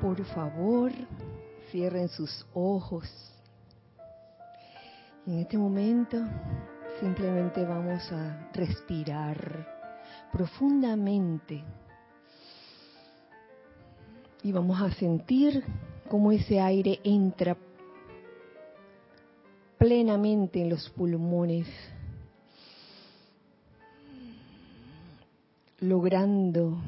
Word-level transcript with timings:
Por 0.00 0.22
favor, 0.26 0.92
cierren 1.70 2.08
sus 2.08 2.46
ojos. 2.54 3.08
En 5.26 5.38
este 5.38 5.56
momento 5.56 6.18
simplemente 7.00 7.64
vamos 7.64 8.10
a 8.12 8.50
respirar 8.52 9.66
profundamente 10.32 11.64
y 14.42 14.52
vamos 14.52 14.80
a 14.80 14.92
sentir 14.92 15.64
cómo 16.08 16.30
ese 16.30 16.60
aire 16.60 17.00
entra 17.02 17.56
plenamente 19.78 20.60
en 20.60 20.70
los 20.70 20.88
pulmones, 20.90 21.66
logrando 25.80 26.78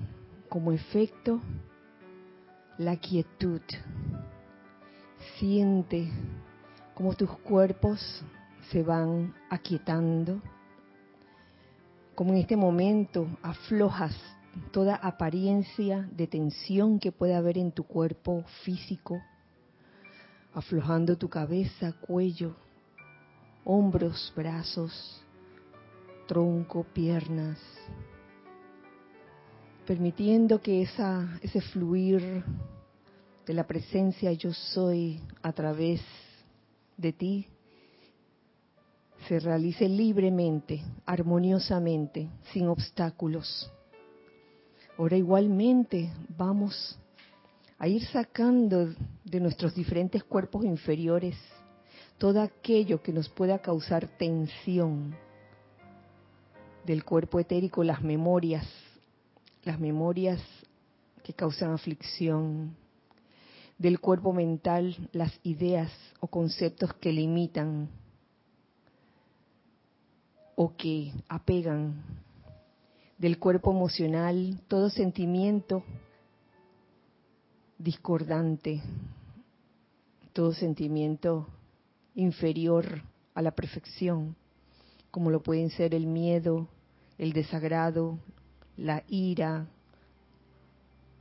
como 0.49 0.73
efecto 0.73 1.41
la 2.79 2.97
quietud. 2.97 3.61
Siente 5.39 6.09
cómo 6.95 7.15
tus 7.15 7.31
cuerpos 7.39 8.25
se 8.71 8.83
van 8.83 9.35
aquietando, 9.51 10.41
como 12.15 12.33
en 12.33 12.39
este 12.39 12.57
momento 12.57 13.27
aflojas 13.43 14.17
toda 14.73 14.95
apariencia 14.95 16.09
de 16.13 16.27
tensión 16.27 16.99
que 16.99 17.13
pueda 17.13 17.39
haber 17.39 17.59
en 17.59 17.73
tu 17.73 17.85
cuerpo 17.85 18.45
físico, 18.65 19.21
aflojando 20.55 21.17
tu 21.17 21.29
cabeza, 21.29 21.93
cuello, 22.01 22.57
hombros, 23.65 24.33
brazos, 24.37 25.23
tronco, 26.27 26.85
piernas, 26.85 27.59
permitiendo 29.89 30.61
que 30.61 30.83
esa, 30.83 31.41
ese 31.41 31.63
fluir 31.63 32.45
de 33.47 33.55
la 33.55 33.67
presencia 33.67 34.31
yo 34.35 34.53
soy 34.53 35.19
a 35.41 35.51
través 35.55 36.03
de 36.99 37.15
ti 37.15 37.47
se 39.27 39.41
realice 39.41 39.89
libremente, 39.89 40.83
armoniosamente, 41.07 42.29
sin 42.53 42.69
obstáculos. 42.69 43.73
Ahora 44.99 45.17
igualmente 45.17 46.13
vamos 46.37 46.99
a 47.79 47.89
ir 47.89 48.05
sacando 48.09 48.93
de 49.25 49.41
nuestros 49.41 49.75
diferentes 49.75 50.23
cuerpos 50.23 50.67
inferiores 50.67 51.35
todo 52.19 52.43
aquello 52.43 53.03
que 53.03 53.15
nos 53.15 53.31
pueda 53.31 53.59
causar 53.61 54.07
tensión 54.19 55.15
del 56.85 57.05
cuerpo 57.05 57.41
etérico, 57.41 57.83
las 57.83 58.03
memorias, 58.03 58.67
las 59.65 59.79
memorias 59.79 60.41
que 61.23 61.33
causan 61.33 61.73
aflicción, 61.73 62.77
del 63.79 64.01
cuerpo 64.01 64.33
mental, 64.33 65.09
las 65.13 65.33
ideas 65.45 65.93
o 66.21 66.27
conceptos 66.27 66.93
que 66.95 67.13
limitan 67.13 67.89
o 70.57 70.75
que 70.77 71.13
apegan, 71.29 72.03
del 73.17 73.39
cuerpo 73.39 73.71
emocional, 73.71 74.61
todo 74.69 74.91
sentimiento 74.91 75.85
discordante, 77.79 78.83
todo 80.33 80.53
sentimiento 80.53 81.47
inferior 82.17 83.03
a 83.35 83.43
la 83.43 83.53
perfección, 83.53 84.35
como 85.13 85.31
lo 85.31 85.43
pueden 85.43 85.71
ser 85.71 85.95
el 85.95 86.07
miedo, 86.07 86.67
el 87.19 87.33
desagrado, 87.33 88.19
la 88.79 89.03
ira, 89.09 89.67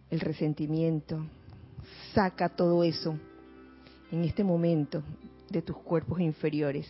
el 0.09 0.19
resentimiento. 0.19 1.25
Saca 2.13 2.49
todo 2.49 2.83
eso 2.83 3.17
en 4.11 4.23
este 4.23 4.43
momento 4.43 5.03
de 5.49 5.61
tus 5.61 5.77
cuerpos 5.77 6.19
inferiores 6.19 6.87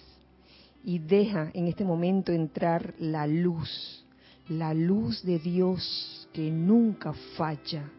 y 0.84 1.00
deja 1.00 1.52
en 1.54 1.68
este 1.68 1.84
momento 1.84 2.32
entrar 2.32 2.94
la 3.00 3.28
luz, 3.28 4.06
la 4.50 4.74
luz 4.74 5.24
de 5.24 5.40
Dios 5.40 6.28
que 6.34 6.52
nunca 6.52 7.14
falla. 7.36 7.90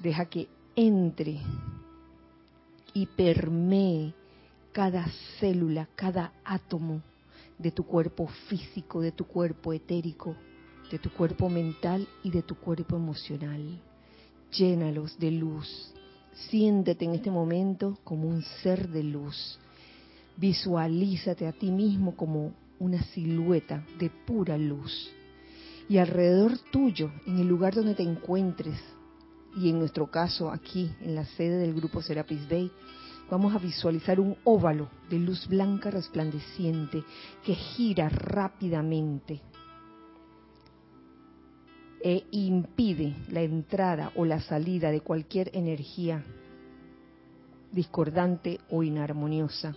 Deja 0.00 0.26
que 0.26 0.48
entre 0.74 1.40
y 2.92 3.06
permee 3.06 4.14
cada 4.72 5.06
célula, 5.40 5.88
cada 5.94 6.32
átomo 6.44 7.00
de 7.58 7.70
tu 7.70 7.84
cuerpo 7.84 8.26
físico, 8.48 9.00
de 9.00 9.12
tu 9.12 9.26
cuerpo 9.26 9.72
etérico, 9.72 10.36
de 10.90 10.98
tu 10.98 11.10
cuerpo 11.10 11.48
mental 11.48 12.06
y 12.22 12.30
de 12.30 12.42
tu 12.42 12.54
cuerpo 12.56 12.96
emocional. 12.96 13.80
Llénalos 14.52 15.18
de 15.18 15.30
luz. 15.30 15.92
Siéntete 16.48 17.04
en 17.04 17.14
este 17.14 17.30
momento 17.30 17.98
como 18.04 18.28
un 18.28 18.42
ser 18.62 18.88
de 18.88 19.02
luz. 19.02 19.58
Visualízate 20.36 21.46
a 21.46 21.52
ti 21.52 21.70
mismo 21.70 22.14
como 22.14 22.52
una 22.78 23.02
silueta 23.02 23.84
de 23.98 24.10
pura 24.10 24.58
luz. 24.58 25.10
Y 25.88 25.98
alrededor 25.98 26.58
tuyo, 26.70 27.10
en 27.26 27.38
el 27.38 27.46
lugar 27.46 27.74
donde 27.74 27.94
te 27.94 28.02
encuentres, 28.02 28.78
y 29.56 29.70
en 29.70 29.78
nuestro 29.78 30.10
caso 30.10 30.50
aquí 30.50 30.90
en 31.00 31.14
la 31.14 31.24
sede 31.24 31.58
del 31.58 31.74
grupo 31.74 32.02
Serapis 32.02 32.46
Bay, 32.48 32.70
vamos 33.30 33.54
a 33.54 33.58
visualizar 33.58 34.20
un 34.20 34.36
óvalo 34.44 34.90
de 35.08 35.18
luz 35.18 35.48
blanca 35.48 35.90
resplandeciente 35.90 37.02
que 37.44 37.54
gira 37.54 38.08
rápidamente 38.08 39.40
e 42.00 42.24
impide 42.30 43.14
la 43.30 43.42
entrada 43.42 44.12
o 44.16 44.24
la 44.24 44.40
salida 44.40 44.90
de 44.90 45.00
cualquier 45.00 45.50
energía 45.54 46.24
discordante 47.72 48.60
o 48.70 48.82
inarmoniosa. 48.82 49.74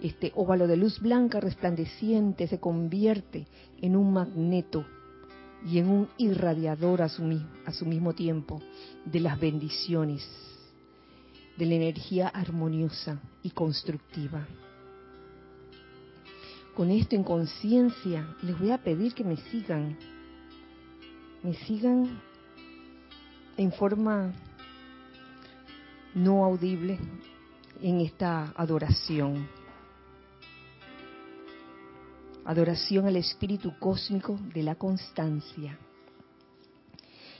Este 0.00 0.32
óvalo 0.34 0.66
de 0.66 0.76
luz 0.76 1.00
blanca 1.00 1.40
resplandeciente 1.40 2.46
se 2.46 2.58
convierte 2.58 3.46
en 3.80 3.96
un 3.96 4.12
magneto 4.12 4.84
y 5.66 5.78
en 5.78 5.88
un 5.88 6.08
irradiador 6.16 7.02
a 7.02 7.08
su, 7.08 7.22
a 7.66 7.72
su 7.72 7.84
mismo 7.84 8.14
tiempo 8.14 8.62
de 9.04 9.20
las 9.20 9.38
bendiciones, 9.38 10.26
de 11.56 11.66
la 11.66 11.74
energía 11.74 12.28
armoniosa 12.28 13.20
y 13.42 13.50
constructiva. 13.50 14.46
Con 16.74 16.90
esto 16.90 17.14
en 17.14 17.24
conciencia, 17.24 18.36
les 18.42 18.58
voy 18.58 18.70
a 18.70 18.78
pedir 18.78 19.12
que 19.12 19.24
me 19.24 19.36
sigan 19.36 19.98
me 21.42 21.54
sigan 21.54 22.20
en 23.56 23.72
forma 23.72 24.32
no 26.14 26.44
audible 26.44 26.98
en 27.82 28.00
esta 28.00 28.52
adoración. 28.56 29.48
Adoración 32.44 33.06
al 33.06 33.16
Espíritu 33.16 33.72
Cósmico 33.78 34.38
de 34.54 34.62
la 34.62 34.74
Constancia. 34.74 35.78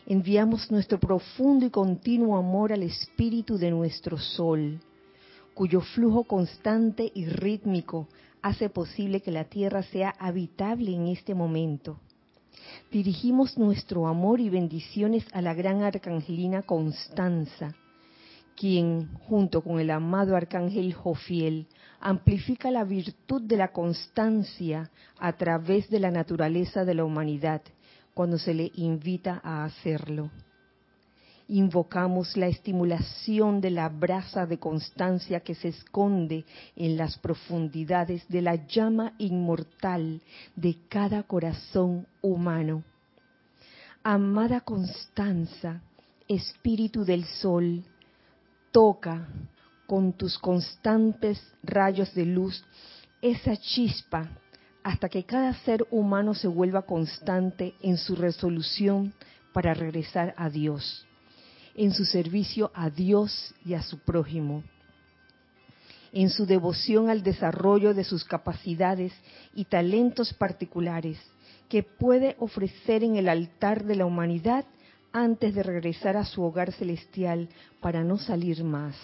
Enviamos 0.06 0.70
nuestro 0.70 0.98
profundo 0.98 1.66
y 1.66 1.70
continuo 1.70 2.38
amor 2.38 2.72
al 2.72 2.82
Espíritu 2.82 3.58
de 3.58 3.70
nuestro 3.70 4.18
Sol, 4.18 4.80
cuyo 5.52 5.80
flujo 5.82 6.24
constante 6.24 7.10
y 7.14 7.26
rítmico 7.26 8.08
hace 8.40 8.70
posible 8.70 9.20
que 9.20 9.30
la 9.30 9.44
Tierra 9.44 9.82
sea 9.82 10.14
habitable 10.18 10.94
en 10.94 11.08
este 11.08 11.34
momento 11.34 11.98
dirigimos 12.90 13.56
nuestro 13.58 14.06
amor 14.06 14.40
y 14.40 14.48
bendiciones 14.48 15.24
a 15.32 15.40
la 15.40 15.54
gran 15.54 15.82
arcangelina 15.82 16.62
Constanza, 16.62 17.74
quien, 18.56 19.14
junto 19.14 19.62
con 19.62 19.80
el 19.80 19.90
amado 19.90 20.36
arcángel 20.36 20.92
Jofiel, 20.92 21.66
amplifica 22.00 22.70
la 22.70 22.84
virtud 22.84 23.42
de 23.42 23.56
la 23.56 23.72
constancia 23.72 24.90
a 25.18 25.32
través 25.34 25.88
de 25.90 26.00
la 26.00 26.10
naturaleza 26.10 26.84
de 26.84 26.94
la 26.94 27.04
humanidad 27.04 27.62
cuando 28.14 28.38
se 28.38 28.54
le 28.54 28.70
invita 28.74 29.40
a 29.42 29.64
hacerlo 29.64 30.30
invocamos 31.50 32.36
la 32.36 32.46
estimulación 32.46 33.60
de 33.60 33.70
la 33.70 33.88
brasa 33.88 34.46
de 34.46 34.58
constancia 34.58 35.40
que 35.40 35.56
se 35.56 35.68
esconde 35.68 36.44
en 36.76 36.96
las 36.96 37.18
profundidades 37.18 38.26
de 38.28 38.40
la 38.40 38.54
llama 38.66 39.14
inmortal 39.18 40.22
de 40.54 40.76
cada 40.88 41.24
corazón 41.24 42.06
humano. 42.22 42.84
Amada 44.04 44.60
Constanza, 44.60 45.82
Espíritu 46.28 47.04
del 47.04 47.24
Sol, 47.24 47.82
toca 48.70 49.26
con 49.88 50.12
tus 50.12 50.38
constantes 50.38 51.42
rayos 51.64 52.14
de 52.14 52.26
luz 52.26 52.64
esa 53.20 53.56
chispa 53.56 54.30
hasta 54.84 55.08
que 55.08 55.24
cada 55.24 55.52
ser 55.64 55.84
humano 55.90 56.32
se 56.32 56.46
vuelva 56.46 56.82
constante 56.82 57.74
en 57.82 57.98
su 57.98 58.14
resolución 58.14 59.12
para 59.52 59.74
regresar 59.74 60.32
a 60.38 60.48
Dios 60.48 61.06
en 61.74 61.92
su 61.92 62.04
servicio 62.04 62.70
a 62.74 62.90
Dios 62.90 63.54
y 63.64 63.74
a 63.74 63.82
su 63.82 63.98
prójimo, 63.98 64.62
en 66.12 66.30
su 66.30 66.46
devoción 66.46 67.08
al 67.08 67.22
desarrollo 67.22 67.94
de 67.94 68.04
sus 68.04 68.24
capacidades 68.24 69.12
y 69.54 69.64
talentos 69.64 70.34
particulares 70.34 71.18
que 71.68 71.82
puede 71.82 72.36
ofrecer 72.40 73.04
en 73.04 73.16
el 73.16 73.28
altar 73.28 73.84
de 73.84 73.94
la 73.94 74.06
humanidad 74.06 74.64
antes 75.12 75.54
de 75.54 75.62
regresar 75.62 76.16
a 76.16 76.24
su 76.24 76.42
hogar 76.42 76.72
celestial 76.72 77.48
para 77.80 78.02
no 78.02 78.18
salir 78.18 78.62
más. 78.64 78.96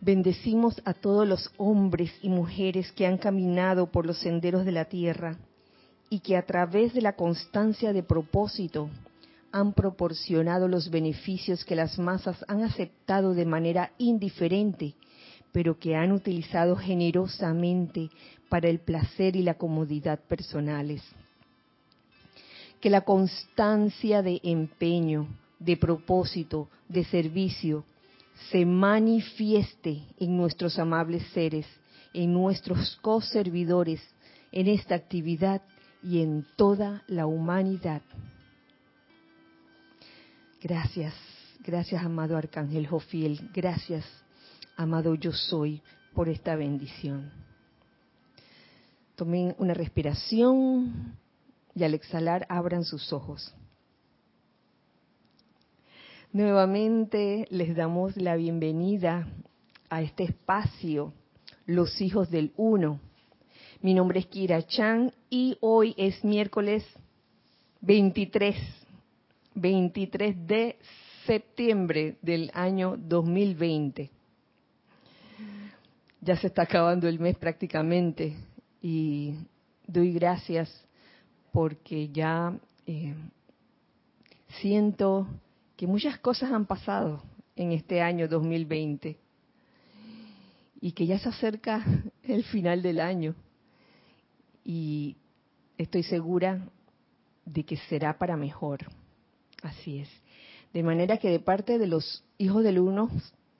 Bendecimos 0.00 0.80
a 0.86 0.94
todos 0.94 1.28
los 1.28 1.50
hombres 1.58 2.10
y 2.22 2.30
mujeres 2.30 2.90
que 2.92 3.06
han 3.06 3.18
caminado 3.18 3.90
por 3.90 4.06
los 4.06 4.18
senderos 4.18 4.64
de 4.64 4.72
la 4.72 4.86
tierra 4.86 5.36
y 6.08 6.20
que 6.20 6.38
a 6.38 6.46
través 6.46 6.94
de 6.94 7.02
la 7.02 7.14
constancia 7.14 7.92
de 7.92 8.02
propósito 8.02 8.88
han 9.52 9.72
proporcionado 9.72 10.68
los 10.68 10.90
beneficios 10.90 11.64
que 11.64 11.74
las 11.74 11.98
masas 11.98 12.44
han 12.48 12.62
aceptado 12.62 13.34
de 13.34 13.44
manera 13.44 13.92
indiferente, 13.98 14.94
pero 15.52 15.78
que 15.78 15.96
han 15.96 16.12
utilizado 16.12 16.76
generosamente 16.76 18.10
para 18.48 18.68
el 18.68 18.78
placer 18.78 19.36
y 19.36 19.42
la 19.42 19.54
comodidad 19.54 20.20
personales. 20.20 21.02
Que 22.80 22.90
la 22.90 23.02
constancia 23.02 24.22
de 24.22 24.40
empeño, 24.42 25.28
de 25.58 25.76
propósito, 25.76 26.68
de 26.88 27.04
servicio, 27.04 27.84
se 28.50 28.64
manifieste 28.64 30.02
en 30.18 30.36
nuestros 30.36 30.78
amables 30.78 31.22
seres, 31.34 31.66
en 32.14 32.32
nuestros 32.32 32.98
co-servidores, 33.02 34.00
en 34.52 34.66
esta 34.68 34.94
actividad 34.94 35.62
y 36.02 36.22
en 36.22 36.46
toda 36.56 37.02
la 37.06 37.26
humanidad. 37.26 38.02
Gracias, 40.62 41.14
gracias 41.64 42.04
amado 42.04 42.36
Arcángel 42.36 42.86
Jofiel, 42.86 43.48
gracias 43.54 44.04
amado 44.76 45.14
yo 45.14 45.32
soy 45.32 45.80
por 46.12 46.28
esta 46.28 46.54
bendición. 46.54 47.32
Tomen 49.16 49.54
una 49.56 49.72
respiración 49.72 51.16
y 51.74 51.82
al 51.82 51.94
exhalar 51.94 52.44
abran 52.50 52.84
sus 52.84 53.10
ojos. 53.10 53.54
Nuevamente 56.30 57.46
les 57.48 57.74
damos 57.74 58.18
la 58.18 58.36
bienvenida 58.36 59.28
a 59.88 60.02
este 60.02 60.24
espacio, 60.24 61.14
Los 61.64 62.02
Hijos 62.02 62.28
del 62.30 62.52
Uno. 62.58 63.00
Mi 63.80 63.94
nombre 63.94 64.20
es 64.20 64.26
Kira 64.26 64.62
Chan 64.66 65.10
y 65.30 65.56
hoy 65.62 65.94
es 65.96 66.22
miércoles 66.22 66.84
23, 67.80 68.79
23 69.54 70.46
de 70.46 70.76
septiembre 71.26 72.16
del 72.22 72.50
año 72.54 72.96
2020. 72.96 74.10
Ya 76.20 76.36
se 76.36 76.48
está 76.48 76.62
acabando 76.62 77.08
el 77.08 77.18
mes 77.18 77.36
prácticamente 77.36 78.36
y 78.82 79.34
doy 79.86 80.12
gracias 80.12 80.70
porque 81.52 82.08
ya 82.08 82.58
eh, 82.86 83.14
siento 84.60 85.26
que 85.76 85.86
muchas 85.86 86.18
cosas 86.18 86.52
han 86.52 86.66
pasado 86.66 87.22
en 87.56 87.72
este 87.72 88.02
año 88.02 88.28
2020 88.28 89.16
y 90.80 90.92
que 90.92 91.06
ya 91.06 91.18
se 91.18 91.28
acerca 91.28 91.84
el 92.22 92.44
final 92.44 92.82
del 92.82 93.00
año 93.00 93.34
y 94.64 95.16
estoy 95.78 96.02
segura 96.02 96.66
de 97.44 97.64
que 97.64 97.76
será 97.76 98.18
para 98.18 98.36
mejor. 98.36 98.80
Así 99.62 99.98
es. 99.98 100.08
De 100.72 100.82
manera 100.82 101.16
que 101.16 101.30
de 101.30 101.40
parte 101.40 101.78
de 101.78 101.86
los 101.86 102.24
hijos 102.38 102.62
del 102.62 102.78
uno 102.78 103.10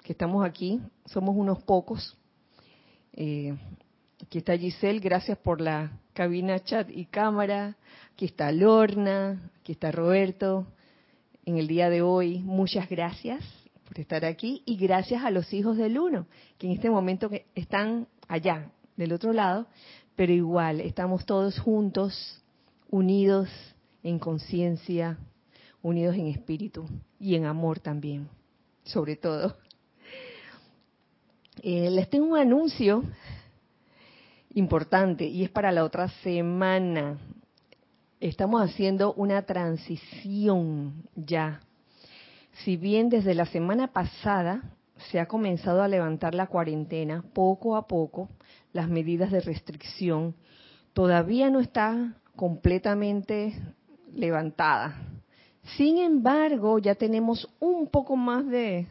que 0.02 0.12
estamos 0.12 0.44
aquí, 0.44 0.80
somos 1.06 1.36
unos 1.36 1.62
pocos. 1.62 2.16
Eh, 3.12 3.56
aquí 4.22 4.38
está 4.38 4.56
Giselle, 4.56 5.00
gracias 5.00 5.36
por 5.38 5.60
la 5.60 5.92
cabina 6.12 6.58
chat 6.60 6.88
y 6.90 7.06
cámara. 7.06 7.76
Aquí 8.12 8.26
está 8.26 8.52
Lorna, 8.52 9.50
aquí 9.60 9.72
está 9.72 9.90
Roberto, 9.90 10.66
en 11.44 11.58
el 11.58 11.66
día 11.66 11.90
de 11.90 12.02
hoy. 12.02 12.38
Muchas 12.38 12.88
gracias 12.88 13.44
por 13.84 13.98
estar 13.98 14.24
aquí 14.24 14.62
y 14.64 14.76
gracias 14.76 15.24
a 15.24 15.30
los 15.30 15.52
hijos 15.52 15.76
del 15.76 15.98
uno, 15.98 16.26
que 16.58 16.66
en 16.66 16.74
este 16.74 16.90
momento 16.90 17.28
están 17.54 18.06
allá, 18.28 18.70
del 18.96 19.12
otro 19.12 19.32
lado, 19.32 19.66
pero 20.14 20.32
igual 20.32 20.80
estamos 20.80 21.24
todos 21.24 21.58
juntos, 21.58 22.42
unidos 22.90 23.48
en 24.02 24.18
conciencia, 24.18 25.18
unidos 25.82 26.16
en 26.16 26.26
espíritu 26.28 26.86
y 27.18 27.34
en 27.34 27.44
amor 27.44 27.80
también, 27.80 28.28
sobre 28.84 29.16
todo. 29.16 29.56
Eh, 31.62 31.90
les 31.90 32.08
tengo 32.08 32.26
un 32.26 32.38
anuncio 32.38 33.04
importante 34.54 35.26
y 35.26 35.44
es 35.44 35.50
para 35.50 35.72
la 35.72 35.84
otra 35.84 36.08
semana 36.22 37.18
estamos 38.20 38.62
haciendo 38.62 39.14
una 39.14 39.42
transición 39.42 41.04
ya. 41.16 41.60
Si 42.64 42.76
bien 42.76 43.08
desde 43.08 43.34
la 43.34 43.46
semana 43.46 43.88
pasada 43.88 44.62
se 45.10 45.18
ha 45.18 45.26
comenzado 45.26 45.82
a 45.82 45.88
levantar 45.88 46.34
la 46.34 46.46
cuarentena, 46.46 47.24
poco 47.32 47.76
a 47.76 47.86
poco, 47.86 48.28
las 48.74 48.88
medidas 48.88 49.30
de 49.30 49.40
restricción, 49.40 50.34
todavía 50.92 51.48
no 51.48 51.60
está 51.60 52.14
completamente 52.36 53.54
levantada. 54.14 55.09
Sin 55.76 55.98
embargo, 55.98 56.78
ya 56.78 56.94
tenemos 56.94 57.48
un 57.60 57.88
poco 57.88 58.16
más 58.16 58.46
de 58.46 58.86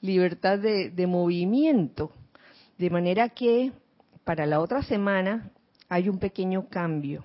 libertad 0.00 0.58
de, 0.58 1.06
movimiento, 1.06 2.10
de 2.78 2.90
manera 2.90 3.28
que 3.28 3.72
para 4.24 4.46
la 4.46 4.60
otra 4.60 4.82
semana 4.82 5.50
hay 5.88 6.08
un 6.08 6.18
pequeño 6.18 6.68
cambio 6.68 7.22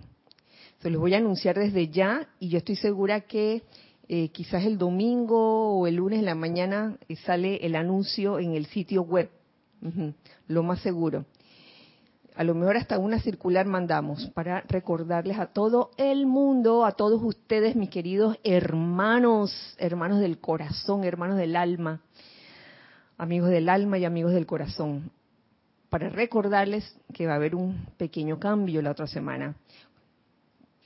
se 0.81 0.89
los 0.89 1.01
voy 1.01 1.13
a 1.13 1.17
anunciar 1.17 1.57
desde 1.57 1.89
ya 1.89 2.27
y 2.39 2.50
yo 2.50 2.57
estoy 2.57 2.75
segura 2.77 3.21
que 3.21 3.63
eh, 4.07 4.29
quizás 4.29 4.63
el 4.65 4.77
domingo 4.77 5.77
o 5.77 5.88
el 5.88 5.95
lunes 5.95 6.19
en 6.19 6.25
la 6.25 6.35
mañana 6.35 6.97
eh, 7.07 7.15
sale 7.17 7.57
el 7.57 7.75
anuncio 7.75 8.39
en 8.39 8.53
el 8.56 8.65
sitio 8.65 9.03
web, 9.03 9.29
lo 10.47 10.63
más 10.63 10.79
seguro. 10.81 11.25
A 12.39 12.45
lo 12.45 12.56
mejor 12.56 12.77
hasta 12.77 12.97
una 12.97 13.19
circular 13.19 13.65
mandamos 13.65 14.27
para 14.30 14.62
recordarles 14.62 15.38
a 15.39 15.47
todo 15.47 15.91
el 15.97 16.25
mundo, 16.25 16.86
a 16.86 16.94
todos 16.94 17.21
ustedes, 17.21 17.75
mis 17.75 17.89
queridos 17.89 18.39
hermanos, 18.45 19.75
hermanos 19.77 20.21
del 20.21 20.39
corazón, 20.39 21.03
hermanos 21.03 21.36
del 21.36 21.57
alma, 21.57 22.00
amigos 23.18 23.50
del 23.50 23.68
alma 23.68 23.97
y 23.97 24.06
amigos 24.06 24.31
del 24.31 24.45
corazón, 24.45 25.12
para 25.89 26.07
recordarles 26.07 26.97
que 27.13 27.27
va 27.27 27.33
a 27.33 27.36
haber 27.36 27.56
un 27.56 27.88
pequeño 27.97 28.39
cambio 28.39 28.81
la 28.81 28.92
otra 28.92 29.07
semana. 29.07 29.56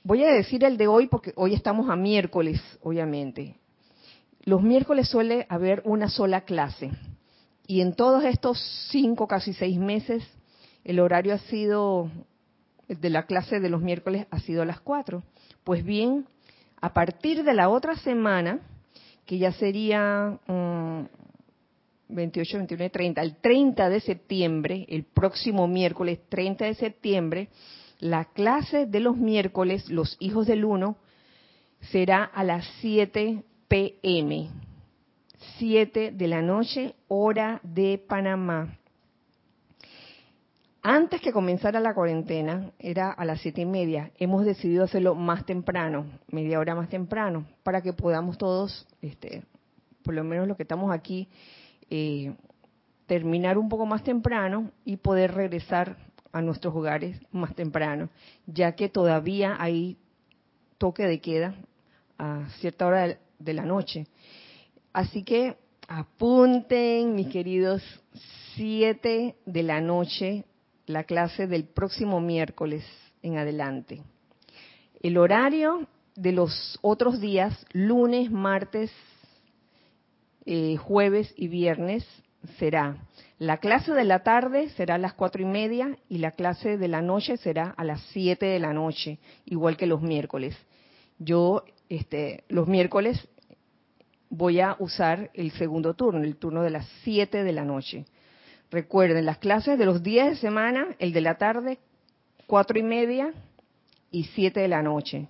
Voy 0.02 0.24
a 0.24 0.32
decir 0.32 0.64
el 0.64 0.76
de 0.76 0.88
hoy 0.88 1.06
porque 1.06 1.34
hoy 1.36 1.54
estamos 1.54 1.88
a 1.88 1.94
miércoles, 1.94 2.60
obviamente. 2.82 3.54
Los 4.42 4.60
miércoles 4.60 5.08
suele 5.08 5.46
haber 5.48 5.82
una 5.84 6.08
sola 6.08 6.40
clase. 6.40 6.90
Y 7.68 7.80
en 7.80 7.94
todos 7.94 8.24
estos 8.24 8.60
cinco, 8.90 9.28
casi 9.28 9.52
seis 9.52 9.78
meses, 9.78 10.24
el 10.84 11.00
horario 11.00 11.34
ha 11.34 11.38
sido, 11.38 12.10
de 12.88 13.10
la 13.10 13.24
clase 13.24 13.58
de 13.60 13.70
los 13.70 13.80
miércoles 13.80 14.26
ha 14.30 14.38
sido 14.40 14.62
a 14.62 14.66
las 14.66 14.80
cuatro. 14.80 15.22
Pues 15.64 15.84
bien, 15.84 16.26
a 16.80 16.92
partir 16.92 17.42
de 17.42 17.54
la 17.54 17.70
otra 17.70 17.96
semana, 17.96 18.60
que 19.24 19.38
ya 19.38 19.52
sería 19.52 20.38
28, 22.08 22.58
29, 22.58 22.90
30, 22.90 23.22
el 23.22 23.36
30 23.36 23.88
de 23.88 24.00
septiembre, 24.00 24.84
el 24.88 25.04
próximo 25.04 25.66
miércoles 25.66 26.18
30 26.28 26.66
de 26.66 26.74
septiembre, 26.74 27.48
la 28.00 28.26
clase 28.26 28.84
de 28.86 29.00
los 29.00 29.16
miércoles, 29.16 29.88
los 29.88 30.16
hijos 30.20 30.46
del 30.46 30.66
uno, 30.66 30.98
será 31.90 32.24
a 32.24 32.44
las 32.44 32.66
7 32.80 33.42
pm. 33.68 34.50
7 35.58 36.12
de 36.12 36.28
la 36.28 36.42
noche, 36.42 36.94
hora 37.08 37.60
de 37.62 37.98
Panamá. 38.06 38.78
Antes 40.86 41.22
que 41.22 41.32
comenzara 41.32 41.80
la 41.80 41.94
cuarentena, 41.94 42.70
era 42.78 43.10
a 43.10 43.24
las 43.24 43.40
siete 43.40 43.62
y 43.62 43.64
media. 43.64 44.10
Hemos 44.18 44.44
decidido 44.44 44.84
hacerlo 44.84 45.14
más 45.14 45.46
temprano, 45.46 46.04
media 46.30 46.58
hora 46.58 46.74
más 46.74 46.90
temprano, 46.90 47.46
para 47.62 47.80
que 47.80 47.94
podamos 47.94 48.36
todos, 48.36 48.86
este, 49.00 49.44
por 50.02 50.12
lo 50.12 50.22
menos 50.24 50.46
los 50.46 50.58
que 50.58 50.64
estamos 50.64 50.92
aquí, 50.92 51.26
eh, 51.88 52.34
terminar 53.06 53.56
un 53.56 53.70
poco 53.70 53.86
más 53.86 54.04
temprano 54.04 54.72
y 54.84 54.98
poder 54.98 55.32
regresar 55.32 55.96
a 56.32 56.42
nuestros 56.42 56.74
hogares 56.74 57.18
más 57.32 57.54
temprano, 57.54 58.10
ya 58.46 58.72
que 58.72 58.90
todavía 58.90 59.56
hay 59.58 59.96
toque 60.76 61.04
de 61.04 61.18
queda 61.18 61.54
a 62.18 62.46
cierta 62.58 62.86
hora 62.86 63.16
de 63.38 63.54
la 63.54 63.64
noche. 63.64 64.06
Así 64.92 65.22
que 65.22 65.56
apunten, 65.88 67.14
mis 67.14 67.28
queridos, 67.28 67.82
7 68.56 69.34
de 69.46 69.62
la 69.62 69.80
noche, 69.80 70.44
la 70.86 71.04
clase 71.04 71.46
del 71.46 71.64
próximo 71.64 72.20
miércoles 72.20 72.84
en 73.22 73.38
adelante. 73.38 74.02
El 75.00 75.18
horario 75.18 75.86
de 76.14 76.32
los 76.32 76.78
otros 76.82 77.20
días, 77.20 77.66
lunes, 77.72 78.30
martes, 78.30 78.90
eh, 80.46 80.76
jueves 80.76 81.32
y 81.36 81.48
viernes, 81.48 82.06
será 82.58 82.96
la 83.38 83.58
clase 83.58 83.92
de 83.92 84.04
la 84.04 84.20
tarde 84.20 84.68
será 84.70 84.94
a 84.94 84.98
las 84.98 85.14
cuatro 85.14 85.42
y 85.42 85.44
media 85.44 85.98
y 86.08 86.18
la 86.18 86.30
clase 86.30 86.78
de 86.78 86.88
la 86.88 87.02
noche 87.02 87.36
será 87.36 87.74
a 87.76 87.82
las 87.82 88.00
siete 88.12 88.46
de 88.46 88.60
la 88.60 88.72
noche, 88.72 89.18
igual 89.44 89.76
que 89.76 89.86
los 89.86 90.00
miércoles. 90.02 90.56
Yo, 91.18 91.64
este, 91.88 92.44
los 92.48 92.68
miércoles 92.68 93.28
voy 94.30 94.60
a 94.60 94.76
usar 94.78 95.30
el 95.34 95.50
segundo 95.52 95.94
turno, 95.94 96.22
el 96.22 96.36
turno 96.36 96.62
de 96.62 96.70
las 96.70 96.88
7 97.02 97.44
de 97.44 97.52
la 97.52 97.64
noche. 97.64 98.04
Recuerden, 98.74 99.24
las 99.24 99.38
clases 99.38 99.78
de 99.78 99.86
los 99.86 100.02
días 100.02 100.30
de 100.30 100.34
semana, 100.34 100.96
el 100.98 101.12
de 101.12 101.20
la 101.20 101.36
tarde, 101.36 101.78
cuatro 102.48 102.76
y 102.76 102.82
media 102.82 103.32
y 104.10 104.24
7 104.24 104.58
de 104.58 104.66
la 104.66 104.82
noche. 104.82 105.28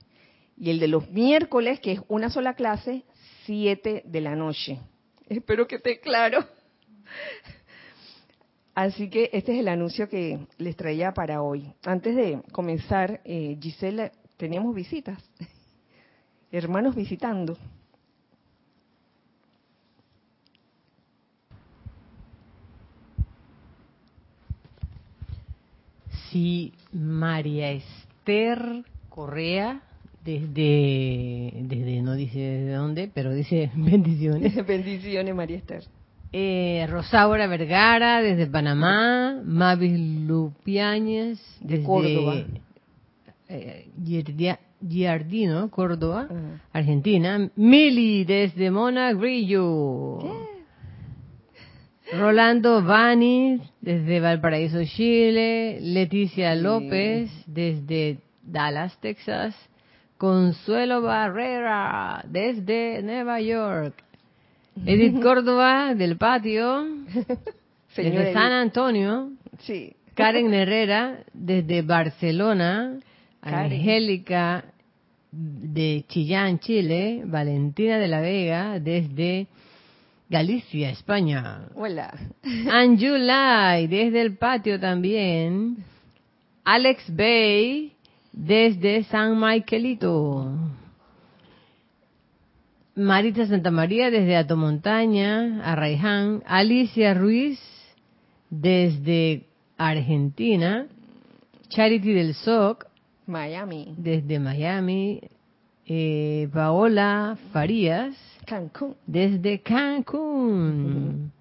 Y 0.56 0.70
el 0.70 0.80
de 0.80 0.88
los 0.88 1.10
miércoles, 1.10 1.78
que 1.78 1.92
es 1.92 2.00
una 2.08 2.30
sola 2.30 2.54
clase, 2.54 3.04
7 3.44 4.04
de 4.06 4.20
la 4.22 4.34
noche. 4.34 4.80
Espero 5.28 5.66
que 5.66 5.76
esté 5.76 6.00
claro. 6.00 6.42
Así 8.74 9.10
que 9.10 9.28
este 9.34 9.52
es 9.52 9.58
el 9.58 9.68
anuncio 9.68 10.08
que 10.08 10.38
les 10.56 10.74
traía 10.74 11.12
para 11.12 11.42
hoy. 11.42 11.70
Antes 11.84 12.16
de 12.16 12.40
comenzar, 12.50 13.20
eh, 13.26 13.58
Gisela, 13.60 14.10
teníamos 14.38 14.74
visitas, 14.74 15.22
hermanos 16.50 16.94
visitando. 16.94 17.58
Sí, 26.34 26.72
María 26.92 27.70
Esther 27.70 28.82
Correa, 29.08 29.82
desde, 30.24 31.52
desde, 31.62 32.02
no 32.02 32.16
dice 32.16 32.40
de 32.40 32.72
dónde, 32.72 33.08
pero 33.14 33.32
dice 33.32 33.70
bendiciones. 33.76 34.52
bendiciones, 34.66 35.32
María 35.32 35.58
Esther. 35.58 35.84
Eh, 36.32 36.88
Rosaura 36.90 37.46
Vergara, 37.46 38.20
desde 38.20 38.48
Panamá. 38.48 39.40
Mavis 39.44 39.96
Lupiáñez, 40.26 41.38
desde 41.60 41.84
Córdoba. 41.84 42.42
Eh, 43.48 43.86
Giardino, 44.84 45.70
Córdoba, 45.70 46.28
Argentina. 46.72 47.48
Mili, 47.54 48.24
desde 48.24 48.72
Monagrillo. 48.72 50.18
Rolando 52.18 52.83
Vani, 52.83 53.61
desde 53.80 54.21
Valparaíso, 54.21 54.85
Chile. 54.85 55.78
Leticia 55.80 56.54
López, 56.54 57.30
desde 57.47 58.18
Dallas, 58.42 58.97
Texas. 59.00 59.54
Consuelo 60.18 61.02
Barrera, 61.02 62.25
desde 62.28 63.02
Nueva 63.02 63.40
York. 63.40 63.94
Edith 64.87 65.23
Córdoba, 65.23 65.94
del 65.94 66.16
patio. 66.16 66.85
desde 67.97 68.33
San 68.33 68.52
Antonio. 68.52 69.30
Sí. 69.61 69.94
Karen 70.14 70.52
Herrera, 70.54 71.21
desde 71.33 71.83
Barcelona. 71.83 72.99
Angélica, 73.42 74.64
de 75.30 76.04
Chillán, 76.09 76.59
Chile. 76.61 77.23
Valentina 77.26 77.99
de 77.99 78.09
la 78.09 78.21
Vega, 78.21 78.78
desde 78.78 79.49
Galicia, 80.34 80.90
España. 80.90 81.68
Hola. 81.76 82.12
Anjulay, 82.68 83.86
desde 83.86 84.20
el 84.20 84.36
patio 84.36 84.80
también. 84.80 85.76
Alex 86.64 87.04
Bay, 87.14 87.92
desde 88.32 89.04
San 89.04 89.38
Michaelito. 89.38 90.50
Marita 92.96 93.46
Santa 93.46 93.70
María, 93.70 94.10
desde 94.10 94.34
Atomontaña, 94.34 95.62
Arraiján. 95.64 96.42
Alicia 96.46 97.14
Ruiz, 97.14 97.60
desde 98.50 99.44
Argentina. 99.78 100.88
Charity 101.68 102.12
del 102.12 102.34
SOC, 102.34 102.86
Miami. 103.28 103.94
desde 103.96 104.40
Miami. 104.40 105.20
Eh, 105.86 106.48
Paola 106.52 107.38
Farías, 107.52 108.16
Cancún. 108.46 108.96
desde 109.06 109.60
Cancún. 109.60 111.32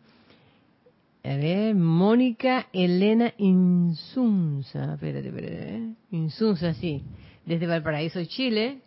A 1.25 1.35
ver, 1.37 1.73
Mónica 1.75 2.67
Elena 2.73 3.33
Insunza. 3.37 4.95
Espérate, 4.95 5.27
espérate. 5.29 5.93
Insunza, 6.11 6.73
sí. 6.73 7.01
Desde 7.45 7.65
Valparaíso, 7.65 8.23
Chile. 8.25 8.79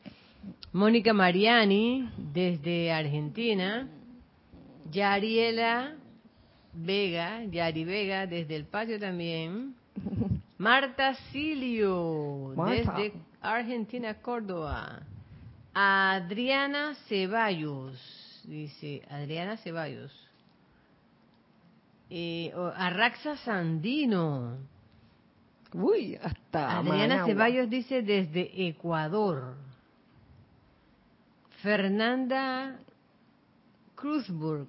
Mónica 0.72 1.14
Mariani, 1.14 2.10
desde 2.32 2.92
Argentina. 2.92 3.88
Yariela 4.92 5.94
Vega, 6.74 7.42
Yari 7.44 7.84
Vega, 7.84 8.26
desde 8.26 8.56
el 8.56 8.66
patio 8.66 9.00
también. 9.00 9.74
Marta 10.58 11.14
Silio, 11.32 12.52
Marta. 12.54 12.92
desde 12.98 13.12
Argentina, 13.40 14.14
Córdoba. 14.20 15.02
Adriana 15.78 16.94
Ceballos, 17.06 18.00
dice 18.44 19.02
Adriana 19.10 19.58
Ceballos. 19.58 20.10
Eh, 22.08 22.50
Arraxa 22.76 23.36
Sandino. 23.36 24.56
Uy, 25.74 26.16
hasta 26.16 26.78
Adriana 26.78 26.98
Managua. 27.16 27.26
Ceballos 27.26 27.68
dice 27.68 28.00
desde 28.00 28.68
Ecuador. 28.68 29.54
Fernanda 31.60 32.78
Cruzburg, 33.96 34.68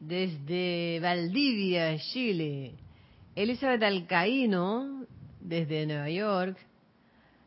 desde 0.00 0.98
Valdivia, 1.00 1.96
Chile. 1.98 2.74
Elizabeth 3.36 3.84
Alcaíno, 3.84 5.06
desde 5.40 5.86
Nueva 5.86 6.10
York. 6.10 6.58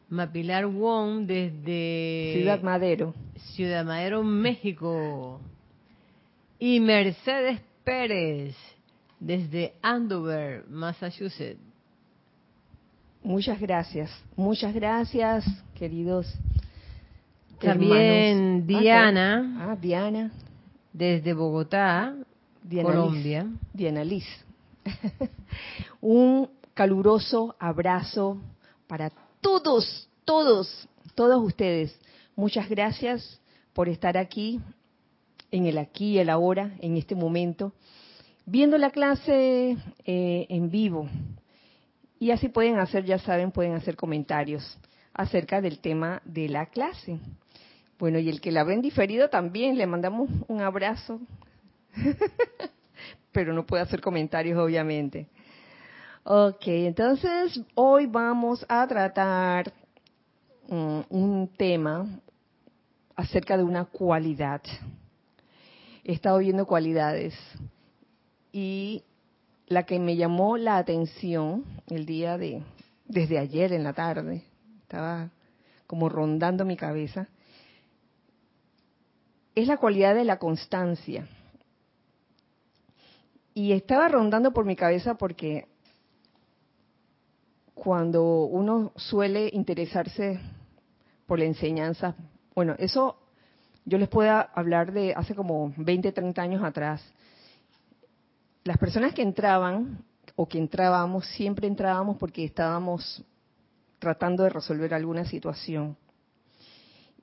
Mapilar 0.09 0.65
Wong, 0.67 1.25
desde 1.25 2.33
Ciudad 2.37 2.61
Madero. 2.61 3.13
Ciudad 3.55 3.85
Madero, 3.85 4.23
México. 4.23 5.39
Y 6.57 6.79
Mercedes 6.79 7.61
Pérez, 7.83 8.55
desde 9.19 9.73
Andover, 9.81 10.65
Massachusetts. 10.67 11.59
Muchas 13.23 13.59
gracias. 13.59 14.09
Muchas 14.35 14.73
gracias, 14.73 15.45
queridos. 15.75 16.25
También 17.59 18.37
hermanos. 18.61 18.67
Diana, 18.67 19.57
Ah, 19.71 19.75
Diana. 19.79 20.31
desde 20.93 21.33
Bogotá, 21.33 22.15
Diana 22.63 22.89
Colombia. 22.89 23.43
Liz. 23.43 23.59
Diana 23.73 24.03
Liz. 24.03 24.25
Un 26.01 26.49
caluroso 26.73 27.55
abrazo 27.59 28.37
para 28.87 29.09
todos, 29.41 30.10
todos, 30.25 30.88
todos 31.15 31.43
ustedes. 31.43 31.98
Muchas 32.36 32.69
gracias 32.69 33.41
por 33.74 33.89
estar 33.89 34.17
aquí, 34.17 34.60
en 35.51 35.65
el 35.65 35.77
aquí 35.77 36.12
y 36.12 36.19
el 36.19 36.29
ahora, 36.29 36.75
en 36.79 36.98
este 36.98 37.15
momento, 37.15 37.74
viendo 38.46 38.77
la 38.77 38.91
clase 38.91 39.77
eh, 40.05 40.46
en 40.50 40.69
vivo. 40.69 41.10
Y 42.19 42.31
así 42.31 42.50
pueden 42.50 42.77
hacer, 42.79 43.05
ya 43.05 43.19
saben, 43.19 43.51
pueden 43.51 43.74
hacer 43.74 43.96
comentarios 43.96 44.77
acerca 45.13 45.62
del 45.62 45.79
tema 45.79 46.22
de 46.25 46.50
la 46.50 46.67
clase. 46.67 47.19
Bueno, 47.98 48.19
y 48.19 48.29
el 48.29 48.41
que 48.41 48.51
la 48.51 48.63
ven 48.63 48.81
diferido 48.81 49.29
también, 49.29 49.77
le 49.77 49.88
mandamos 49.88 50.29
un 50.48 50.62
abrazo, 50.62 51.19
pero 53.31 53.53
no 53.53 53.65
puede 53.65 53.84
hacer 53.84 54.01
comentarios, 54.01 54.58
obviamente. 54.58 55.27
Ok, 56.31 56.67
entonces 56.67 57.59
hoy 57.74 58.05
vamos 58.05 58.63
a 58.69 58.86
tratar 58.86 59.74
mm, 60.67 61.00
un 61.09 61.50
tema 61.57 62.05
acerca 63.15 63.57
de 63.57 63.63
una 63.63 63.86
cualidad. 63.86 64.62
He 66.03 66.13
estado 66.13 66.38
viendo 66.38 66.67
cualidades 66.67 67.33
y 68.51 69.01
la 69.65 69.88
que 69.88 69.98
me 69.98 70.17
llamó 70.17 70.57
la 70.57 70.77
atención 70.77 71.65
el 71.88 72.05
día 72.05 72.38
de, 72.38 72.62
desde 73.07 73.39
ayer 73.39 73.74
en 73.74 73.83
la 73.83 73.93
tarde, 73.93 74.43
estaba 74.83 75.31
como 75.88 76.09
rondando 76.09 76.63
mi 76.63 76.77
cabeza, 76.77 77.27
es 79.55 79.65
la 79.65 79.77
cualidad 79.77 80.13
de 80.13 80.25
la 80.25 80.38
constancia. 80.38 81.27
Y 83.55 83.71
estaba 83.71 84.07
rondando 84.09 84.53
por 84.53 84.65
mi 84.65 84.75
cabeza 84.75 85.15
porque 85.15 85.65
cuando 87.79 88.43
uno 88.43 88.91
suele 88.98 89.50
interesarse 89.53 90.38
por 91.25 91.39
la 91.39 91.45
enseñanza, 91.45 92.13
bueno, 92.53 92.75
eso 92.77 93.17
yo 93.86 93.98
les 93.98 94.09
puedo 94.09 94.29
hablar 94.53 94.91
de 94.91 95.13
hace 95.15 95.33
como 95.33 95.74
20, 95.77 96.12
30 96.12 96.41
años 96.41 96.63
atrás. 96.63 97.01
Las 98.65 98.77
personas 98.77 99.13
que 99.13 99.21
entraban 99.21 100.03
o 100.36 100.45
que 100.45 100.57
entrábamos, 100.57 101.25
siempre 101.27 101.67
entrábamos 101.67 102.17
porque 102.17 102.43
estábamos 102.43 103.24
tratando 103.98 104.43
de 104.43 104.50
resolver 104.50 104.93
alguna 104.93 105.24
situación. 105.24 105.95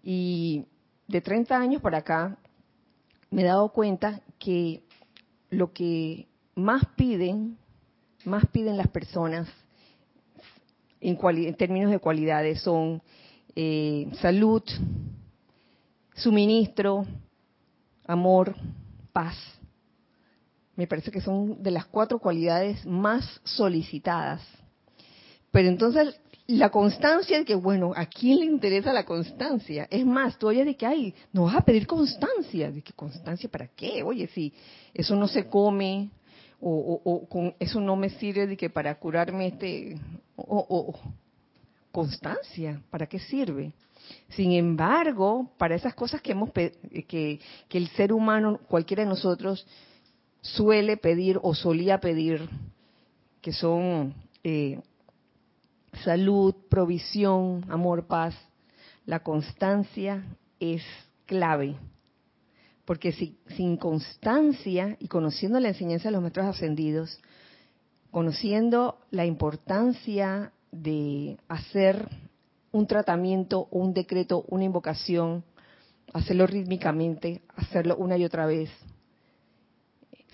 Y 0.02 0.64
de 1.06 1.20
30 1.20 1.54
años 1.54 1.82
para 1.82 1.98
acá 1.98 2.38
me 3.30 3.42
he 3.42 3.44
dado 3.44 3.68
cuenta 3.72 4.22
que 4.38 4.82
lo 5.50 5.74
que 5.74 6.28
más 6.54 6.82
piden, 6.96 7.58
más 8.24 8.46
piden 8.46 8.78
las 8.78 8.88
personas 8.88 9.48
en, 11.00 11.18
en 11.22 11.54
términos 11.54 11.90
de 11.90 11.98
cualidades 11.98 12.60
son 12.62 13.02
eh, 13.54 14.08
salud, 14.20 14.62
suministro, 16.14 17.06
amor, 18.06 18.54
paz. 19.12 19.36
Me 20.74 20.86
parece 20.86 21.10
que 21.10 21.20
son 21.20 21.62
de 21.62 21.70
las 21.70 21.86
cuatro 21.86 22.18
cualidades 22.18 22.84
más 22.84 23.40
solicitadas. 23.44 24.42
Pero 25.50 25.68
entonces 25.68 26.20
la 26.46 26.70
constancia 26.70 27.44
que, 27.44 27.54
bueno, 27.54 27.92
¿a 27.96 28.06
quién 28.06 28.38
le 28.38 28.46
interesa 28.46 28.92
la 28.92 29.04
constancia? 29.04 29.88
Es 29.90 30.06
más, 30.06 30.38
tú 30.38 30.48
oyes 30.48 30.64
de 30.64 30.76
que, 30.76 30.86
ay, 30.86 31.14
no 31.32 31.44
vas 31.44 31.56
a 31.56 31.64
pedir 31.64 31.86
constancia. 31.86 32.70
¿De 32.70 32.82
que 32.82 32.92
constancia 32.92 33.48
para 33.48 33.66
qué? 33.68 34.02
Oye, 34.02 34.28
si 34.28 34.52
eso 34.94 35.16
no 35.16 35.26
se 35.26 35.48
come, 35.48 36.10
o, 36.60 37.26
con 37.28 37.54
eso 37.58 37.80
no 37.80 37.96
me 37.96 38.10
sirve 38.10 38.46
de 38.46 38.56
que 38.56 38.70
para 38.70 38.98
curarme 38.98 39.48
este, 39.48 39.98
o, 40.36 40.98
constancia, 41.92 42.82
¿para 42.90 43.06
qué 43.06 43.18
sirve? 43.18 43.72
Sin 44.30 44.52
embargo, 44.52 45.50
para 45.58 45.74
esas 45.74 45.94
cosas 45.94 46.20
que 46.20 46.32
hemos 46.32 46.50
que, 46.52 47.40
que 47.68 47.78
el 47.78 47.88
ser 47.88 48.12
humano, 48.12 48.60
cualquiera 48.68 49.02
de 49.02 49.08
nosotros, 49.08 49.66
suele 50.40 50.96
pedir 50.96 51.38
o 51.42 51.54
solía 51.54 51.98
pedir, 51.98 52.48
que 53.40 53.52
son 53.52 54.14
eh, 54.44 54.80
salud, 56.04 56.54
provisión, 56.68 57.64
amor, 57.68 58.06
paz, 58.06 58.34
la 59.04 59.20
constancia 59.20 60.24
es 60.60 60.82
clave. 61.26 61.76
Porque 62.86 63.12
si, 63.12 63.36
sin 63.56 63.76
constancia 63.76 64.96
y 64.98 65.08
conociendo 65.08 65.60
la 65.60 65.68
enseñanza 65.68 66.08
de 66.08 66.12
los 66.12 66.22
maestros 66.22 66.46
ascendidos, 66.46 67.20
conociendo 68.10 69.00
la 69.10 69.26
importancia 69.26 70.52
de 70.72 71.36
hacer 71.48 72.08
un 72.72 72.86
tratamiento, 72.86 73.68
un 73.70 73.92
decreto, 73.92 74.44
una 74.48 74.64
invocación, 74.64 75.44
hacerlo 76.12 76.46
rítmicamente, 76.46 77.42
hacerlo 77.56 77.96
una 77.96 78.16
y 78.16 78.24
otra 78.24 78.46
vez, 78.46 78.70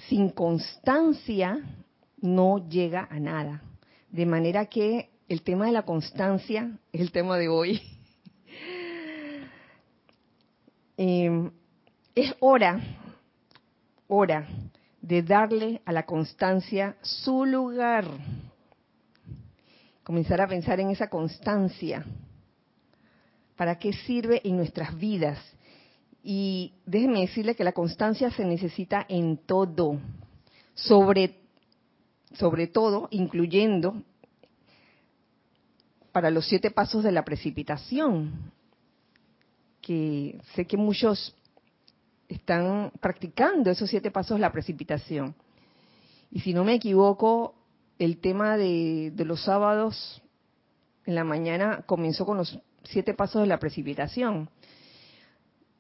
sin 0.09 0.29
constancia 0.31 1.59
no 2.21 2.69
llega 2.69 3.09
a 3.11 3.19
nada. 3.19 3.63
De 4.11 4.27
manera 4.27 4.67
que 4.67 5.11
el 5.29 5.43
tema 5.43 5.67
de 5.67 5.73
la 5.73 5.85
constancia 5.85 6.79
es 6.93 7.01
el 7.01 7.13
tema 7.13 7.39
de 7.39 7.49
hoy. 7.49 7.81
Em, 10.99 11.51
es 12.15 12.35
hora, 12.41 12.81
hora 14.09 14.47
de 15.01 15.23
darle 15.23 15.81
a 15.85 15.93
la 15.93 16.05
constancia 16.05 16.97
su 17.03 17.45
lugar. 17.45 18.07
Comenzar 20.05 20.41
a 20.41 20.49
pensar 20.49 20.81
en 20.81 20.91
esa 20.91 21.09
constancia. 21.09 22.05
¿Para 23.57 23.79
qué 23.79 23.93
sirve 23.93 24.41
en 24.45 24.57
nuestras 24.57 24.97
vidas? 24.97 25.39
Y 26.23 26.75
déjenme 26.87 27.21
decirle 27.21 27.55
que 27.55 27.65
la 27.65 27.73
constancia 27.73 28.31
se 28.31 28.45
necesita 28.45 29.05
en 29.09 29.39
todo, 29.39 29.99
sobre, 30.75 31.41
sobre 32.35 32.69
todo, 32.69 33.09
incluyendo 33.11 34.03
para 36.13 36.31
los 36.31 36.47
siete 36.47 36.71
pasos 36.71 37.03
de 37.03 37.11
la 37.11 37.25
precipitación, 37.25 38.53
que 39.81 40.39
sé 40.55 40.67
que 40.67 40.77
muchos 40.77 41.35
están 42.35 42.93
practicando 43.01 43.71
esos 43.71 43.91
siete 43.91 44.11
pasos 44.11 44.37
de 44.37 44.43
la 44.43 44.53
precipitación. 44.53 45.35
Y 46.31 46.41
si 46.41 46.55
no 46.55 46.65
me 46.65 46.75
equivoco, 46.75 47.55
el 47.99 48.19
tema 48.19 48.57
de, 48.57 49.13
los 49.19 49.45
sábados 49.45 50.23
en 51.05 51.15
la 51.15 51.25
mañana 51.25 51.83
comenzó 51.87 52.25
con 52.25 52.39
los 52.39 52.59
siete 52.85 53.15
pasos 53.15 53.43
de 53.43 53.49
la 53.49 53.59
precipitación. 53.59 54.49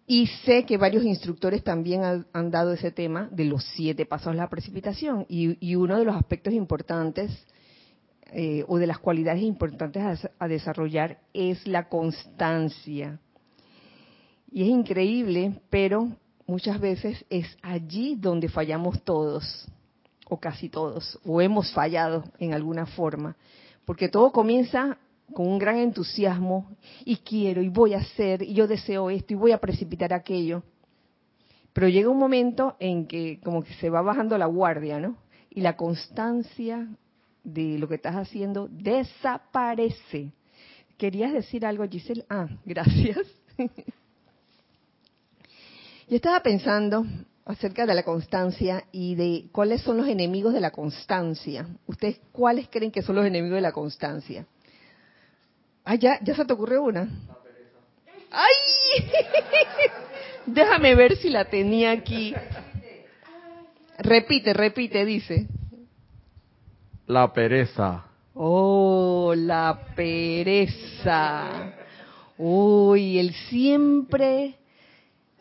Y 0.06 0.26
sé 0.44 0.64
que 0.64 0.76
varios 0.76 1.04
instructores 1.04 1.64
también 1.64 2.26
han, 2.32 2.50
dado 2.50 2.72
ese 2.72 2.90
tema 2.90 3.28
de 3.32 3.44
los 3.44 3.64
siete 3.74 4.04
pasos 4.04 4.32
de 4.32 4.38
la 4.38 4.50
precipitación. 4.50 5.24
Y, 5.28 5.74
uno 5.74 5.96
de 5.96 6.04
los 6.04 6.16
aspectos 6.16 6.52
importantes 6.52 7.30
eh, 8.32 8.64
o 8.68 8.78
de 8.78 8.86
las 8.86 8.98
cualidades 8.98 9.42
importantes 9.42 10.28
a, 10.38 10.48
desarrollar 10.48 11.18
es 11.32 11.66
la 11.66 11.88
constancia. 11.88 13.20
Y 14.50 14.64
es 14.64 14.68
increíble, 14.68 15.60
pero 15.70 16.10
muchas 16.46 16.80
veces 16.80 17.24
es 17.30 17.46
allí 17.62 18.16
donde 18.16 18.48
fallamos 18.48 19.02
todos, 19.02 19.66
o 20.28 20.38
casi 20.38 20.68
todos, 20.68 21.18
o 21.24 21.40
hemos 21.40 21.72
fallado 21.72 22.24
en 22.38 22.54
alguna 22.54 22.86
forma. 22.86 23.36
Porque 23.84 24.08
todo 24.08 24.32
comienza 24.32 24.98
con 25.32 25.46
un 25.46 25.58
gran 25.58 25.78
entusiasmo 25.78 26.70
y 27.04 27.16
quiero 27.16 27.62
y 27.62 27.68
voy 27.68 27.94
a 27.94 27.98
hacer 27.98 28.42
y 28.42 28.54
yo 28.54 28.66
deseo 28.66 29.10
esto 29.10 29.32
y 29.32 29.36
voy 29.36 29.52
a 29.52 29.58
precipitar 29.58 30.12
aquello. 30.12 30.62
Pero 31.72 31.88
llega 31.88 32.10
un 32.10 32.18
momento 32.18 32.76
en 32.78 33.06
que 33.06 33.40
como 33.42 33.62
que 33.62 33.72
se 33.74 33.88
va 33.88 34.02
bajando 34.02 34.36
la 34.36 34.46
guardia, 34.46 35.00
¿no? 35.00 35.16
Y 35.50 35.62
la 35.62 35.76
constancia 35.76 36.88
de 37.44 37.78
lo 37.78 37.88
que 37.88 37.96
estás 37.96 38.14
haciendo 38.16 38.68
desaparece. 38.70 40.32
¿Querías 40.96 41.32
decir 41.32 41.66
algo, 41.66 41.86
Giselle? 41.88 42.24
Ah, 42.28 42.48
gracias. 42.64 43.26
Yo 46.12 46.16
estaba 46.16 46.42
pensando 46.42 47.06
acerca 47.46 47.86
de 47.86 47.94
la 47.94 48.02
constancia 48.02 48.84
y 48.92 49.14
de 49.14 49.46
cuáles 49.50 49.80
son 49.80 49.96
los 49.96 50.06
enemigos 50.06 50.52
de 50.52 50.60
la 50.60 50.70
constancia. 50.70 51.66
¿Ustedes 51.86 52.20
cuáles 52.32 52.68
creen 52.68 52.90
que 52.90 53.00
son 53.00 53.16
los 53.16 53.24
enemigos 53.24 53.54
de 53.54 53.62
la 53.62 53.72
constancia? 53.72 54.44
Ah, 55.86 55.94
ya, 55.94 56.18
ya 56.22 56.34
se 56.34 56.44
te 56.44 56.52
ocurrió 56.52 56.82
una. 56.82 57.08
¡Ay! 58.30 59.10
Déjame 60.46 60.94
ver 60.94 61.16
si 61.16 61.30
la 61.30 61.46
tenía 61.46 61.92
aquí. 61.92 62.34
Repite, 63.96 64.52
repite, 64.52 65.06
dice. 65.06 65.46
La 67.06 67.32
pereza. 67.32 68.04
Oh, 68.34 69.32
la 69.34 69.80
pereza. 69.96 71.72
Uy, 72.36 73.18
el 73.18 73.32
siempre 73.32 74.58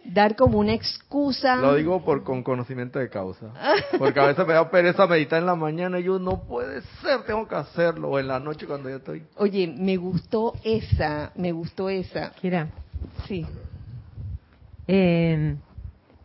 dar 0.04 0.36
como 0.36 0.60
una 0.60 0.74
excusa. 0.74 1.56
Lo 1.56 1.76
digo 1.76 2.04
por 2.04 2.24
con 2.24 2.44
conocimiento 2.44 3.00
de 3.00 3.10
causa. 3.10 3.54
Porque 3.98 4.20
a 4.20 4.28
veces 4.28 4.46
me 4.46 4.54
da 4.54 4.70
pereza 4.70 5.08
meditar 5.08 5.40
en 5.40 5.46
la 5.46 5.56
mañana 5.56 6.00
y 6.00 6.04
yo 6.04 6.20
no 6.20 6.44
puede 6.44 6.82
ser, 7.02 7.24
tengo 7.26 7.48
que 7.48 7.56
hacerlo. 7.56 8.10
O 8.10 8.20
en 8.20 8.28
la 8.28 8.40
noche 8.40 8.66
cuando 8.66 8.90
yo 8.90 8.98
estoy. 8.98 9.24
Oye, 9.38 9.68
me 9.68 9.98
gustó 9.98 10.54
esa, 10.64 11.32
me 11.36 11.52
gustó 11.52 11.90
esa. 11.90 12.32
Kira. 12.32 12.68
Sí. 13.28 13.46
Eh, 14.88 15.56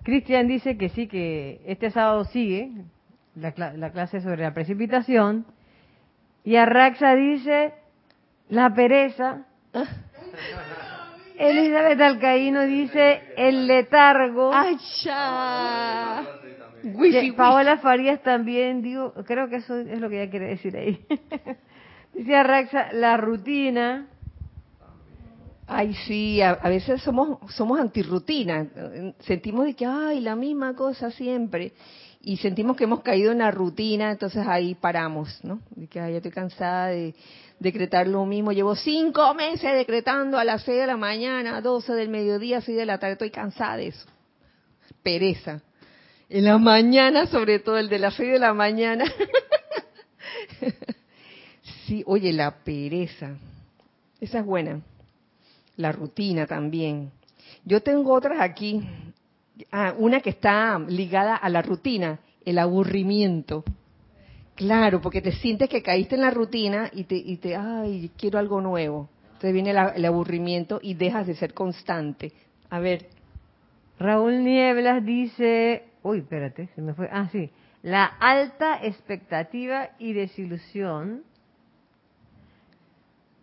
Cristian 0.02 0.48
dice 0.48 0.76
que 0.76 0.88
sí, 0.88 1.06
que 1.06 1.60
este 1.66 1.90
sábado 1.90 2.24
sigue 2.26 2.72
la, 3.34 3.52
la 3.76 3.90
clase 3.90 4.20
sobre 4.20 4.42
la 4.42 4.54
precipitación. 4.54 5.46
Y 6.44 6.56
Arraxa 6.56 7.14
dice 7.14 7.74
la 8.48 8.72
pereza. 8.74 9.46
Elizabeth 11.38 12.00
Alcaíno 12.00 12.62
dice 12.62 13.20
el 13.36 13.66
letargo. 13.66 14.50
¡Ay, 14.52 14.76
ya! 15.02 16.24
Paola 17.36 17.78
Farías 17.78 18.22
también, 18.22 18.82
digo, 18.82 19.12
creo 19.26 19.48
que 19.48 19.56
eso 19.56 19.76
es 19.76 20.00
lo 20.00 20.08
que 20.08 20.22
ella 20.22 20.30
quiere 20.30 20.48
decir 20.48 20.76
ahí. 20.76 21.04
dice 22.14 22.42
Raxa, 22.42 22.92
la 22.92 23.16
rutina. 23.16 24.06
Ay, 25.66 25.94
sí, 26.06 26.40
a, 26.40 26.54
veces 26.68 27.02
somos 27.02 27.38
somos 27.52 27.80
antirrutina. 27.80 28.68
Sentimos 29.20 29.66
de 29.66 29.74
que, 29.74 29.84
ay, 29.84 30.20
la 30.20 30.36
misma 30.36 30.74
cosa 30.74 31.10
siempre. 31.10 31.72
Y 32.26 32.38
sentimos 32.38 32.76
que 32.76 32.82
hemos 32.82 33.02
caído 33.02 33.30
en 33.30 33.38
la 33.38 33.52
rutina, 33.52 34.10
entonces 34.10 34.44
ahí 34.48 34.74
paramos, 34.74 35.38
¿no? 35.44 35.60
De 35.70 35.86
que, 35.86 36.00
ya 36.00 36.08
estoy 36.08 36.32
cansada 36.32 36.88
de 36.88 37.14
decretar 37.60 38.08
lo 38.08 38.26
mismo. 38.26 38.50
Llevo 38.50 38.74
cinco 38.74 39.32
meses 39.34 39.72
decretando 39.72 40.36
a 40.36 40.42
las 40.42 40.64
seis 40.64 40.80
de 40.80 40.88
la 40.88 40.96
mañana, 40.96 41.60
doce 41.60 41.92
del 41.92 42.08
mediodía, 42.08 42.60
seis 42.60 42.78
de 42.78 42.84
la 42.84 42.98
tarde. 42.98 43.12
Estoy 43.12 43.30
cansada 43.30 43.76
de 43.76 43.86
eso. 43.86 44.08
Pereza. 45.04 45.62
En 46.28 46.46
la 46.46 46.58
mañana, 46.58 47.26
sobre 47.26 47.60
todo 47.60 47.78
el 47.78 47.88
de 47.88 48.00
las 48.00 48.14
seis 48.14 48.32
de 48.32 48.40
la 48.40 48.52
mañana. 48.52 49.04
sí, 51.86 52.02
oye, 52.06 52.32
la 52.32 52.64
pereza. 52.64 53.36
Esa 54.20 54.40
es 54.40 54.44
buena. 54.44 54.80
La 55.76 55.92
rutina 55.92 56.48
también. 56.48 57.12
Yo 57.64 57.84
tengo 57.84 58.14
otras 58.14 58.40
aquí. 58.40 58.82
Ah, 59.72 59.94
una 59.96 60.20
que 60.20 60.30
está 60.30 60.78
ligada 60.78 61.36
a 61.36 61.48
la 61.48 61.62
rutina, 61.62 62.20
el 62.44 62.58
aburrimiento. 62.58 63.64
Claro, 64.54 65.00
porque 65.00 65.20
te 65.20 65.32
sientes 65.32 65.68
que 65.68 65.82
caíste 65.82 66.14
en 66.14 66.22
la 66.22 66.30
rutina 66.30 66.90
y 66.92 67.04
te, 67.04 67.16
y 67.16 67.36
te 67.36 67.56
ay, 67.56 68.10
quiero 68.16 68.38
algo 68.38 68.60
nuevo. 68.60 69.08
Entonces 69.26 69.52
viene 69.52 69.70
el 69.70 70.04
aburrimiento 70.04 70.80
y 70.82 70.94
dejas 70.94 71.26
de 71.26 71.34
ser 71.34 71.52
constante. 71.52 72.32
A 72.70 72.78
ver. 72.78 73.06
Raúl 73.98 74.44
Nieblas 74.44 75.04
dice, 75.04 75.84
uy, 76.02 76.18
espérate, 76.18 76.68
se 76.74 76.82
me 76.82 76.94
fue. 76.94 77.08
Ah, 77.10 77.28
sí. 77.32 77.50
La 77.82 78.04
alta 78.04 78.84
expectativa 78.84 79.90
y 79.98 80.12
desilusión 80.12 81.22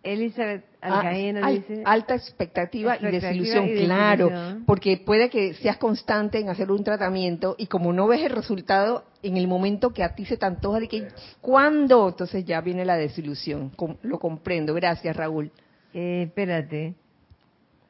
Elizabeth 0.04 0.64
Ah, 0.80 1.00
Alcaíno 1.00 1.44
al- 1.44 1.54
dice... 1.54 1.82
alta 1.86 2.14
expectativa, 2.14 2.98
y 3.00 3.04
desilusión, 3.06 3.66
y 3.68 3.86
claro, 3.86 4.30
porque 4.66 4.98
puede 4.98 5.30
que 5.30 5.54
seas 5.54 5.78
constante 5.78 6.38
en 6.38 6.50
hacer 6.50 6.70
un 6.70 6.84
tratamiento 6.84 7.54
y 7.58 7.68
como 7.68 7.92
no 7.94 8.06
ves 8.06 8.20
el 8.20 8.30
resultado 8.30 9.04
en 9.22 9.38
el 9.38 9.48
momento 9.48 9.94
que 9.94 10.02
a 10.02 10.14
ti 10.14 10.26
se 10.26 10.36
te 10.36 10.44
antoja 10.44 10.80
de 10.80 10.88
que 10.88 11.08
¿cuándo? 11.40 12.10
Entonces 12.10 12.44
ya 12.44 12.60
viene 12.60 12.84
la 12.84 12.96
desilusión. 12.96 13.72
Lo 14.02 14.18
comprendo. 14.18 14.74
Gracias, 14.74 15.16
Raúl. 15.16 15.50
Eh, 15.94 16.24
espérate. 16.28 16.94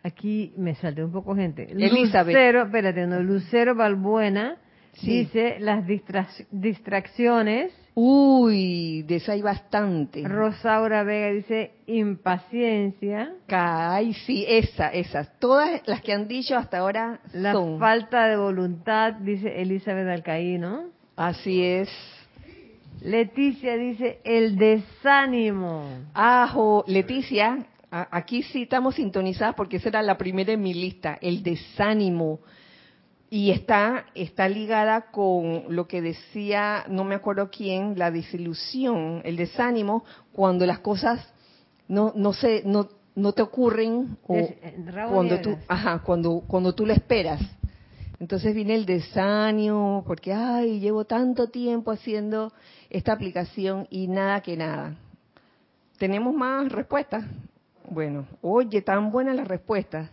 Aquí 0.04 0.52
me 0.56 0.76
salté 0.76 1.02
un 1.02 1.10
poco 1.10 1.34
gente. 1.34 1.66
Elizabeth. 1.72 2.34
Lucero, 2.34 2.62
espérate, 2.62 3.06
no, 3.08 3.20
Lucero 3.20 3.74
Balbuena 3.74 4.58
Sí. 4.94 5.20
dice 5.20 5.56
las 5.60 5.86
distra- 5.86 6.28
distracciones. 6.50 7.72
Uy, 7.96 9.02
de 9.02 9.16
esa 9.16 9.32
hay 9.32 9.42
bastante. 9.42 10.26
Rosaura 10.26 11.04
Vega 11.04 11.30
dice 11.30 11.72
impaciencia. 11.86 13.32
Ay, 13.48 14.14
sí, 14.14 14.44
esa, 14.48 14.88
esas. 14.88 15.38
Todas 15.38 15.80
las 15.86 16.00
que 16.00 16.12
han 16.12 16.26
dicho 16.26 16.56
hasta 16.56 16.78
ahora 16.78 17.20
La 17.32 17.52
son. 17.52 17.78
falta 17.78 18.26
de 18.26 18.36
voluntad, 18.36 19.12
dice 19.14 19.62
Elizabeth 19.62 20.08
Alcaíno. 20.08 20.86
Así 21.16 21.62
es. 21.62 21.88
Leticia 23.00 23.76
dice 23.76 24.18
el 24.24 24.56
desánimo. 24.56 25.84
Ajo, 26.14 26.84
Leticia, 26.88 27.66
aquí 27.90 28.42
sí 28.42 28.62
estamos 28.62 28.94
sintonizadas 28.96 29.54
porque 29.54 29.76
esa 29.76 29.90
era 29.90 30.02
la 30.02 30.16
primera 30.16 30.52
en 30.52 30.62
mi 30.62 30.74
lista, 30.74 31.18
el 31.20 31.42
desánimo. 31.42 32.40
Y 33.34 33.50
está, 33.50 34.06
está 34.14 34.48
ligada 34.48 35.10
con 35.10 35.64
lo 35.68 35.88
que 35.88 36.00
decía, 36.00 36.84
no 36.88 37.02
me 37.02 37.16
acuerdo 37.16 37.50
quién, 37.50 37.98
la 37.98 38.12
desilusión, 38.12 39.22
el 39.24 39.36
desánimo, 39.36 40.04
cuando 40.30 40.64
las 40.66 40.78
cosas 40.78 41.18
no, 41.88 42.12
no 42.14 42.32
se, 42.32 42.62
no, 42.64 42.88
no 43.16 43.32
te 43.32 43.42
ocurren 43.42 44.18
o 44.28 44.36
eh, 44.36 44.76
cuando 45.10 45.40
tú, 45.40 45.58
ajá, 45.66 46.00
cuando, 46.04 46.44
cuando 46.46 46.76
tú 46.76 46.86
lo 46.86 46.92
esperas. 46.92 47.40
Entonces 48.20 48.54
viene 48.54 48.76
el 48.76 48.86
desánimo, 48.86 50.04
porque 50.06 50.32
ay, 50.32 50.78
llevo 50.78 51.04
tanto 51.04 51.48
tiempo 51.48 51.90
haciendo 51.90 52.52
esta 52.88 53.14
aplicación 53.14 53.88
y 53.90 54.06
nada 54.06 54.42
que 54.42 54.56
nada. 54.56 54.94
¿Tenemos 55.98 56.32
más 56.32 56.70
respuestas? 56.70 57.24
Bueno, 57.90 58.28
oye, 58.42 58.80
tan 58.80 59.10
buenas 59.10 59.34
las 59.34 59.48
respuestas. 59.48 60.08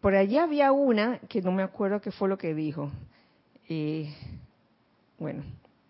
Por 0.00 0.14
allá 0.14 0.44
había 0.44 0.72
una 0.72 1.18
que 1.28 1.42
no 1.42 1.52
me 1.52 1.62
acuerdo 1.62 2.00
qué 2.00 2.10
fue 2.10 2.28
lo 2.28 2.38
que 2.38 2.54
dijo. 2.54 2.90
Eh, 3.68 4.12
bueno, 5.18 5.44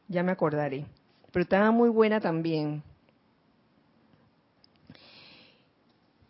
ya 0.08 0.22
me 0.22 0.32
acordaré. 0.32 0.86
Pero 1.32 1.42
estaba 1.42 1.70
muy 1.70 1.88
buena 1.88 2.20
también. 2.20 2.82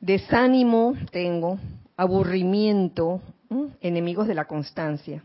Desánimo 0.00 0.94
tengo, 1.10 1.58
aburrimiento, 1.96 3.20
enemigos 3.80 4.28
de 4.28 4.34
la 4.34 4.44
constancia. 4.44 5.22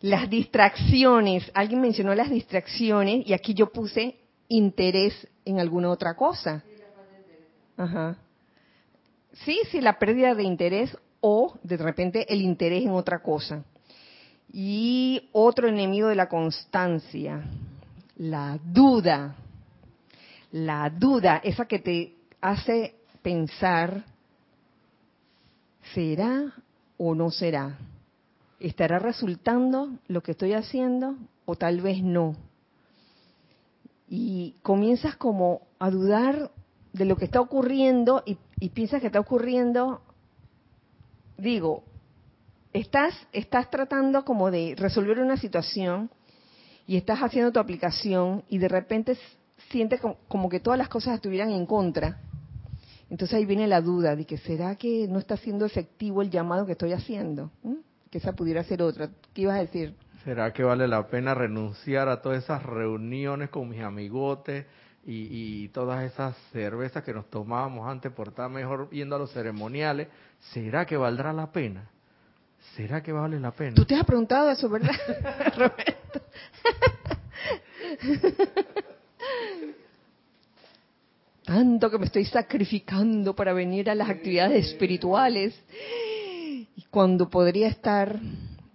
Las 0.00 0.30
distracciones, 0.30 1.50
alguien 1.54 1.80
mencionó 1.80 2.14
las 2.14 2.30
distracciones 2.30 3.26
y 3.26 3.32
aquí 3.32 3.54
yo 3.54 3.70
puse 3.72 4.16
interés 4.48 5.28
en 5.44 5.60
alguna 5.60 5.90
otra 5.90 6.14
cosa. 6.14 6.62
Ajá. 7.76 8.16
Sí, 9.44 9.60
sí, 9.70 9.80
la 9.80 9.98
pérdida 9.98 10.34
de 10.34 10.42
interés 10.42 10.96
o 11.20 11.58
de 11.62 11.76
repente 11.76 12.32
el 12.32 12.42
interés 12.42 12.84
en 12.84 12.90
otra 12.90 13.20
cosa. 13.20 13.64
Y 14.52 15.28
otro 15.32 15.68
enemigo 15.68 16.08
de 16.08 16.14
la 16.14 16.28
constancia, 16.28 17.44
la 18.16 18.58
duda. 18.64 19.36
La 20.52 20.88
duda, 20.88 21.40
esa 21.44 21.66
que 21.66 21.78
te 21.78 22.14
hace 22.40 22.94
pensar, 23.22 24.04
¿será 25.92 26.54
o 26.96 27.14
no 27.14 27.30
será? 27.30 27.78
¿Estará 28.60 28.98
resultando 28.98 29.90
lo 30.08 30.22
que 30.22 30.32
estoy 30.32 30.54
haciendo 30.54 31.16
o 31.44 31.54
tal 31.56 31.80
vez 31.80 32.02
no? 32.02 32.34
Y 34.08 34.54
comienzas 34.62 35.16
como 35.16 35.60
a 35.78 35.90
dudar 35.90 36.50
de 36.92 37.04
lo 37.04 37.16
que 37.16 37.26
está 37.26 37.40
ocurriendo 37.40 38.22
y, 38.26 38.38
piensas 38.70 39.00
que 39.00 39.06
está 39.06 39.20
ocurriendo, 39.20 40.00
digo, 41.38 41.84
estás, 42.72 43.14
estás 43.32 43.70
tratando 43.70 44.24
como 44.24 44.50
de 44.50 44.74
resolver 44.76 45.20
una 45.20 45.36
situación 45.36 46.10
y 46.86 46.96
estás 46.96 47.20
haciendo 47.20 47.52
tu 47.52 47.60
aplicación 47.60 48.44
y 48.48 48.58
de 48.58 48.68
repente 48.68 49.16
sientes 49.70 50.00
como, 50.00 50.16
como 50.28 50.48
que 50.48 50.60
todas 50.60 50.78
las 50.78 50.88
cosas 50.88 51.14
estuvieran 51.14 51.50
en 51.50 51.64
contra. 51.64 52.20
Entonces 53.10 53.38
ahí 53.38 53.46
viene 53.46 53.66
la 53.66 53.80
duda 53.80 54.16
de 54.16 54.26
que 54.26 54.36
será 54.36 54.76
que 54.76 55.06
no 55.08 55.18
está 55.18 55.36
siendo 55.36 55.64
efectivo 55.64 56.20
el 56.20 56.30
llamado 56.30 56.66
que 56.66 56.72
estoy 56.72 56.92
haciendo. 56.92 57.50
¿Mm? 57.62 57.76
Que 58.10 58.18
esa 58.18 58.32
pudiera 58.32 58.64
ser 58.64 58.82
otra. 58.82 59.10
¿Qué 59.34 59.42
ibas 59.42 59.56
a 59.56 59.60
decir? 59.60 59.94
¿Será 60.24 60.52
que 60.52 60.62
vale 60.62 60.88
la 60.88 61.06
pena 61.08 61.34
renunciar 61.34 62.08
a 62.08 62.20
todas 62.20 62.44
esas 62.44 62.62
reuniones 62.62 63.50
con 63.50 63.68
mis 63.68 63.80
amigotes 63.80 64.66
y, 65.08 65.64
y 65.64 65.68
todas 65.68 66.04
esas 66.04 66.36
cervezas 66.52 67.02
que 67.02 67.14
nos 67.14 67.30
tomábamos 67.30 67.88
antes 67.88 68.12
por 68.12 68.28
estar 68.28 68.50
mejor 68.50 68.90
yendo 68.90 69.16
a 69.16 69.18
los 69.18 69.32
ceremoniales? 69.32 70.08
¿Será 70.52 70.84
que 70.84 70.98
valdrá 70.98 71.32
la 71.32 71.50
pena? 71.50 71.88
¿Será 72.76 73.02
que 73.02 73.10
vale 73.10 73.40
la 73.40 73.50
pena? 73.52 73.74
Tú 73.74 73.86
te 73.86 73.94
has 73.94 74.04
preguntado 74.04 74.50
eso, 74.50 74.68
¿verdad, 74.68 74.92
Roberto? 75.56 76.20
Tanto 81.44 81.90
que 81.90 81.98
me 81.98 82.04
estoy 82.04 82.26
sacrificando 82.26 83.34
para 83.34 83.54
venir 83.54 83.88
a 83.88 83.94
las 83.94 84.10
actividades 84.10 84.66
espirituales 84.66 85.58
y 86.76 86.82
cuando 86.90 87.30
podría 87.30 87.68
estar 87.68 88.20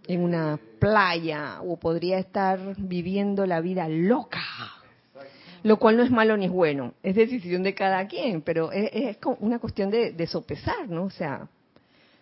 en 0.07 0.21
una 0.21 0.59
playa 0.79 1.61
o 1.61 1.77
podría 1.77 2.17
estar 2.17 2.59
viviendo 2.77 3.45
la 3.45 3.61
vida 3.61 3.87
loca. 3.87 4.41
Lo 5.63 5.77
cual 5.77 5.95
no 5.97 6.03
es 6.03 6.11
malo 6.11 6.35
ni 6.35 6.45
es 6.45 6.51
bueno, 6.51 6.93
es 7.01 7.15
decisión 7.15 7.63
de 7.63 7.73
cada 7.73 8.05
quien, 8.07 8.41
pero 8.41 8.71
es, 8.71 9.17
una 9.39 9.59
cuestión 9.59 9.89
de, 9.89 10.11
de 10.11 10.27
sopesar, 10.27 10.89
¿no? 10.89 11.05
O 11.05 11.09
sea, 11.09 11.47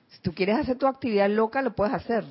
si 0.09 0.21
tú 0.21 0.31
quieres 0.33 0.57
hacer 0.57 0.77
tu 0.77 0.85
actividad 0.85 1.29
loca, 1.29 1.61
lo 1.61 1.73
puedes 1.73 1.93
hacer. 1.93 2.23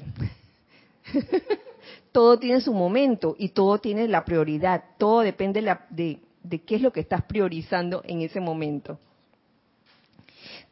todo 2.13 2.39
tiene 2.39 2.61
su 2.61 2.73
momento 2.73 3.35
y 3.39 3.49
todo 3.49 3.79
tiene 3.79 4.07
la 4.07 4.25
prioridad. 4.25 4.85
Todo 4.99 5.21
depende 5.21 5.63
la- 5.63 5.87
de, 5.91 6.21
de 6.43 6.61
qué 6.61 6.77
es 6.77 6.83
lo 6.83 6.93
que 6.93 7.01
estás 7.01 7.23
priorizando 7.25 8.03
en 8.05 8.21
ese 8.21 8.39
momento. 8.41 8.99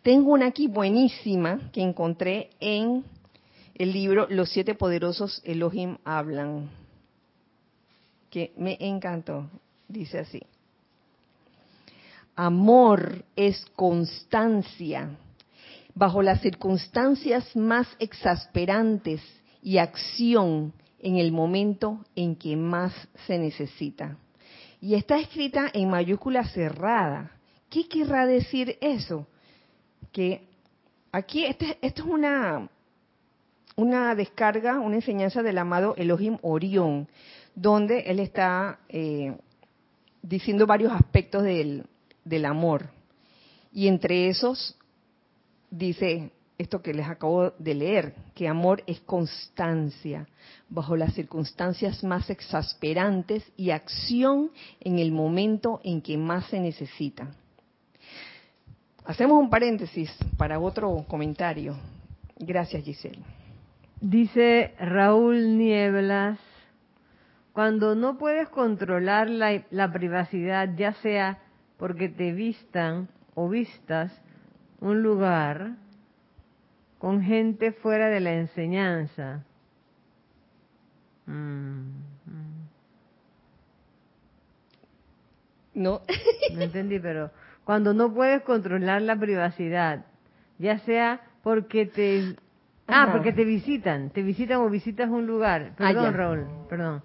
Tengo 0.03 0.33
una 0.33 0.47
aquí 0.47 0.69
buenísima 0.69 1.71
que 1.73 1.83
encontré 1.83 2.51
en 2.61 3.05
el 3.75 3.93
libro 3.93 4.27
Los 4.31 4.51
siete 4.51 4.75
poderosos 4.75 5.41
Elohim 5.45 5.99
hablan, 6.05 6.71
que 8.31 8.53
me 8.57 8.77
encantó. 8.81 9.49
Dice 9.89 10.19
así. 10.19 10.43
Amor 12.37 13.25
es 13.35 13.65
constancia 13.75 15.11
bajo 15.95 16.23
las 16.23 16.41
circunstancias 16.41 17.57
más 17.57 17.89
exasperantes 17.99 19.21
y 19.63 19.79
acción 19.79 20.73
en 21.01 21.17
el 21.17 21.33
momento 21.33 22.05
en 22.15 22.37
que 22.37 22.55
más 22.57 22.93
se 23.27 23.39
necesita. 23.39 24.17
Y 24.81 24.95
está 24.95 25.19
escrita 25.19 25.69
en 25.73 25.91
mayúscula 25.91 26.45
cerrada. 26.45 27.33
¿Qué 27.69 27.89
querrá 27.89 28.27
decir 28.27 28.79
eso? 28.81 29.27
Que 30.13 30.47
aquí, 31.11 31.45
este- 31.45 31.79
esto 31.83 32.03
es 32.03 32.09
una, 32.09 32.69
una 33.75 34.15
descarga, 34.15 34.79
una 34.79 34.97
enseñanza 34.97 35.43
del 35.43 35.59
amado 35.59 35.95
Elohim 35.97 36.39
Orión, 36.43 37.09
donde 37.57 38.01
él 38.03 38.21
está 38.21 38.79
eh, 38.89 39.37
diciendo 40.23 40.67
varios 40.67 40.93
aspectos 40.93 41.43
del, 41.45 41.87
del 42.25 42.45
amor. 42.45 42.91
Y 43.73 43.89
entre 43.89 44.29
esos 44.29 44.77
dice 45.71 46.33
esto 46.59 46.83
que 46.83 46.93
les 46.93 47.07
acabo 47.07 47.53
de 47.59 47.75
leer, 47.75 48.15
que 48.35 48.49
amor 48.49 48.83
es 48.87 49.01
constancia 49.01 50.27
bajo 50.69 50.97
las 50.97 51.15
circunstancias 51.15 52.03
más 52.03 52.29
exasperantes 52.31 53.45
y 53.57 53.71
acción 53.71 54.51
en 54.81 54.99
el 54.99 55.13
momento 55.13 55.81
en 55.85 56.03
que 56.03 56.19
más 56.19 56.47
se 56.47 56.59
necesita. 56.59 57.31
Hacemos 59.05 59.39
un 59.39 59.49
paréntesis 59.49 60.11
para 60.37 60.59
otro 60.59 61.05
comentario. 61.09 61.77
Gracias, 62.37 62.85
Giselle. 62.85 63.23
Dice 64.01 64.75
Raúl 64.79 65.57
Nieblas, 65.57 66.39
cuando 67.59 67.97
no 67.97 68.19
puedes 68.19 68.49
controlar 68.51 69.29
la, 69.29 69.65
la 69.73 69.93
privacidad, 69.93 70.77
ya 70.77 70.93
sea 70.93 71.39
porque 71.77 72.09
te 72.09 72.31
vistan 72.31 73.09
o 73.35 73.49
vistas 73.49 74.13
un 74.79 75.03
lugar 75.03 75.73
con 77.01 77.21
gente 77.21 77.73
fuera 77.73 78.11
de 78.11 78.21
la 78.21 78.35
enseñanza. 78.35 79.43
Mm. 81.27 81.89
No, 85.75 86.03
No 86.55 86.63
entendí, 86.63 87.01
pero 87.01 87.33
cuando 87.65 87.93
no 87.93 88.15
puedes 88.15 88.43
controlar 88.43 89.03
la 89.03 89.19
privacidad, 89.19 90.05
ya 90.61 90.79
sea 90.79 91.23
porque 91.43 91.87
te 91.87 92.37
ah, 92.87 93.09
porque 93.11 93.33
te 93.33 93.45
visitan, 93.45 94.11
te 94.11 94.23
visitan 94.23 94.59
o 94.59 94.71
visitas 94.71 95.11
un 95.11 95.27
lugar. 95.27 95.73
Ah, 95.73 95.89
Perdón. 95.89 96.15
Raúl, 96.15 96.47
perdón. 96.69 97.03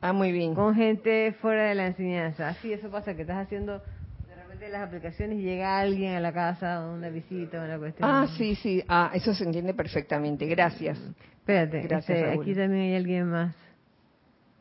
Ah, 0.00 0.12
muy 0.12 0.30
bien. 0.32 0.54
Con 0.54 0.74
gente 0.74 1.32
fuera 1.40 1.64
de 1.64 1.74
la 1.74 1.86
enseñanza. 1.88 2.48
Así 2.48 2.72
eso 2.72 2.88
pasa 2.90 3.14
que 3.14 3.22
estás 3.22 3.38
haciendo 3.44 3.82
de 4.28 4.34
repente 4.36 4.68
las 4.68 4.82
aplicaciones 4.86 5.38
y 5.38 5.42
llega 5.42 5.78
alguien 5.80 6.14
a 6.14 6.20
la 6.20 6.32
casa, 6.32 6.86
una 6.88 7.08
visita, 7.08 7.60
una 7.62 7.78
cuestión. 7.78 8.08
Ah, 8.08 8.26
sí, 8.36 8.54
sí. 8.54 8.82
Ah, 8.88 9.10
eso 9.14 9.34
se 9.34 9.44
entiende 9.44 9.74
perfectamente. 9.74 10.46
Gracias. 10.46 10.98
Espérate, 11.38 11.80
Gracias, 11.82 12.18
este, 12.18 12.30
aquí 12.32 12.54
también 12.54 12.82
hay 12.82 12.94
alguien 12.96 13.26
más. 13.30 13.54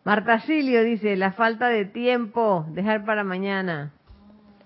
Marta 0.06 0.40
Silio 0.42 0.84
dice, 0.84 1.16
la 1.18 1.34
falta 1.34 1.68
de 1.68 1.86
tiempo, 1.86 2.66
dejar 2.70 3.04
para 3.06 3.24
mañana. 3.26 3.92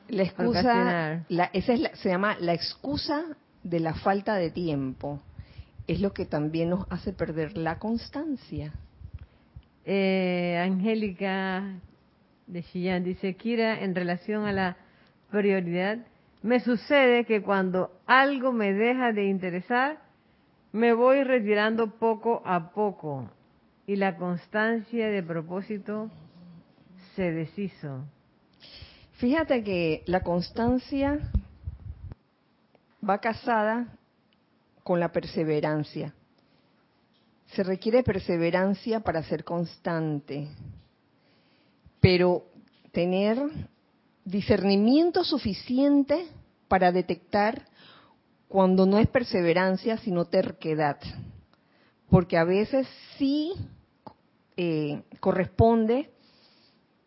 La 0.07 0.23
excusa, 0.23 1.23
la, 1.29 1.45
esa 1.53 1.73
es 1.73 1.79
la- 1.79 1.95
se 1.95 2.09
llama 2.09 2.35
la 2.39 2.53
excusa 2.53 3.23
de 3.63 3.79
la 3.79 3.93
falta 3.95 4.35
de 4.35 4.51
tiempo. 4.51 5.19
Es 5.87 5.99
lo 5.99 6.13
que 6.13 6.25
también 6.25 6.69
nos 6.69 6.85
hace 6.91 7.11
perder 7.11 7.57
la 7.57 7.79
constancia. 7.79 8.71
Eh, 9.85 10.57
Angélica 10.63 11.63
de 12.47 12.63
Chillán 12.63 13.03
dice, 13.03 13.35
Kira, 13.35 13.81
en 13.81 13.95
relación 13.95 14.45
a 14.45 14.51
la 14.51 14.77
prioridad, 15.31 15.99
me 16.43 16.59
sucede 16.59 17.25
que 17.25 17.41
cuando 17.41 17.91
algo 18.05 18.51
me 18.51 18.73
deja 18.73 19.11
de 19.11 19.25
interesar, 19.25 19.99
me 20.71 20.93
voy 20.93 21.23
retirando 21.23 21.91
poco 21.99 22.41
a 22.45 22.71
poco 22.71 23.29
y 23.87 23.95
la 23.95 24.15
constancia 24.15 25.07
de 25.07 25.23
propósito 25.23 26.09
se 27.15 27.31
deshizo. 27.31 28.05
Fíjate 29.13 29.63
que 29.63 30.03
la 30.05 30.21
constancia 30.21 31.19
va 33.07 33.19
casada 33.19 33.87
con 34.83 34.99
la 34.99 35.11
perseverancia. 35.11 36.13
Se 37.53 37.63
requiere 37.63 38.03
perseverancia 38.03 39.01
para 39.01 39.23
ser 39.23 39.43
constante, 39.43 40.47
pero 41.99 42.45
tener 42.91 43.37
discernimiento 44.23 45.23
suficiente 45.23 46.27
para 46.67 46.91
detectar 46.91 47.65
cuando 48.47 48.85
no 48.85 48.97
es 48.97 49.07
perseverancia, 49.07 49.97
sino 49.97 50.25
terquedad. 50.25 50.97
Porque 52.09 52.37
a 52.37 52.43
veces 52.43 52.87
sí 53.17 53.53
eh, 54.57 55.03
corresponde 55.19 56.11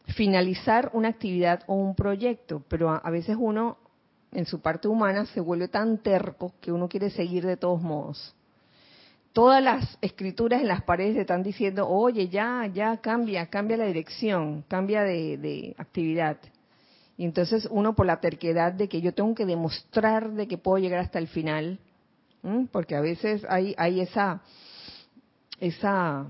finalizar 0.08 0.90
una 0.92 1.08
actividad 1.08 1.62
o 1.66 1.74
un 1.74 1.94
proyecto, 1.94 2.62
pero 2.68 2.90
a, 2.90 2.98
a 2.98 3.10
veces 3.10 3.36
uno 3.38 3.78
en 4.32 4.46
su 4.46 4.60
parte 4.60 4.88
humana 4.88 5.26
se 5.26 5.40
vuelve 5.40 5.68
tan 5.68 5.98
terco 5.98 6.52
que 6.60 6.72
uno 6.72 6.88
quiere 6.88 7.10
seguir 7.10 7.46
de 7.46 7.56
todos 7.56 7.80
modos. 7.80 8.34
Todas 9.34 9.60
las 9.60 9.98
escrituras 10.00 10.60
en 10.60 10.68
las 10.68 10.84
paredes 10.84 11.16
están 11.16 11.42
diciendo, 11.42 11.88
oye, 11.88 12.28
ya, 12.28 12.70
ya, 12.72 12.98
cambia, 12.98 13.46
cambia 13.46 13.76
la 13.76 13.86
dirección, 13.86 14.62
cambia 14.68 15.02
de, 15.02 15.74
actividad. 15.76 16.38
Y 17.16 17.24
entonces 17.24 17.66
uno 17.68 17.96
por 17.96 18.06
la 18.06 18.20
terquedad 18.20 18.72
de 18.72 18.88
que 18.88 19.00
yo 19.00 19.12
tengo 19.12 19.34
que 19.34 19.44
demostrar 19.44 20.30
de 20.30 20.46
que 20.46 20.56
puedo 20.56 20.78
llegar 20.78 21.00
hasta 21.00 21.18
el 21.18 21.26
final, 21.26 21.80
porque 22.70 22.94
a 22.94 23.00
veces 23.00 23.44
hay, 23.48 23.74
hay 23.76 24.02
esa, 24.02 24.40
esa 25.58 26.28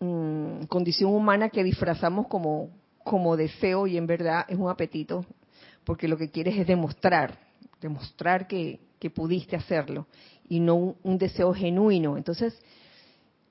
mm, 0.00 0.62
condición 0.68 1.12
humana 1.12 1.50
que 1.50 1.62
disfrazamos 1.62 2.28
como, 2.28 2.70
como 3.04 3.36
deseo 3.36 3.86
y 3.86 3.98
en 3.98 4.06
verdad 4.06 4.46
es 4.48 4.56
un 4.56 4.70
apetito, 4.70 5.26
porque 5.84 6.08
lo 6.08 6.16
que 6.16 6.30
quieres 6.30 6.56
es 6.56 6.66
demostrar, 6.66 7.40
demostrar 7.78 8.46
que 8.46 8.80
pudiste 9.14 9.54
hacerlo 9.54 10.06
y 10.48 10.60
no 10.60 10.96
un, 11.02 11.18
deseo 11.18 11.52
genuino. 11.52 12.16
Entonces, 12.16 12.58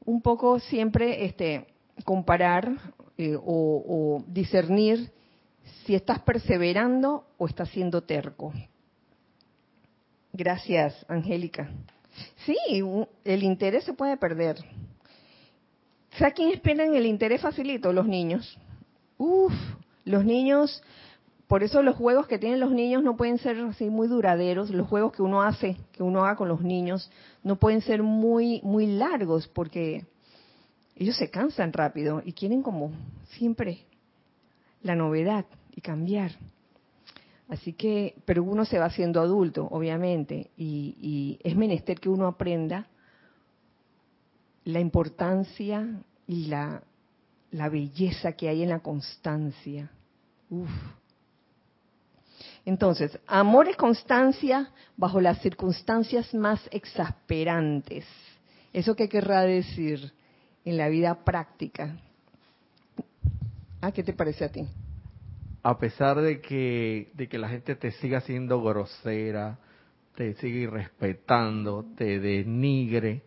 un 0.05 0.21
poco 0.21 0.59
siempre 0.59 1.25
este, 1.25 1.67
comparar 2.03 2.71
eh, 3.17 3.35
o, 3.37 4.23
discernir 4.27 5.11
si 5.85 5.95
estás 5.95 6.19
perseverando 6.19 7.25
o 7.37 7.47
estás 7.47 7.69
siendo 7.69 8.03
terco. 8.03 8.53
Gracias, 10.33 11.05
Angélica. 11.07 11.69
Sí, 12.45 12.57
el 13.23 13.43
interés 13.43 13.83
se 13.83 13.93
puede 13.93 14.17
perder. 14.17 14.57
¿Sabes 16.17 16.33
quiénes 16.33 16.59
pierden 16.61 16.95
el 16.95 17.05
interés 17.05 17.41
facilito? 17.41 17.93
Los 17.93 18.07
niños. 18.07 18.57
Uf, 19.17 19.53
los 20.03 20.25
niños, 20.25 20.81
por 21.47 21.63
eso 21.63 21.81
los 21.81 21.95
juegos 21.95 22.27
que 22.27 22.39
tienen 22.39 22.59
los 22.59 22.71
niños 22.71 23.03
no 23.03 23.15
pueden 23.15 23.37
ser 23.37 23.57
así 23.61 23.89
muy 23.89 24.09
duraderos. 24.09 24.69
Los 24.69 24.87
juegos 24.87 25.13
que 25.13 25.21
uno 25.21 25.41
hace, 25.41 25.77
que 25.93 26.03
uno 26.03 26.25
haga 26.25 26.35
con 26.35 26.49
los 26.49 26.61
niños, 26.61 27.09
no 27.41 27.55
pueden 27.55 27.81
ser 27.81 28.03
muy, 28.03 28.59
muy 28.63 28.85
largos 28.85 29.47
porque 29.47 30.05
ellos 30.97 31.15
se 31.15 31.29
cansan 31.29 31.71
rápido 31.71 32.21
y 32.25 32.33
quieren 32.33 32.61
como 32.61 32.91
siempre 33.37 33.85
la 34.81 34.95
novedad 34.95 35.45
y 35.73 35.79
cambiar. 35.79 36.31
Así 37.47 37.71
que, 37.71 38.15
pero 38.25 38.43
uno 38.43 38.65
se 38.65 38.77
va 38.77 38.85
haciendo 38.85 39.21
adulto, 39.21 39.69
obviamente, 39.71 40.51
y, 40.57 41.39
es 41.41 41.55
menester 41.55 41.97
que 42.01 42.09
uno 42.09 42.27
aprenda 42.27 42.87
la 44.65 44.81
importancia 44.81 45.87
y 46.27 46.47
la, 46.47 46.83
la 47.51 47.69
belleza 47.69 48.33
que 48.33 48.49
hay 48.49 48.63
en 48.63 48.69
la 48.69 48.79
constancia. 48.79 49.89
Uf. 50.49 50.69
Entonces, 52.67 53.17
amor 53.27 53.67
es 53.67 53.77
constancia 53.77 54.69
bajo 54.95 55.21
las 55.21 55.41
circunstancias 55.41 56.33
más 56.33 56.61
exasperantes. 56.71 58.05
¿Eso 58.73 58.95
qué 58.95 59.09
querrá 59.09 59.41
decir 59.41 60.11
en 60.65 60.77
la 60.77 60.89
vida 60.89 61.23
práctica? 61.23 61.97
Ah, 63.81 63.91
¿qué 63.91 64.03
te 64.03 64.13
parece 64.13 64.45
a 64.45 64.51
ti? 64.51 64.67
a 65.67 65.77
pesar 65.77 66.21
de 66.21 66.39
que, 66.39 67.11
de 67.13 67.27
que 67.27 67.37
la 67.37 67.49
gente 67.49 67.75
te 67.75 67.91
siga 67.91 68.21
siendo 68.21 68.61
grosera, 68.61 69.59
te 70.15 70.33
sigue 70.35 70.59
irrespetando, 70.59 71.85
te 71.97 72.21
denigre, 72.21 73.23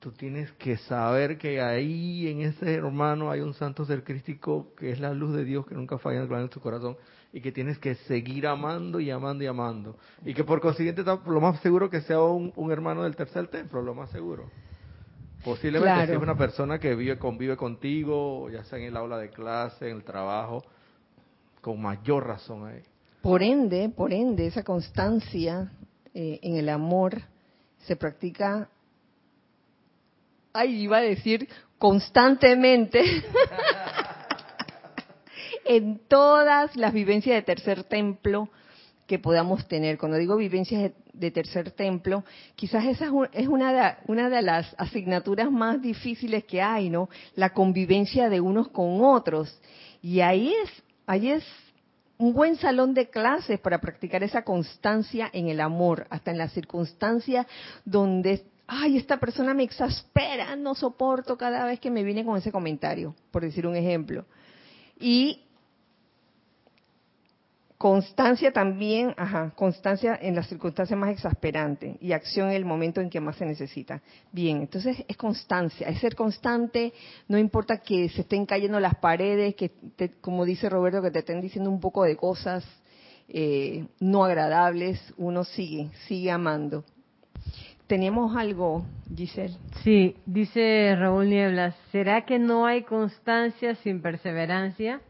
tú 0.00 0.10
tienes 0.10 0.50
que 0.54 0.78
saber 0.78 1.38
que 1.38 1.60
ahí 1.60 2.26
en 2.26 2.40
ese 2.40 2.74
hermano 2.74 3.30
hay 3.30 3.38
un 3.40 3.54
santo 3.54 3.84
ser 3.84 4.02
crístico 4.02 4.74
que 4.74 4.90
es 4.90 4.98
la 4.98 5.14
luz 5.14 5.36
de 5.36 5.44
Dios 5.44 5.64
que 5.64 5.76
nunca 5.76 5.96
falla 5.98 6.24
en 6.24 6.32
el 6.32 6.50
tu 6.50 6.58
corazón 6.58 6.96
y 7.36 7.42
que 7.42 7.52
tienes 7.52 7.78
que 7.78 7.96
seguir 8.06 8.46
amando 8.46 8.98
y 8.98 9.10
amando 9.10 9.44
y 9.44 9.46
amando. 9.46 9.98
Y 10.24 10.32
que 10.32 10.42
por 10.42 10.58
consiguiente 10.58 11.02
está 11.02 11.20
lo 11.26 11.38
más 11.38 11.60
seguro 11.60 11.90
que 11.90 12.00
sea 12.00 12.18
un, 12.22 12.50
un 12.56 12.72
hermano 12.72 13.02
del 13.02 13.14
tercer 13.14 13.48
templo, 13.48 13.82
lo 13.82 13.94
más 13.94 14.08
seguro. 14.08 14.48
Posiblemente 15.44 15.92
Claro. 15.92 16.06
si 16.06 16.12
es 16.16 16.22
una 16.22 16.34
persona 16.34 16.78
que 16.78 16.94
vive, 16.94 17.18
convive 17.18 17.54
contigo, 17.54 18.48
ya 18.48 18.64
sea 18.64 18.78
en 18.78 18.86
el 18.86 18.96
aula 18.96 19.18
de 19.18 19.28
clase, 19.28 19.90
en 19.90 19.98
el 19.98 20.02
trabajo, 20.02 20.64
con 21.60 21.78
mayor 21.78 22.26
razón 22.26 22.68
ahí. 22.68 22.80
Por 23.20 23.42
ende, 23.42 23.90
por 23.90 24.14
ende, 24.14 24.46
esa 24.46 24.62
constancia 24.62 25.70
eh, 26.14 26.38
en 26.40 26.56
el 26.56 26.70
amor 26.70 27.20
se 27.80 27.96
practica, 27.96 28.70
ay, 30.54 30.84
iba 30.84 30.96
a 30.96 31.02
decir 31.02 31.46
constantemente, 31.76 33.02
en 35.66 36.00
todas 36.08 36.76
las 36.76 36.92
vivencias 36.92 37.34
de 37.36 37.42
tercer 37.42 37.84
templo 37.84 38.48
que 39.06 39.18
podamos 39.18 39.66
tener. 39.68 39.98
Cuando 39.98 40.18
digo 40.18 40.36
vivencias 40.36 40.92
de, 41.12 41.30
tercer 41.30 41.70
templo, 41.70 42.24
quizás 42.56 42.84
esa 42.84 43.04
es 43.06 43.10
un- 43.10 43.28
es 43.32 43.48
una 43.48 43.72
de, 43.72 43.96
una 44.06 44.28
de 44.28 44.42
las 44.42 44.74
asignaturas 44.78 45.50
más 45.50 45.80
difíciles 45.80 46.44
que 46.44 46.60
hay, 46.60 46.90
¿no? 46.90 47.08
La 47.34 47.50
convivencia 47.50 48.28
de 48.28 48.40
unos 48.40 48.68
con 48.68 49.00
otros. 49.02 49.60
Y 50.02 50.20
ahí 50.20 50.52
es, 50.64 50.70
ahí 51.06 51.30
es 51.30 51.44
un 52.18 52.32
buen 52.32 52.56
salón 52.56 52.94
de 52.94 53.08
clases 53.08 53.60
para 53.60 53.80
practicar 53.80 54.22
esa 54.22 54.42
constancia 54.42 55.30
en 55.32 55.48
el 55.48 55.60
amor, 55.60 56.06
hasta 56.10 56.30
en 56.30 56.38
la 56.38 56.48
circunstancia 56.48 57.46
donde, 57.84 58.44
ay, 58.66 58.96
esta 58.96 59.18
persona 59.18 59.54
me 59.54 59.62
exaspera, 59.62 60.56
no 60.56 60.74
soporto 60.74 61.36
cada 61.36 61.64
vez 61.64 61.78
que 61.78 61.90
me 61.90 62.02
viene 62.02 62.24
con 62.24 62.36
ese 62.36 62.50
comentario, 62.50 63.14
por 63.30 63.42
decir 63.42 63.66
un 63.66 63.76
ejemplo. 63.76 64.24
Y 64.98 65.45
constancia 67.78 68.52
también, 68.52 69.14
ajá, 69.16 69.52
constancia 69.54 70.18
en 70.20 70.34
las 70.34 70.48
circunstancias 70.48 70.98
más 70.98 71.10
exasperantes 71.10 71.96
y 72.00 72.12
acción 72.12 72.48
en 72.48 72.56
el 72.56 72.64
momento 72.64 73.00
en 73.00 73.10
que 73.10 73.20
más 73.20 73.36
se 73.36 73.44
necesita. 73.44 74.00
Bien, 74.32 74.58
entonces 74.62 75.04
es 75.06 75.16
constancia, 75.16 75.88
es 75.88 76.00
ser 76.00 76.14
constante, 76.14 76.92
no 77.28 77.38
importa 77.38 77.78
que 77.78 78.08
se 78.08 78.22
estén 78.22 78.46
cayendo 78.46 78.80
las 78.80 78.94
paredes, 78.96 79.54
que 79.54 79.68
te- 79.68 80.12
como 80.20 80.44
dice 80.44 80.68
Roberto, 80.70 81.02
que 81.02 81.10
te 81.10 81.18
estén 81.18 81.40
diciendo 81.40 81.70
un 81.70 81.80
poco 81.80 82.04
de 82.04 82.16
cosas 82.16 82.64
eh, 83.28 83.86
no 84.00 84.24
agradables, 84.24 85.00
uno 85.16 85.44
sigue, 85.44 85.90
sigue 86.06 86.30
amando. 86.30 86.84
Tenemos 87.86 88.36
algo, 88.36 88.84
Giselle. 89.14 89.56
Sí, 89.84 90.16
dice 90.26 90.94
Raúl 90.96 91.28
Nieblas, 91.28 91.74
¿será 91.92 92.24
que 92.24 92.38
no 92.38 92.66
hay 92.66 92.82
constancia 92.82 93.74
sin 93.76 94.00
perseverancia? 94.02 95.00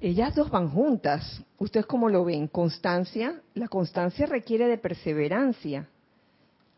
Ellas 0.00 0.34
dos 0.34 0.50
van 0.50 0.70
juntas. 0.70 1.42
¿Ustedes 1.58 1.86
cómo 1.86 2.08
lo 2.08 2.24
ven? 2.24 2.48
Constancia, 2.48 3.40
la 3.54 3.68
constancia 3.68 4.26
requiere 4.26 4.66
de 4.66 4.78
perseverancia. 4.78 5.88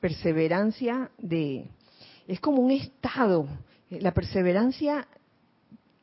Perseverancia 0.00 1.10
de... 1.18 1.68
Es 2.26 2.40
como 2.40 2.62
un 2.62 2.70
estado. 2.70 3.46
La 3.90 4.12
perseverancia, 4.12 5.06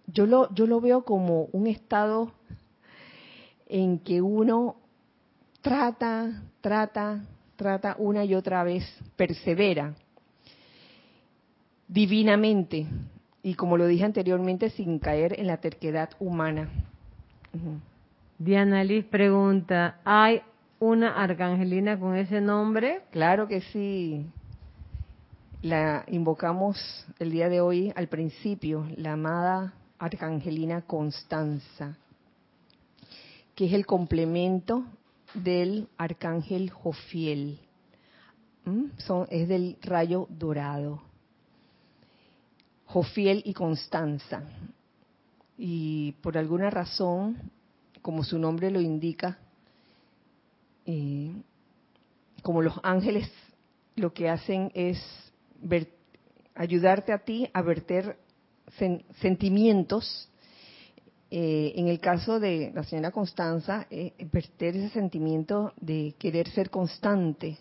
yo 0.08 0.25
lo, 0.25 0.53
yo 0.53 0.67
lo 0.67 0.79
veo 0.79 1.03
como 1.03 1.49
un 1.51 1.67
estado 1.67 2.32
en 3.67 3.99
que 3.99 4.21
uno 4.21 4.77
trata, 5.62 6.43
trata, 6.62 7.25
trata 7.55 7.95
una 7.99 8.23
y 8.25 8.36
otra 8.36 8.63
vez, 8.63 8.84
persevera 9.15 9.95
divinamente 11.89 12.88
y 13.41 13.55
como 13.55 13.77
lo 13.77 13.88
dije 13.88 14.05
anteriormente, 14.05 14.69
sin 14.69 14.99
caer 14.99 15.39
en 15.39 15.47
la 15.47 15.58
terquedad 15.58 16.10
humana. 16.19 16.88
Diana 18.38 18.83
Liz 18.83 19.05
pregunta, 19.05 19.99
¿hay 20.05 20.41
una 20.79 21.21
arcangelina 21.21 21.99
con 21.99 22.15
ese 22.15 22.41
nombre? 22.41 23.01
Claro 23.12 23.47
que 23.47 23.62
sí. 23.62 24.25
La 25.62 26.05
invocamos 26.07 27.05
el 27.19 27.31
día 27.31 27.49
de 27.49 27.59
hoy 27.59 27.91
al 27.95 28.07
principio, 28.07 28.88
la 28.95 29.13
amada 29.13 29.73
arcangelina 29.97 30.83
Constanza, 30.83 31.97
que 33.55 33.65
es 33.65 33.73
el 33.73 33.85
complemento 33.85 34.85
del 35.33 35.89
arcángel 35.97 36.69
Jofiel. 36.69 37.59
¿Mm? 38.63 38.85
Son, 38.99 39.27
es 39.29 39.49
del 39.49 39.77
rayo 39.81 40.27
dorado. 40.29 41.01
Jofiel 42.85 43.41
y 43.45 43.53
Constanza. 43.53 44.43
Y 45.61 46.13
por 46.21 46.37
alguna 46.37 46.69
razón, 46.69 47.51
como 48.01 48.23
su 48.23 48.39
nombre 48.39 48.71
lo 48.71 48.79
indica, 48.79 49.39
eh, 50.85 51.33
como 52.41 52.61
los 52.61 52.79
ángeles 52.81 53.29
lo 53.97 54.13
que 54.13 54.29
hacen 54.29 54.71
es 54.73 54.97
ayudarte 56.55 57.11
a 57.11 57.19
ti 57.19 57.49
a 57.51 57.61
verter 57.61 58.17
sentimientos. 59.19 60.29
Eh, 61.29 61.73
en 61.75 61.89
el 61.89 61.99
caso 61.99 62.39
de 62.39 62.71
la 62.73 62.85
señora 62.85 63.11
Constanza, 63.11 63.85
eh, 63.91 64.13
verter 64.31 64.77
ese 64.77 64.89
sentimiento 64.91 65.73
de 65.81 66.15
querer 66.17 66.49
ser 66.51 66.69
constante 66.69 67.57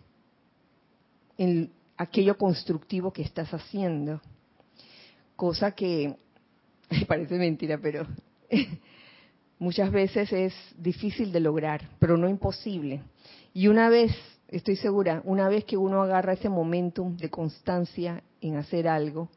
en 1.37 1.72
aquello 1.96 2.38
constructivo 2.38 3.12
que 3.12 3.22
estás 3.22 3.52
haciendo 3.52 4.20
cosa 5.38 5.70
que 5.70 6.16
parece 7.07 7.37
mentira, 7.37 7.79
pero 7.79 8.07
muchas 9.59 9.90
veces 9.90 10.33
es 10.33 10.55
difícil 10.77 11.33
de 11.33 11.40
lograr, 11.40 11.88
pero 11.98 12.16
no 12.16 12.29
imposible. 12.29 13.03
Y 13.53 13.68
una 13.68 13.88
vez, 13.88 14.12
estoy 14.48 14.77
segura, 14.77 15.22
una 15.24 15.48
vez 15.48 15.64
que 15.64 15.77
uno 15.77 16.03
agarra 16.03 16.35
ese 16.35 16.48
momentum 16.48 17.16
de 17.16 17.31
constancia 17.31 18.22
en 18.40 18.57
hacer 18.57 18.88
algo, 18.88 19.29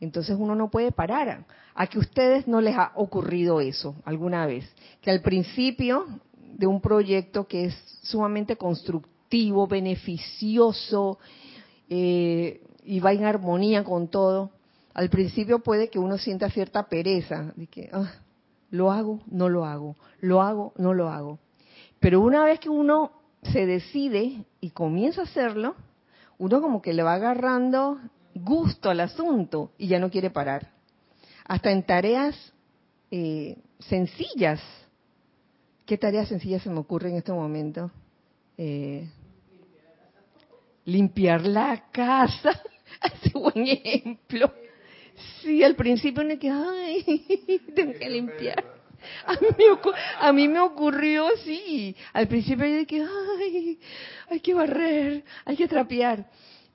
entonces 0.00 0.36
uno 0.38 0.54
no 0.54 0.70
puede 0.70 0.92
parar. 0.92 1.46
A 1.74 1.86
que 1.88 1.98
ustedes 1.98 2.46
no 2.46 2.60
les 2.60 2.76
ha 2.76 2.92
ocurrido 2.94 3.60
eso 3.60 3.96
alguna 4.04 4.46
vez, 4.46 4.64
que 5.00 5.10
al 5.10 5.22
principio 5.22 6.06
de 6.36 6.66
un 6.66 6.80
proyecto 6.80 7.48
que 7.48 7.66
es 7.66 7.74
sumamente 8.02 8.56
constructivo, 8.56 9.66
beneficioso 9.66 11.18
eh, 11.88 12.60
y 12.84 13.00
va 13.00 13.12
en 13.12 13.24
armonía 13.24 13.82
con 13.82 14.08
todo, 14.08 14.50
al 14.94 15.10
principio 15.10 15.58
puede 15.58 15.90
que 15.90 15.98
uno 15.98 16.16
sienta 16.18 16.48
cierta 16.50 16.84
pereza, 16.88 17.52
de 17.56 17.66
que 17.66 17.90
ah, 17.92 18.12
lo 18.70 18.92
hago, 18.92 19.20
no 19.26 19.48
lo 19.48 19.64
hago, 19.64 19.96
lo 20.20 20.40
hago, 20.40 20.72
no 20.76 20.94
lo 20.94 21.10
hago. 21.10 21.40
Pero 21.98 22.20
una 22.20 22.44
vez 22.44 22.60
que 22.60 22.68
uno 22.68 23.10
se 23.42 23.66
decide 23.66 24.44
y 24.60 24.70
comienza 24.70 25.22
a 25.22 25.24
hacerlo, 25.24 25.74
uno 26.38 26.60
como 26.60 26.80
que 26.80 26.92
le 26.92 27.02
va 27.02 27.14
agarrando 27.14 27.98
gusto 28.34 28.88
al 28.88 29.00
asunto 29.00 29.72
y 29.78 29.88
ya 29.88 29.98
no 29.98 30.10
quiere 30.10 30.30
parar. 30.30 30.70
Hasta 31.44 31.72
en 31.72 31.82
tareas 31.82 32.36
eh, 33.10 33.58
sencillas. 33.80 34.60
¿Qué 35.86 35.98
tareas 35.98 36.28
sencillas 36.28 36.62
se 36.62 36.70
me 36.70 36.78
ocurre 36.78 37.10
en 37.10 37.16
este 37.16 37.32
momento? 37.32 37.90
Eh, 38.56 39.08
limpiar 40.84 41.46
la 41.46 41.90
casa. 41.90 42.60
Hace 43.00 43.30
buen 43.38 43.66
ejemplo. 43.66 44.52
Sí, 45.42 45.62
al 45.62 45.76
principio 45.76 46.24
me 46.24 46.38
que, 46.38 46.50
ay, 46.50 47.60
tengo 47.74 47.92
que 47.98 48.10
limpiar. 48.10 48.64
A 50.20 50.32
mí, 50.32 50.48
me 50.48 50.60
ocurrió 50.60 51.26
así. 51.28 51.94
Al 52.12 52.26
principio 52.28 52.66
yo 52.66 52.78
dije, 52.78 53.06
ay, 53.38 53.78
hay 54.30 54.40
que 54.40 54.54
barrer, 54.54 55.24
hay 55.44 55.56
que 55.56 55.68
trapear. 55.68 56.26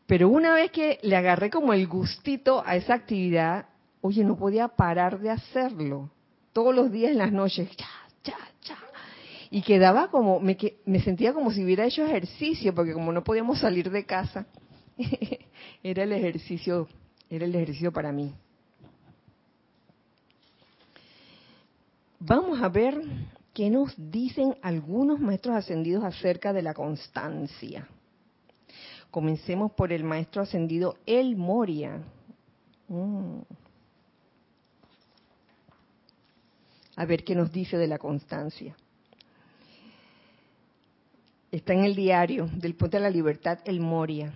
Pero 0.06 0.30
una 0.30 0.54
vez 0.54 0.72
que 0.72 1.00
le 1.04 1.16
agarré 1.16 1.50
como 1.50 1.74
el 1.74 1.88
gustito 1.88 2.64
a 2.66 2.76
esa 2.76 2.96
actividad, 2.96 3.68
oye, 4.02 4.24
no 4.24 4.38
podía 4.38 4.68
parar 4.68 5.20
de 5.20 5.30
hacerlo. 5.30 6.12
Todos 6.54 6.74
los 6.74 6.92
días 6.92 7.12
en 7.12 7.20
las 7.20 7.32
noches, 7.32 7.70
cha, 7.76 7.88
cha, 8.24 8.38
cha. 8.62 8.78
Y 9.52 9.62
quedaba 9.62 10.10
como, 10.10 10.40
me, 10.40 10.58
me 10.86 11.02
sentía 11.02 11.34
como 11.34 11.52
si 11.52 11.64
hubiera 11.64 11.86
hecho 11.86 12.06
ejercicio, 12.06 12.74
porque 12.74 12.94
como 12.94 13.12
no 13.12 13.24
podíamos 13.24 13.60
salir 13.60 13.90
de 13.90 14.06
casa, 14.06 14.48
era 15.84 16.04
el 16.04 16.12
ejercicio 16.12 16.88
era 17.30 17.46
el 17.46 17.56
ejercicio 17.56 17.92
para 17.92 18.12
mí. 18.12 18.34
Vamos 22.20 22.62
a 22.62 22.68
ver 22.68 23.02
qué 23.54 23.70
nos 23.70 23.94
dicen 23.98 24.56
algunos 24.62 25.20
maestros 25.20 25.56
ascendidos 25.56 26.04
acerca 26.04 26.52
de 26.52 26.62
la 26.62 26.74
constancia. 26.74 27.88
Comencemos 29.12 29.72
por 29.72 29.92
el 29.92 30.04
maestro 30.04 30.42
ascendido 30.42 30.98
El 31.06 31.36
Moria. 31.36 32.02
Mm. 32.88 33.40
A 36.96 37.06
ver 37.06 37.24
qué 37.24 37.36
nos 37.36 37.52
dice 37.52 37.78
de 37.78 37.88
la 37.88 37.98
constancia. 37.98 38.76
Está 41.52 41.74
en 41.74 41.86
el 41.86 41.96
diario 41.96 42.48
del 42.54 42.76
Puente 42.76 42.98
de 42.98 43.04
la 43.04 43.10
Libertad 43.10 43.60
El 43.66 43.80
Moria. 43.80 44.34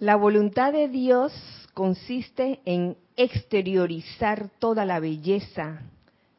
La 0.00 0.16
voluntad 0.16 0.72
de 0.72 0.88
Dios 0.88 1.30
consiste 1.74 2.60
en 2.64 2.96
exteriorizar 3.18 4.48
toda 4.58 4.86
la 4.86 4.98
belleza, 4.98 5.82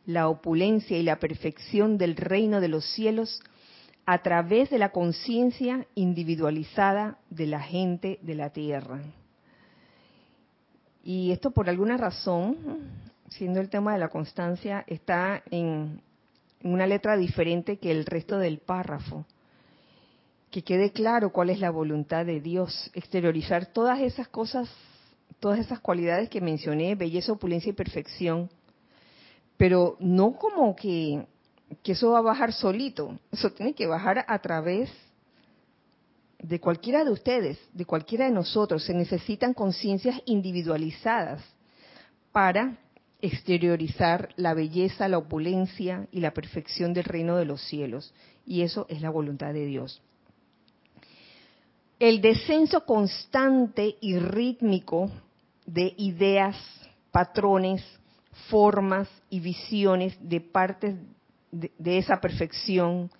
la 0.07 0.29
opulencia 0.29 0.97
y 0.97 1.03
la 1.03 1.19
perfección 1.19 1.99
del 1.99 2.15
reino 2.15 2.59
de 2.59 2.69
los 2.69 2.83
cielos 2.95 3.39
a 4.07 4.23
través 4.23 4.71
de 4.71 4.79
la 4.79 4.89
conciencia 4.91 5.85
individualizada 5.93 7.19
de 7.29 7.45
la 7.45 7.59
gente 7.59 8.17
de 8.23 8.33
la 8.33 8.49
tierra. 8.49 9.03
Y 11.03 11.31
esto 11.31 11.51
por 11.51 11.69
alguna 11.69 11.97
razón, 11.97 12.57
siendo 13.29 13.61
el 13.61 13.69
tema 13.69 13.93
de 13.93 13.99
la 13.99 14.09
constancia, 14.09 14.83
está 14.87 15.43
en 15.51 16.01
una 16.63 16.87
letra 16.87 17.15
diferente 17.15 17.77
que 17.77 17.91
el 17.91 18.07
resto 18.07 18.39
del 18.39 18.57
párrafo 18.57 19.27
que 20.51 20.63
quede 20.63 20.91
claro 20.91 21.31
cuál 21.31 21.49
es 21.49 21.59
la 21.59 21.71
voluntad 21.71 22.25
de 22.25 22.41
Dios, 22.41 22.91
exteriorizar 22.93 23.67
todas 23.67 24.01
esas 24.01 24.27
cosas, 24.27 24.69
todas 25.39 25.59
esas 25.59 25.79
cualidades 25.79 26.29
que 26.29 26.41
mencioné, 26.41 26.93
belleza, 26.95 27.31
opulencia 27.31 27.69
y 27.69 27.73
perfección, 27.73 28.49
pero 29.55 29.95
no 29.99 30.33
como 30.33 30.75
que, 30.75 31.25
eso 31.85 32.11
va 32.11 32.19
a 32.19 32.23
bajar 32.23 32.51
solito, 32.51 33.17
eso 33.31 33.49
tiene 33.51 33.73
que 33.73 33.87
bajar 33.87 34.25
a 34.27 34.39
través 34.39 34.91
de 36.37 36.59
cualquiera 36.59 37.05
de 37.05 37.11
ustedes, 37.11 37.57
de 37.71 37.85
cualquiera 37.85 38.25
de 38.25 38.31
nosotros, 38.31 38.83
se 38.83 38.93
necesitan 38.93 39.53
conciencias 39.53 40.21
individualizadas 40.25 41.41
para 42.33 42.77
exteriorizar 43.21 44.33
la 44.35 44.53
belleza, 44.53 45.07
la 45.07 45.19
opulencia 45.19 46.07
y 46.11 46.19
la 46.19 46.33
perfección 46.33 46.93
del 46.93 47.05
reino 47.05 47.37
de 47.37 47.45
los 47.45 47.61
cielos. 47.61 48.13
Y 48.45 48.63
eso 48.63 48.87
es 48.89 49.01
la 49.01 49.11
voluntad 49.11 49.53
de 49.53 49.65
Dios 49.67 50.01
el 52.01 52.19
descenso 52.19 52.83
constante 52.83 53.95
y 54.01 54.17
rítmico 54.17 55.11
de 55.67 55.93
ideas, 55.97 56.57
patrones, 57.11 57.83
formas 58.49 59.07
y 59.29 59.39
visiones 59.39 60.17
de 60.19 60.41
partes 60.41 60.95
de, 61.51 61.97
esa 61.99 62.19
perfección 62.19 63.11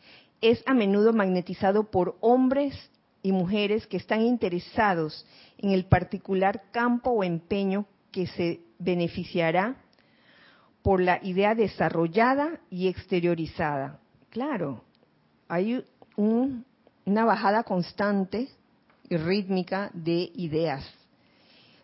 es 0.41 0.63
a 0.65 0.73
menudo 0.73 1.13
magnetizado 1.13 1.91
por 1.91 2.17
hombres 2.21 2.73
y 3.21 3.31
mujeres 3.31 3.85
que 3.85 3.97
están 3.97 4.21
interesados 4.21 5.27
en 5.59 5.69
el 5.69 5.85
particular 5.85 6.63
campo 6.71 7.11
o 7.11 7.23
empeño 7.23 7.85
que 8.11 8.25
se 8.25 8.61
beneficiará 8.79 9.75
por 10.81 11.01
la 11.01 11.19
idea 11.21 11.53
desarrollada 11.53 12.59
y 12.71 12.87
exteriorizada. 12.87 13.99
Claro, 14.31 14.83
hay 15.47 15.85
una 16.15 17.25
bajada 17.25 17.61
constante 17.61 18.49
rítmica 19.17 19.89
de 19.93 20.31
ideas. 20.35 20.83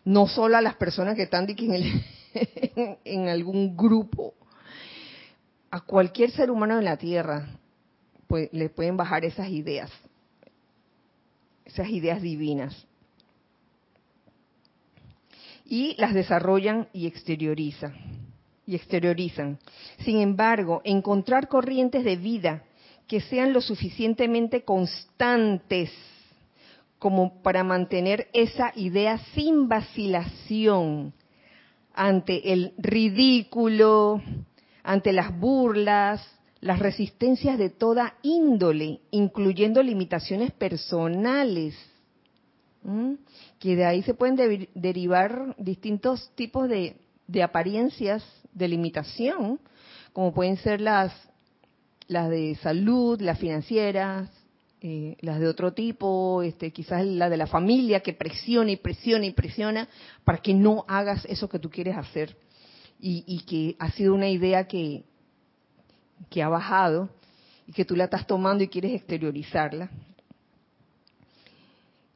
No 0.04 0.26
solo 0.26 0.56
a 0.56 0.62
las 0.62 0.76
personas 0.76 1.14
que 1.16 1.24
están 1.24 1.46
en, 1.48 2.04
en 3.04 3.28
algún 3.28 3.76
grupo, 3.76 4.34
a 5.70 5.80
cualquier 5.80 6.30
ser 6.30 6.50
humano 6.50 6.78
en 6.78 6.84
la 6.84 6.96
Tierra 6.96 7.46
pues, 8.26 8.48
le 8.52 8.68
pueden 8.68 8.96
bajar 8.96 9.24
esas 9.24 9.48
ideas, 9.48 9.90
esas 11.64 11.88
ideas 11.88 12.22
divinas. 12.22 12.86
Y 15.64 15.94
las 15.98 16.14
desarrollan 16.14 16.88
y 16.94 17.06
exteriorizan. 17.06 17.94
Y 18.66 18.74
exteriorizan. 18.74 19.58
Sin 20.04 20.20
embargo, 20.20 20.80
encontrar 20.84 21.48
corrientes 21.48 22.04
de 22.04 22.16
vida 22.16 22.64
que 23.06 23.20
sean 23.20 23.52
lo 23.52 23.60
suficientemente 23.60 24.62
constantes 24.62 25.90
como 26.98 27.42
para 27.42 27.64
mantener 27.64 28.28
esa 28.32 28.72
idea 28.74 29.18
sin 29.34 29.68
vacilación 29.68 31.12
ante 31.94 32.52
el 32.52 32.74
ridículo, 32.78 34.22
ante 34.82 35.12
las 35.12 35.38
burlas, 35.38 36.26
las 36.60 36.78
resistencias 36.78 37.58
de 37.58 37.70
toda 37.70 38.14
índole, 38.22 39.00
incluyendo 39.10 39.82
limitaciones 39.82 40.52
personales, 40.52 41.76
que 43.58 43.76
de 43.76 43.84
ahí 43.84 44.02
se 44.02 44.14
pueden 44.14 44.68
derivar 44.74 45.54
distintos 45.58 46.30
tipos 46.34 46.68
de, 46.68 46.96
de, 47.26 47.42
apariencias 47.42 48.24
de 48.52 48.68
limitación, 48.68 49.60
como 50.12 50.32
pueden 50.32 50.56
ser 50.56 50.80
las, 50.80 51.12
las 52.06 52.30
de 52.30 52.56
salud, 52.62 53.20
las 53.20 53.38
financieras, 53.38 54.30
eh, 54.80 55.16
las 55.20 55.40
de 55.40 55.48
otro 55.48 55.72
tipo, 55.72 56.42
este, 56.42 56.70
quizás 56.70 57.04
la 57.04 57.28
de 57.28 57.36
la 57.36 57.48
familia 57.48 58.00
que 58.00 58.12
presiona 58.12 58.70
y 58.70 58.76
presiona 58.76 59.26
y 59.26 59.32
presiona 59.32 59.88
para 60.22 60.38
que 60.38 60.54
no 60.54 60.84
hagas 60.86 61.24
eso 61.24 61.48
que 61.48 61.58
tú 61.58 61.68
quieres 61.68 61.96
hacer 61.96 62.36
y, 63.00 63.40
que 63.46 63.76
ha 63.78 63.90
sido 63.90 64.14
una 64.14 64.28
idea 64.28 64.68
que, 64.68 65.04
que 66.30 66.42
ha 66.42 66.48
bajado 66.48 67.08
y 67.66 67.72
que 67.72 67.84
tú 67.84 67.96
la 67.96 68.04
estás 68.04 68.26
tomando 68.26 68.62
y 68.62 68.68
quieres 68.68 68.92
exteriorizarla. 68.92 69.90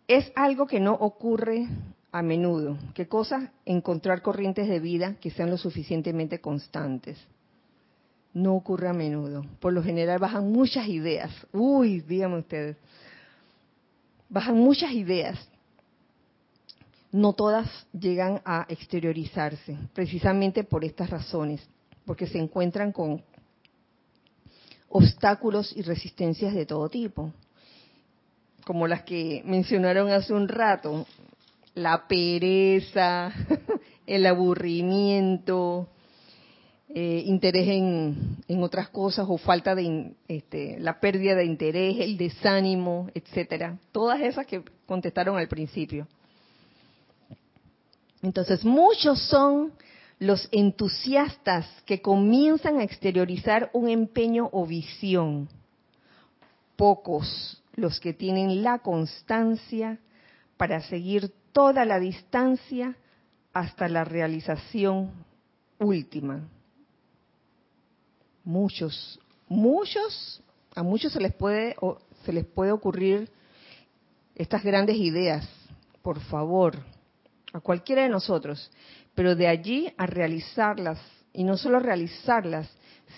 Es 0.06 0.30
algo 0.34 0.66
que 0.66 0.80
no 0.80 0.92
ocurre 0.94 1.68
a 2.10 2.22
menudo. 2.22 2.78
¿Qué 2.94 3.08
cosa? 3.08 3.52
Encontrar 3.64 4.22
corrientes 4.22 4.68
de 4.68 4.80
vida 4.80 5.16
que 5.20 5.30
sean 5.30 5.50
lo 5.50 5.56
suficientemente 5.56 6.40
constantes 6.40 7.18
no 8.34 8.54
ocurre 8.54 8.88
a 8.88 8.92
menudo. 8.92 9.44
Por 9.60 9.72
lo 9.72 9.82
general 9.82 10.18
bajan 10.18 10.50
muchas 10.50 10.88
ideas. 10.88 11.30
Uy, 11.52 12.00
díganme 12.00 12.38
ustedes. 12.38 12.76
Bajan 14.28 14.56
muchas 14.56 14.92
ideas. 14.92 15.38
No 17.10 17.34
todas 17.34 17.68
llegan 17.92 18.40
a 18.44 18.64
exteriorizarse, 18.68 19.76
precisamente 19.92 20.64
por 20.64 20.82
estas 20.82 21.10
razones, 21.10 21.60
porque 22.06 22.26
se 22.26 22.38
encuentran 22.38 22.90
con 22.90 23.22
obstáculos 24.88 25.74
y 25.76 25.82
resistencias 25.82 26.54
de 26.54 26.64
todo 26.64 26.88
tipo, 26.88 27.32
como 28.64 28.86
las 28.86 29.02
que 29.02 29.42
mencionaron 29.44 30.10
hace 30.10 30.32
un 30.32 30.48
rato, 30.48 31.06
la 31.74 32.06
pereza, 32.06 33.32
el 34.06 34.26
aburrimiento, 34.26 35.88
eh, 36.94 37.22
interés 37.26 37.68
en, 37.68 38.62
otras 38.62 38.90
cosas 38.90 39.26
o 39.28 39.38
falta 39.38 39.74
de 39.74 40.12
este, 40.28 40.78
la 40.78 41.00
pérdida 41.00 41.34
de 41.34 41.46
interés, 41.46 41.96
el 42.00 42.18
desánimo, 42.18 43.08
etcétera. 43.14 43.78
Todas 43.92 44.20
esas 44.20 44.46
que 44.46 44.62
contestaron 44.84 45.38
al 45.38 45.48
principio. 45.48 46.06
Entonces, 48.20 48.62
muchos 48.64 49.20
son 49.28 49.72
los 50.18 50.48
entusiastas 50.52 51.66
que 51.86 52.02
comienzan 52.02 52.78
a 52.78 52.84
exteriorizar 52.84 53.70
un 53.72 53.88
empeño 53.88 54.50
o 54.52 54.66
visión. 54.66 55.48
Pocos 56.76 57.62
los 57.74 58.00
que 58.00 58.12
tienen 58.12 58.62
la 58.62 58.80
constancia 58.80 59.98
para 60.58 60.82
seguir 60.82 61.32
toda 61.52 61.86
la 61.86 61.98
distancia 61.98 62.96
hasta 63.54 63.88
la 63.88 64.04
realización 64.04 65.10
última 65.78 66.46
muchos, 68.44 69.20
muchos, 69.48 70.42
a 70.74 70.82
muchos 70.82 71.12
se 71.12 71.20
les 71.20 71.34
puede 71.34 71.76
se 72.24 72.32
les 72.32 72.44
puede 72.44 72.72
ocurrir 72.72 73.28
estas 74.34 74.62
grandes 74.62 74.96
ideas, 74.96 75.48
por 76.02 76.20
favor, 76.20 76.76
a 77.52 77.60
cualquiera 77.60 78.02
de 78.02 78.08
nosotros, 78.08 78.70
pero 79.14 79.36
de 79.36 79.48
allí 79.48 79.92
a 79.98 80.06
realizarlas 80.06 80.98
y 81.32 81.44
no 81.44 81.56
solo 81.56 81.80
realizarlas, 81.80 82.70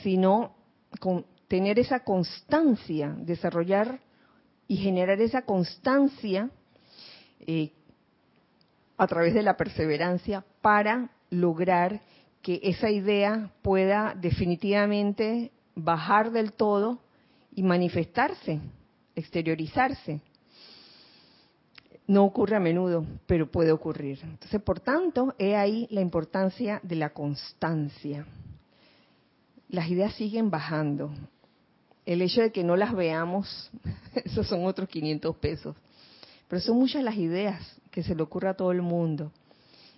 sino 0.03 0.55
con 1.01 1.25
tener 1.49 1.79
esa 1.79 2.01
constancia, 2.01 3.15
desarrollar 3.19 4.01
y 4.67 4.77
generar 4.77 5.21
esa 5.21 5.43
constancia 5.43 6.51
eh, 7.47 7.73
a 8.97 9.07
través 9.07 9.35
de 9.35 9.43
la 9.43 9.57
perseverancia 9.57 10.45
para 10.63 11.11
lograr 11.31 12.01
que 12.45 12.61
esa 12.63 12.91
idea 12.91 13.51
pueda 13.63 14.15
definitivamente 14.15 15.51
bajar 15.75 16.31
del 16.31 16.53
todo 16.53 16.99
y 17.55 17.63
manifestarse, 17.63 18.61
exteriorizarse. 19.17 20.21
No 22.07 22.23
ocurre 22.23 22.57
a 22.57 22.61
menudo, 22.61 23.07
pero 23.25 23.51
puede 23.51 23.73
ocurrir. 23.73 24.21
Entonces, 24.23 24.61
por 24.61 24.79
tanto, 24.79 25.35
he 25.39 25.57
ahí 25.57 25.87
la 25.91 26.03
importancia 26.03 26.81
de 26.83 26.97
la 26.97 27.15
constancia. 27.15 28.27
Las 29.71 29.89
ideas 29.89 30.13
siguen 30.13 30.51
bajando. 30.51 31.13
El 32.05 32.21
hecho 32.21 32.43
de 32.43 32.53
que 32.53 32.63
no 32.63 32.77
las 32.77 32.93
veamos, 32.93 33.71
esos 34.23 34.47
son 34.47 34.67
otros 34.67 34.87
500 34.91 35.35
pesos. 35.37 35.75
Pero 36.47 36.61
son 36.61 36.77
muchas 36.77 37.03
las 37.03 37.17
ideas 37.17 37.81
que 37.91 38.03
se 38.03 38.15
le 38.15 38.23
ocurre 38.23 38.51
a 38.51 38.55
todo 38.55 38.71
el 38.71 38.83
mundo. 38.83 39.33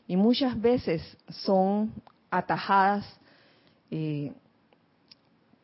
Y 0.06 0.16
muchas 0.16 0.60
veces 0.60 1.02
son 1.28 1.92
atajadas 2.30 3.04
eh, 3.90 4.32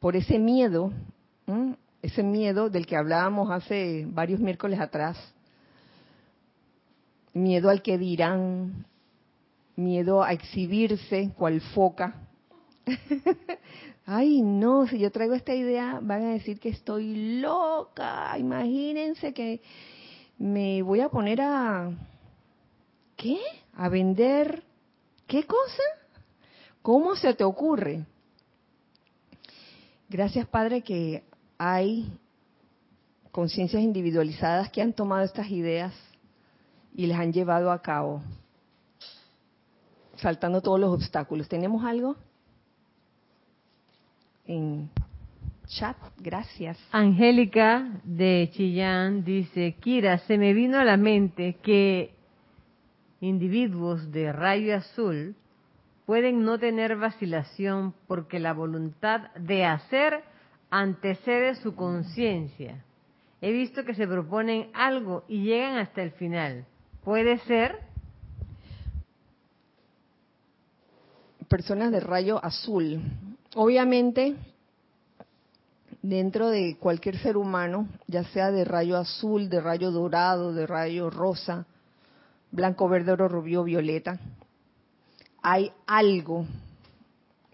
por 0.01 0.17
ese 0.17 0.39
miedo, 0.39 0.93
ese 2.03 2.23
miedo 2.23 2.71
del 2.71 2.87
que 2.87 2.97
hablábamos 2.97 3.51
hace 3.51 4.05
varios 4.09 4.41
miércoles 4.41 4.81
atrás, 4.81 5.17
miedo 7.33 7.71
al 7.71 7.83
que 7.83 7.99
dirán, 7.99 8.85
miedo 9.77 10.23
a 10.23 10.33
exhibirse 10.33 11.31
cual 11.37 11.61
foca. 11.61 12.15
Ay, 14.05 14.43
no, 14.43 14.87
si 14.89 14.99
yo 14.99 15.13
traigo 15.13 15.35
esta 15.35 15.55
idea 15.55 16.01
van 16.03 16.25
a 16.25 16.33
decir 16.33 16.59
que 16.59 16.71
estoy 16.71 17.41
loca. 17.41 18.37
Imagínense 18.37 19.33
que 19.33 19.61
me 20.39 20.83
voy 20.83 21.01
a 21.01 21.09
poner 21.09 21.41
a... 21.41 21.91
¿Qué? 23.17 23.39
¿A 23.75 23.89
vender 23.89 24.65
qué 25.29 25.45
cosa? 25.45 25.83
¿Cómo 26.83 27.15
se 27.15 27.33
te 27.35 27.45
ocurre? 27.45 28.05
Gracias, 30.09 30.47
Padre, 30.49 30.83
que 30.83 31.23
hay 31.57 32.13
conciencias 33.31 33.83
individualizadas 33.83 34.71
que 34.71 34.83
han 34.83 34.93
tomado 34.93 35.25
estas 35.25 35.49
ideas 35.51 35.95
y 36.95 37.07
las 37.07 37.21
han 37.21 37.33
llevado 37.33 37.71
a 37.71 37.81
cabo, 37.81 38.21
saltando 40.17 40.61
todos 40.61 40.79
los 40.79 40.93
obstáculos. 40.93 41.49
¿Tenemos 41.49 41.85
algo? 41.85 42.17
En 44.45 44.91
chat, 45.67 45.97
gracias. 46.19 46.77
Angélica 46.91 47.89
de 48.05 48.51
Chillán 48.53 49.25
dice, 49.25 49.77
Kira, 49.81 50.19
se 50.19 50.37
me 50.37 50.53
vino 50.53 50.79
a 50.79 50.85
la 50.85 50.97
mente 50.97 51.59
que 51.63 52.13
individuos 53.21 54.11
de 54.11 54.33
rayo 54.33 54.77
azul 54.77 55.37
pueden 56.07 56.45
no 56.45 56.59
tener 56.59 56.97
vacilación 56.97 57.95
porque 58.07 58.39
la 58.39 58.53
voluntad 58.53 59.31
de 59.37 59.65
hacer 59.65 60.23
antecede 60.71 61.55
su 61.57 61.75
conciencia. 61.75 62.85
He 63.41 63.53
visto 63.53 63.85
que 63.85 63.95
se 63.95 64.07
proponen 64.07 64.71
algo 64.73 65.25
y 65.29 65.45
llegan 65.45 65.79
hasta 65.79 66.03
el 66.03 66.13
final. 66.13 66.65
¿Puede 67.05 67.39
ser? 67.41 67.81
Personas 71.49 71.93
de 71.93 72.01
rayo 72.01 72.43
azul. 72.43 73.01
Obviamente, 73.55 74.37
dentro 76.01 76.49
de 76.49 76.77
cualquier 76.79 77.19
ser 77.19 77.37
humano, 77.37 77.89
ya 78.07 78.25
sea 78.25 78.51
de 78.51 78.65
rayo 78.65 78.97
azul, 78.97 79.49
de 79.49 79.61
rayo 79.61 79.91
dorado, 79.91 80.53
de 80.53 80.67
rayo 80.67 81.11
rosa, 81.11 81.67
blanco, 82.51 82.89
verde, 82.89 83.13
oro, 83.13 83.29
rubio, 83.29 83.65
violeta, 83.65 84.19
hay 85.43 85.73
algo 85.87 86.47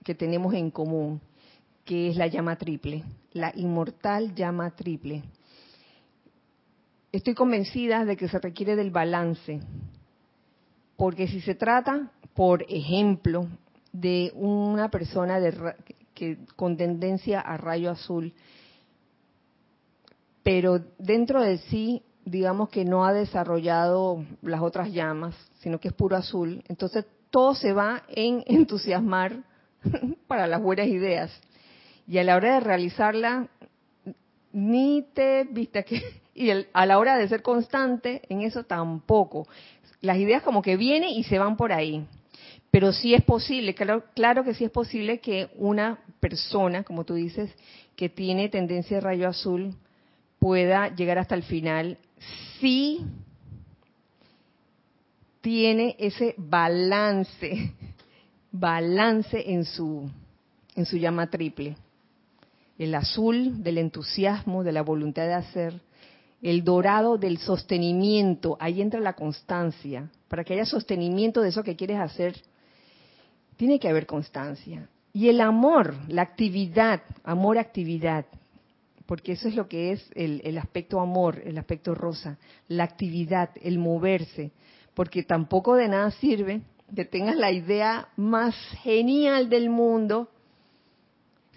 que 0.04 0.14
tenemos 0.14 0.54
en 0.54 0.70
común, 0.70 1.20
que 1.84 2.08
es 2.08 2.16
la 2.16 2.26
llama 2.26 2.56
triple, 2.56 3.02
la 3.32 3.52
inmortal 3.56 4.34
llama 4.34 4.70
triple. 4.70 5.22
Estoy 7.10 7.34
convencida 7.34 8.04
de 8.04 8.16
que 8.16 8.28
se 8.28 8.38
requiere 8.38 8.76
del 8.76 8.90
balance, 8.90 9.60
porque 10.96 11.26
si 11.26 11.40
se 11.40 11.54
trata, 11.54 12.10
por 12.34 12.64
ejemplo, 12.68 13.48
de 13.92 14.32
una 14.34 14.90
persona 14.90 15.40
que 16.14 16.38
con 16.56 16.76
tendencia 16.76 17.40
a 17.40 17.56
rayo 17.56 17.90
azul, 17.90 18.34
pero 20.42 20.80
dentro 20.98 21.42
de 21.42 21.58
sí, 21.58 22.02
digamos 22.24 22.68
que 22.68 22.84
no 22.84 23.04
ha 23.04 23.12
desarrollado 23.12 24.24
las 24.42 24.60
otras 24.60 24.92
llamas, 24.92 25.34
sino 25.60 25.80
que 25.80 25.88
es 25.88 25.94
puro 25.94 26.16
azul. 26.16 26.62
Entonces 26.68 27.06
todo 27.30 27.54
se 27.54 27.72
va 27.72 28.02
en 28.08 28.42
entusiasmar 28.46 29.42
para 30.26 30.46
las 30.46 30.62
buenas 30.62 30.88
ideas. 30.88 31.30
Y 32.06 32.18
a 32.18 32.24
la 32.24 32.36
hora 32.36 32.54
de 32.54 32.60
realizarla, 32.60 33.48
ni 34.52 35.02
te 35.14 35.44
viste 35.44 35.84
que... 35.84 36.02
Y 36.34 36.50
a 36.72 36.86
la 36.86 36.98
hora 36.98 37.18
de 37.18 37.26
ser 37.26 37.42
constante 37.42 38.22
en 38.28 38.42
eso 38.42 38.62
tampoco. 38.62 39.48
Las 40.00 40.18
ideas 40.18 40.44
como 40.44 40.62
que 40.62 40.76
vienen 40.76 41.10
y 41.10 41.24
se 41.24 41.36
van 41.40 41.56
por 41.56 41.72
ahí. 41.72 42.06
Pero 42.70 42.92
sí 42.92 43.12
es 43.12 43.24
posible, 43.24 43.74
claro, 43.74 44.04
claro 44.14 44.44
que 44.44 44.54
sí 44.54 44.64
es 44.64 44.70
posible 44.70 45.18
que 45.18 45.48
una 45.56 45.98
persona, 46.20 46.84
como 46.84 47.04
tú 47.04 47.14
dices, 47.14 47.50
que 47.96 48.08
tiene 48.08 48.48
tendencia 48.48 48.98
de 48.98 49.00
rayo 49.00 49.28
azul, 49.28 49.74
pueda 50.38 50.94
llegar 50.94 51.18
hasta 51.18 51.34
el 51.34 51.42
final 51.42 51.98
si 52.60 53.04
tiene 55.40 55.96
ese 55.98 56.34
balance, 56.36 57.72
balance 58.50 59.52
en 59.52 59.64
su, 59.64 60.10
en 60.74 60.86
su 60.86 60.96
llama 60.96 61.28
triple. 61.30 61.76
El 62.78 62.94
azul 62.94 63.62
del 63.62 63.78
entusiasmo, 63.78 64.62
de 64.62 64.72
la 64.72 64.82
voluntad 64.82 65.24
de 65.26 65.34
hacer, 65.34 65.80
el 66.42 66.62
dorado 66.62 67.18
del 67.18 67.38
sostenimiento, 67.38 68.56
ahí 68.60 68.80
entra 68.80 69.00
la 69.00 69.14
constancia. 69.14 70.10
Para 70.28 70.44
que 70.44 70.54
haya 70.54 70.64
sostenimiento 70.64 71.40
de 71.40 71.48
eso 71.48 71.64
que 71.64 71.76
quieres 71.76 71.98
hacer, 71.98 72.36
tiene 73.56 73.80
que 73.80 73.88
haber 73.88 74.06
constancia. 74.06 74.88
Y 75.12 75.28
el 75.28 75.40
amor, 75.40 75.94
la 76.06 76.22
actividad, 76.22 77.02
amor-actividad, 77.24 78.26
porque 79.06 79.32
eso 79.32 79.48
es 79.48 79.56
lo 79.56 79.68
que 79.68 79.92
es 79.92 80.10
el, 80.14 80.40
el, 80.44 80.58
aspecto 80.58 81.00
amor, 81.00 81.42
el 81.44 81.58
aspecto 81.58 81.94
rosa, 81.94 82.38
la 82.68 82.84
actividad, 82.84 83.50
el 83.62 83.78
moverse, 83.78 84.52
porque 84.98 85.22
tampoco 85.22 85.76
de 85.76 85.86
nada 85.86 86.10
sirve 86.10 86.60
que 86.92 87.04
tengas 87.04 87.36
la 87.36 87.52
idea 87.52 88.08
más 88.16 88.52
genial 88.82 89.48
del 89.48 89.70
mundo 89.70 90.28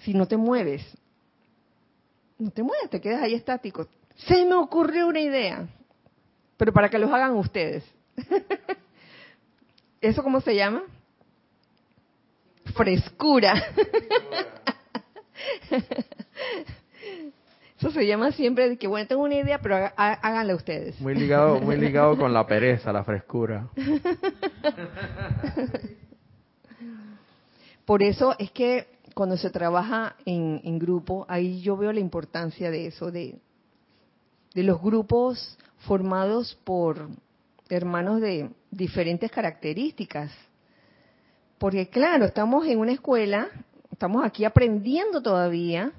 si 0.04 0.14
no 0.14 0.28
te 0.28 0.38
mueves. 0.38 0.86
No 2.38 2.52
te 2.52 2.62
mueves, 2.62 2.92
te 2.92 3.02
quedas 3.02 3.24
ahí 3.24 3.34
estático. 3.34 3.88
Se 4.16 4.46
me 4.46 4.54
ocurrió 4.54 5.08
una 5.08 5.22
idea, 5.22 5.68
pero 6.56 6.72
para 6.72 6.88
que 6.88 7.00
los 7.00 7.12
hagan 7.12 7.36
ustedes. 7.36 7.84
¿Eso 10.02 10.22
cómo 10.22 10.40
se 10.42 10.56
llama? 10.56 10.84
Frescura. 12.76 13.56
Eso 17.82 17.90
se 17.90 18.06
llama 18.06 18.32
siempre 18.34 18.70
de 18.70 18.78
que, 18.78 18.86
bueno, 18.86 19.08
tengo 19.08 19.24
una 19.24 19.34
idea, 19.34 19.60
pero 19.60 19.76
háganla 19.98 20.54
ustedes. 20.54 21.02
Muy 21.02 21.16
ligado, 21.16 21.60
muy 21.60 21.78
ligado 21.78 22.16
con 22.16 22.32
la 22.32 22.46
pereza, 22.46 22.94
la 22.94 23.04
frescura. 23.04 23.70
Por 27.86 28.04
eso 28.04 28.36
es 28.38 28.52
que 28.52 28.86
cuando 29.16 29.36
se 29.36 29.50
trabaja 29.50 30.16
en, 30.26 30.62
en 30.64 30.78
grupo, 30.78 31.26
ahí 31.28 31.60
yo 31.62 31.76
veo 31.76 31.92
la 31.92 32.00
importancia 32.00 32.70
de 32.70 32.86
eso, 32.86 33.10
de, 33.10 33.40
de 34.54 34.62
los 34.62 34.80
grupos 34.80 35.58
formados 35.80 36.60
por 36.64 37.10
hermanos 37.68 38.22
de 38.22 38.52
diferentes 38.70 39.32
características. 39.32 40.32
Porque 41.58 41.90
claro, 41.90 42.26
estamos 42.26 42.68
en 42.68 42.78
una 42.78 42.92
escuela, 42.92 43.48
estamos 43.92 44.24
aquí 44.24 44.46
aprendiendo 44.46 45.24
todavía 45.24 45.94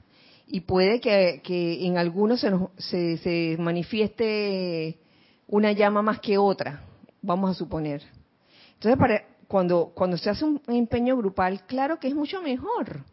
y 0.46 0.60
puede 0.60 1.00
que, 1.00 1.40
en 1.86 1.98
algunos 1.98 2.40
se, 2.40 2.50
se, 2.78 3.16
se 3.18 3.56
manifieste 3.58 4.98
una 5.46 5.72
llama 5.72 6.02
más 6.02 6.20
que 6.20 6.38
otra, 6.38 6.82
vamos 7.20 7.50
a 7.50 7.54
suponer. 7.54 8.02
Entonces, 8.74 8.98
para, 8.98 9.24
cuando, 9.48 9.92
cuando 9.94 10.16
se 10.16 10.30
hace 10.30 10.44
un 10.44 10.60
empeño 10.66 11.16
grupal, 11.16 11.64
claro 11.66 11.98
que 11.98 12.08
es 12.08 12.14
mucho 12.14 12.40
mejor, 12.40 13.04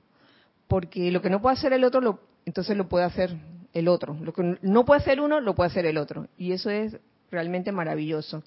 porque 0.68 1.12
lo 1.12 1.22
que 1.22 1.30
no 1.30 1.42
puede 1.42 1.58
hacer 1.58 1.74
el 1.74 1.84
otro, 1.84 2.02
lo, 2.02 2.20
entonces 2.46 2.78
lo 2.78 2.88
puede 2.88 3.06
hacer 3.06 3.36
el 3.74 3.88
otro. 3.88 4.16
Lo 4.22 4.34
que 4.34 4.58
no 4.62 4.86
puede 4.86 5.02
hacer 5.02 5.20
uno, 5.22 5.42
lo 5.42 5.56
puede 5.56 5.70
hacer 5.70 5.86
el 5.86 5.98
otro. 5.98 6.28
Y 6.38 6.54
eso 6.54 6.70
es 6.70 6.98
realmente 7.30 7.72
maravilloso. 7.72 8.44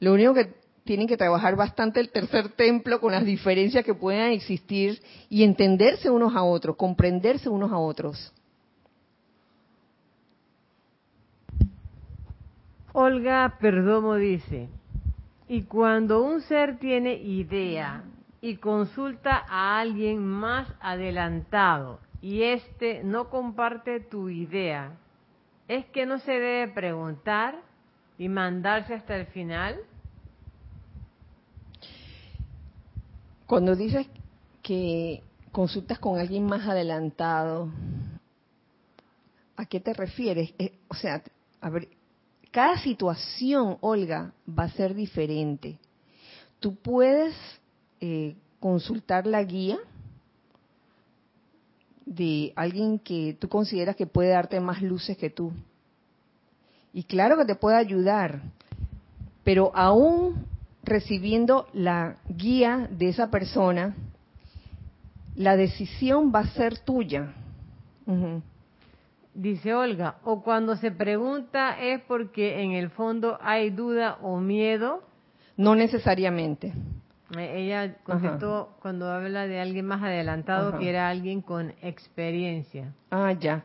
Lo 0.00 0.12
único 0.12 0.34
que 0.34 0.54
tienen 0.84 1.08
que 1.08 1.16
trabajar 1.16 1.56
bastante 1.56 1.98
el 1.98 2.10
tercer 2.10 2.50
templo 2.50 3.00
con 3.00 3.12
las 3.12 3.24
diferencias 3.24 3.84
que 3.84 3.94
puedan 3.94 4.32
existir 4.32 5.02
y 5.30 5.42
entenderse 5.42 6.10
unos 6.10 6.36
a 6.36 6.42
otros, 6.42 6.76
comprenderse 6.76 7.48
unos 7.48 7.72
a 7.72 7.78
otros. 7.78 8.32
Olga 12.92 13.56
Perdomo 13.58 14.14
dice, 14.14 14.68
y 15.48 15.62
cuando 15.62 16.22
un 16.22 16.42
ser 16.42 16.78
tiene 16.78 17.14
idea 17.14 18.04
y 18.40 18.56
consulta 18.56 19.44
a 19.48 19.80
alguien 19.80 20.24
más 20.24 20.68
adelantado 20.80 21.98
y 22.20 22.42
éste 22.42 23.02
no 23.02 23.30
comparte 23.30 24.00
tu 24.00 24.28
idea, 24.28 24.92
¿es 25.66 25.86
que 25.86 26.06
no 26.06 26.18
se 26.18 26.32
debe 26.32 26.72
preguntar 26.72 27.56
y 28.16 28.28
mandarse 28.28 28.94
hasta 28.94 29.16
el 29.16 29.26
final? 29.26 29.80
Cuando 33.46 33.76
dices 33.76 34.06
que 34.62 35.22
consultas 35.52 35.98
con 35.98 36.18
alguien 36.18 36.44
más 36.44 36.66
adelantado, 36.66 37.70
¿a 39.56 39.66
qué 39.66 39.80
te 39.80 39.92
refieres? 39.92 40.54
Eh, 40.58 40.72
o 40.88 40.94
sea, 40.94 41.22
a 41.60 41.70
ver, 41.70 41.88
cada 42.50 42.78
situación, 42.78 43.76
Olga, 43.80 44.32
va 44.48 44.64
a 44.64 44.70
ser 44.70 44.94
diferente. 44.94 45.78
Tú 46.58 46.74
puedes 46.76 47.34
eh, 48.00 48.34
consultar 48.60 49.26
la 49.26 49.42
guía 49.42 49.78
de 52.06 52.52
alguien 52.56 52.98
que 52.98 53.36
tú 53.38 53.48
consideras 53.48 53.96
que 53.96 54.06
puede 54.06 54.30
darte 54.30 54.58
más 54.60 54.80
luces 54.80 55.18
que 55.18 55.28
tú. 55.28 55.52
Y 56.94 57.04
claro 57.04 57.36
que 57.36 57.44
te 57.44 57.56
puede 57.56 57.76
ayudar, 57.76 58.40
pero 59.42 59.70
aún 59.74 60.46
recibiendo 60.84 61.66
la 61.72 62.16
guía 62.28 62.88
de 62.90 63.08
esa 63.08 63.30
persona, 63.30 63.94
la 65.34 65.56
decisión 65.56 66.32
va 66.34 66.40
a 66.40 66.46
ser 66.48 66.78
tuya. 66.78 67.32
Dice 69.34 69.74
Olga, 69.74 70.16
o 70.24 70.42
cuando 70.42 70.76
se 70.76 70.92
pregunta 70.92 71.80
es 71.80 72.00
porque 72.02 72.62
en 72.62 72.72
el 72.72 72.90
fondo 72.90 73.38
hay 73.42 73.70
duda 73.70 74.18
o 74.22 74.38
miedo. 74.38 75.02
No 75.56 75.74
necesariamente. 75.74 76.72
Eh, 77.36 77.62
ella 77.64 77.96
contestó 78.04 78.76
cuando 78.80 79.10
habla 79.10 79.46
de 79.46 79.60
alguien 79.60 79.86
más 79.86 80.02
adelantado 80.02 80.78
que 80.78 80.88
era 80.88 81.08
alguien 81.08 81.40
con 81.40 81.72
experiencia. 81.82 82.92
Ah, 83.10 83.32
ya. 83.32 83.64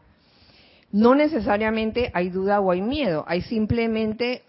No 0.92 1.14
necesariamente 1.14 2.10
hay 2.14 2.30
duda 2.30 2.60
o 2.62 2.72
hay 2.72 2.82
miedo, 2.82 3.24
hay 3.28 3.42
simplemente 3.42 4.44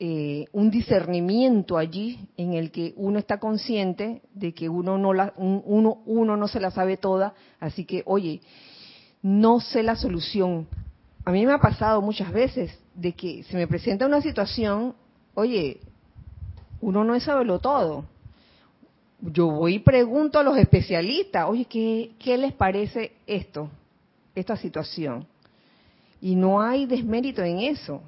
eh, 0.00 0.46
un 0.52 0.70
discernimiento 0.70 1.76
allí 1.76 2.28
en 2.36 2.52
el 2.52 2.70
que 2.70 2.94
uno 2.96 3.18
está 3.18 3.40
consciente 3.40 4.22
de 4.32 4.54
que 4.54 4.68
uno 4.68 4.96
no, 4.96 5.12
la, 5.12 5.32
uno, 5.36 6.02
uno 6.06 6.36
no 6.36 6.46
se 6.46 6.60
la 6.60 6.70
sabe 6.70 6.96
toda, 6.96 7.34
así 7.58 7.84
que, 7.84 8.04
oye, 8.06 8.40
no 9.22 9.58
sé 9.58 9.82
la 9.82 9.96
solución. 9.96 10.68
A 11.24 11.32
mí 11.32 11.44
me 11.44 11.52
ha 11.52 11.58
pasado 11.58 12.00
muchas 12.00 12.32
veces 12.32 12.78
de 12.94 13.12
que 13.12 13.42
se 13.42 13.56
me 13.56 13.66
presenta 13.66 14.06
una 14.06 14.22
situación, 14.22 14.94
oye, 15.34 15.80
uno 16.80 17.02
no 17.02 17.16
es 17.16 17.24
saberlo 17.24 17.58
todo. 17.58 18.04
Yo 19.20 19.50
voy 19.50 19.74
y 19.74 19.78
pregunto 19.80 20.38
a 20.38 20.44
los 20.44 20.56
especialistas, 20.56 21.46
oye, 21.48 21.64
¿qué, 21.64 22.12
¿qué 22.20 22.38
les 22.38 22.52
parece 22.52 23.12
esto, 23.26 23.68
esta 24.32 24.56
situación? 24.56 25.26
Y 26.20 26.36
no 26.36 26.60
hay 26.60 26.86
desmérito 26.86 27.42
en 27.42 27.58
eso. 27.58 28.00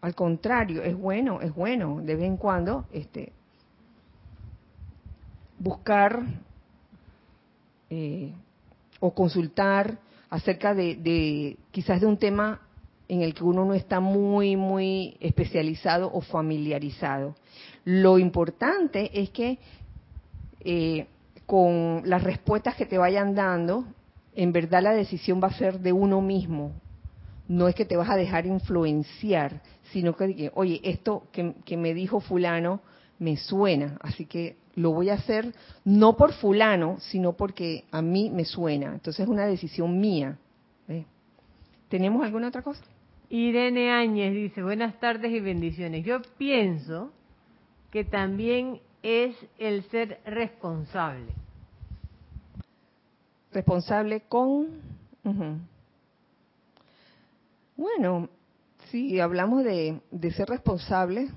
Al 0.00 0.14
contrario, 0.14 0.82
es 0.82 0.96
bueno, 0.96 1.40
es 1.40 1.54
bueno 1.54 2.00
de 2.02 2.14
vez 2.14 2.24
en 2.24 2.36
cuando 2.36 2.86
este, 2.92 3.32
buscar 5.58 6.22
eh, 7.90 8.32
o 9.00 9.12
consultar 9.12 9.98
acerca 10.30 10.74
de, 10.74 10.96
de, 10.96 11.56
quizás 11.70 12.00
de 12.00 12.06
un 12.06 12.16
tema 12.16 12.60
en 13.08 13.22
el 13.22 13.34
que 13.34 13.42
uno 13.42 13.64
no 13.64 13.74
está 13.74 14.00
muy, 14.00 14.56
muy 14.56 15.16
especializado 15.20 16.10
o 16.12 16.20
familiarizado. 16.20 17.34
Lo 17.84 18.18
importante 18.18 19.10
es 19.20 19.30
que 19.30 19.58
eh, 20.60 21.06
con 21.46 22.02
las 22.04 22.22
respuestas 22.22 22.76
que 22.76 22.84
te 22.84 22.98
vayan 22.98 23.34
dando, 23.34 23.86
en 24.34 24.52
verdad 24.52 24.82
la 24.82 24.92
decisión 24.92 25.40
va 25.42 25.48
a 25.48 25.58
ser 25.58 25.80
de 25.80 25.92
uno 25.92 26.20
mismo. 26.20 26.72
No 27.48 27.66
es 27.66 27.74
que 27.74 27.86
te 27.86 27.96
vas 27.96 28.10
a 28.10 28.16
dejar 28.16 28.46
influenciar, 28.46 29.62
sino 29.92 30.14
que, 30.14 30.52
oye, 30.54 30.80
esto 30.84 31.24
que, 31.32 31.76
me 31.76 31.94
dijo 31.94 32.20
fulano 32.20 32.80
me 33.18 33.36
suena, 33.36 33.98
así 34.00 34.26
que 34.26 34.56
lo 34.76 34.92
voy 34.92 35.10
a 35.10 35.14
hacer 35.14 35.52
no 35.84 36.16
por 36.16 36.32
fulano, 36.34 36.98
sino 37.00 37.32
porque 37.32 37.84
a 37.90 38.00
mí 38.00 38.30
me 38.30 38.44
suena. 38.44 38.92
Entonces 38.92 39.20
es 39.20 39.28
una 39.28 39.46
decisión 39.46 39.98
mía. 39.98 40.38
¿Tenemos 41.88 42.22
alguna 42.22 42.48
otra 42.48 42.62
cosa? 42.62 42.84
Irene 43.30 43.90
Áñez 43.90 44.34
dice, 44.34 44.62
buenas 44.62 45.00
tardes 45.00 45.32
y 45.32 45.40
bendiciones. 45.40 46.04
Yo 46.04 46.20
pienso 46.36 47.10
que 47.90 48.04
también 48.04 48.80
es 49.02 49.34
el 49.58 49.82
ser 49.90 50.20
responsable. 50.26 51.32
Responsable 53.52 54.20
con... 54.28 54.66
Bueno, 57.78 58.28
si 58.90 59.20
hablamos 59.20 59.62
de, 59.62 60.02
ser 60.34 60.48
responsable, 60.48 61.28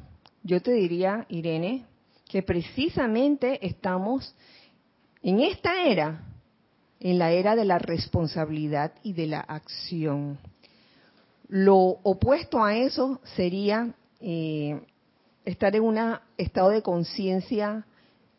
yo 0.41 0.59
te 0.59 0.71
diría, 0.71 1.27
Irene, 1.29 1.85
que 2.27 2.41
precisamente 2.41 3.63
estamos 3.63 4.33
en 5.21 5.41
esta 5.41 5.83
era, 5.83 6.23
en 6.99 7.19
la 7.19 7.29
era 7.29 7.55
de 7.55 7.63
la 7.63 7.77
responsabilidad 7.77 8.91
y 9.03 9.13
de 9.13 9.27
la 9.27 9.41
acción. 9.41 10.39
Lo 11.47 11.77
opuesto 12.01 12.63
a 12.63 12.75
eso 12.75 13.21
sería 13.35 13.93
eh, 14.19 14.81
estar 15.45 15.75
en 15.75 15.83
un 15.83 15.99
estado 16.39 16.69
de 16.69 16.81
conciencia 16.81 17.85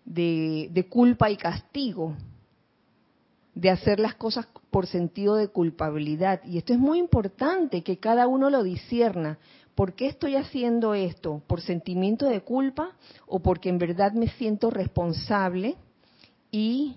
de 0.05 0.87
culpa 0.91 1.31
y 1.31 1.37
castigo, 1.37 2.17
de 3.55 3.71
hacer 3.71 4.01
las 4.01 4.15
cosas 4.15 4.47
por 4.71 4.87
sentido 4.87 5.37
de 5.37 5.49
culpabilidad. 5.49 6.41
Y 6.45 6.59
esto 6.59 6.73
es 6.73 6.79
muy 6.79 6.99
importante 6.99 7.83
que 7.83 7.99
cada 7.99 8.27
uno 8.27 8.51
lo 8.51 8.63
disierna. 8.63 9.39
¿Por 9.75 9.95
qué 9.95 10.07
estoy 10.07 10.37
haciendo 10.37 10.95
esto? 10.95 11.43
¿Por 11.47 11.61
sentimiento 11.61 12.27
de 12.27 12.43
culpa 12.43 12.93
o 13.27 13.41
porque 13.41 13.69
en 13.69 13.79
verdad 13.79 14.13
me 14.13 14.29
siento 14.29 14.71
responsable 14.71 15.77
y 16.51 16.97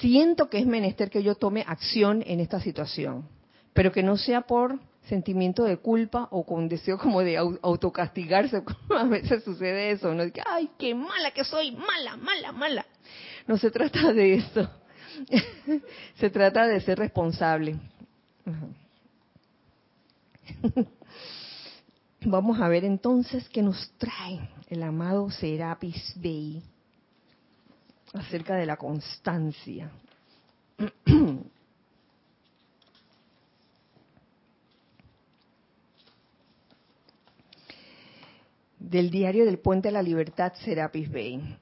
siento 0.00 0.48
que 0.48 0.58
es 0.58 0.66
menester 0.66 1.10
que 1.10 1.22
yo 1.22 1.34
tome 1.34 1.64
acción 1.66 2.22
en 2.26 2.40
esta 2.40 2.60
situación? 2.60 3.28
Pero 3.72 3.92
que 3.92 4.02
no 4.02 4.16
sea 4.16 4.42
por 4.42 4.78
sentimiento 5.08 5.64
de 5.64 5.78
culpa 5.78 6.28
o 6.30 6.44
con 6.44 6.68
deseo 6.68 6.98
como 6.98 7.22
de 7.22 7.36
autocastigarse, 7.36 8.62
a 8.90 9.04
veces 9.04 9.42
sucede 9.44 9.90
eso, 9.90 10.14
¿no? 10.14 10.24
Ay, 10.46 10.70
qué 10.78 10.94
mala 10.94 11.32
que 11.32 11.44
soy, 11.44 11.72
mala, 11.72 12.16
mala, 12.16 12.52
mala. 12.52 12.86
No 13.46 13.56
se 13.58 13.70
trata 13.70 14.12
de 14.12 14.34
eso. 14.34 14.68
se 16.16 16.30
trata 16.30 16.66
de 16.66 16.80
ser 16.80 16.98
responsable. 16.98 17.78
Vamos 22.24 22.60
a 22.60 22.68
ver 22.68 22.84
entonces 22.84 23.48
qué 23.48 23.62
nos 23.62 23.92
trae 23.98 24.48
el 24.68 24.82
amado 24.82 25.30
Serapis 25.30 26.14
Bey 26.16 26.62
acerca 28.12 28.54
de 28.56 28.66
la 28.66 28.76
constancia. 28.76 29.90
Del 38.78 39.10
diario 39.10 39.46
del 39.46 39.58
Puente 39.58 39.88
de 39.88 39.92
la 39.92 40.02
Libertad, 40.02 40.52
Serapis 40.54 41.10
Bey. 41.10 41.56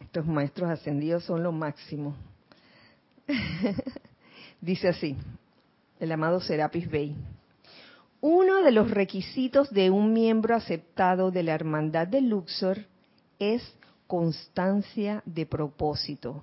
Estos 0.00 0.26
maestros 0.26 0.70
ascendidos 0.70 1.22
son 1.24 1.42
lo 1.42 1.52
máximo. 1.52 2.16
Dice 4.60 4.88
así, 4.88 5.16
el 6.00 6.12
amado 6.12 6.40
Serapis 6.40 6.90
Bey. 6.90 7.16
Uno 8.20 8.62
de 8.62 8.72
los 8.72 8.90
requisitos 8.90 9.70
de 9.70 9.90
un 9.90 10.12
miembro 10.12 10.54
aceptado 10.54 11.30
de 11.30 11.42
la 11.42 11.54
Hermandad 11.54 12.06
de 12.06 12.22
Luxor 12.22 12.86
es 13.38 13.62
constancia 14.06 15.22
de 15.26 15.44
propósito. 15.44 16.42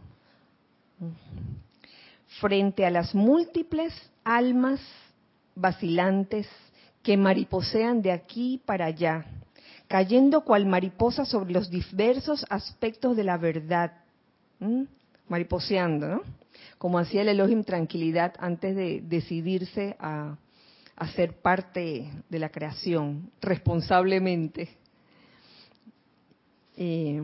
Frente 2.39 2.85
a 2.85 2.91
las 2.91 3.15
múltiples 3.15 3.93
almas 4.23 4.79
vacilantes 5.55 6.47
que 7.01 7.17
mariposean 7.17 8.01
de 8.01 8.11
aquí 8.11 8.61
para 8.63 8.85
allá, 8.85 9.25
cayendo 9.87 10.41
cual 10.41 10.67
mariposa 10.67 11.25
sobre 11.25 11.53
los 11.53 11.69
diversos 11.69 12.45
aspectos 12.49 13.17
de 13.17 13.23
la 13.23 13.37
verdad, 13.37 13.91
mariposeando, 15.27 16.07
¿no? 16.07 16.40
Como 16.77 16.99
hacía 16.99 17.21
el 17.21 17.29
Elohim 17.29 17.63
Tranquilidad 17.63 18.33
antes 18.39 18.75
de 18.75 19.01
decidirse 19.01 19.95
a 19.99 20.37
a 21.01 21.07
ser 21.07 21.41
parte 21.41 22.11
de 22.29 22.37
la 22.37 22.49
creación 22.49 23.31
responsablemente. 23.41 24.69
Eh, 26.77 27.23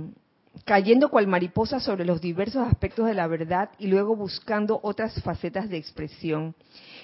cayendo 0.65 1.09
cual 1.09 1.27
mariposa 1.27 1.79
sobre 1.79 2.03
los 2.03 2.19
diversos 2.19 2.67
aspectos 2.67 3.05
de 3.05 3.13
la 3.13 3.27
verdad 3.27 3.69
y 3.77 3.85
luego 3.85 4.15
buscando 4.15 4.79
otras 4.81 5.21
facetas 5.21 5.69
de 5.69 5.77
expresión. 5.77 6.55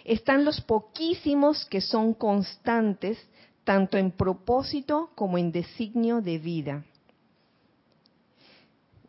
Están 0.04 0.46
los 0.46 0.62
poquísimos 0.62 1.64
que 1.66 1.80
son 1.80 2.16
constantes 2.16 3.20
tanto 3.64 4.00
en 4.00 4.10
propósito 4.10 5.12
como 5.14 5.38
en 5.38 5.52
designio 5.52 6.22
de 6.22 6.40
vida. 6.40 6.84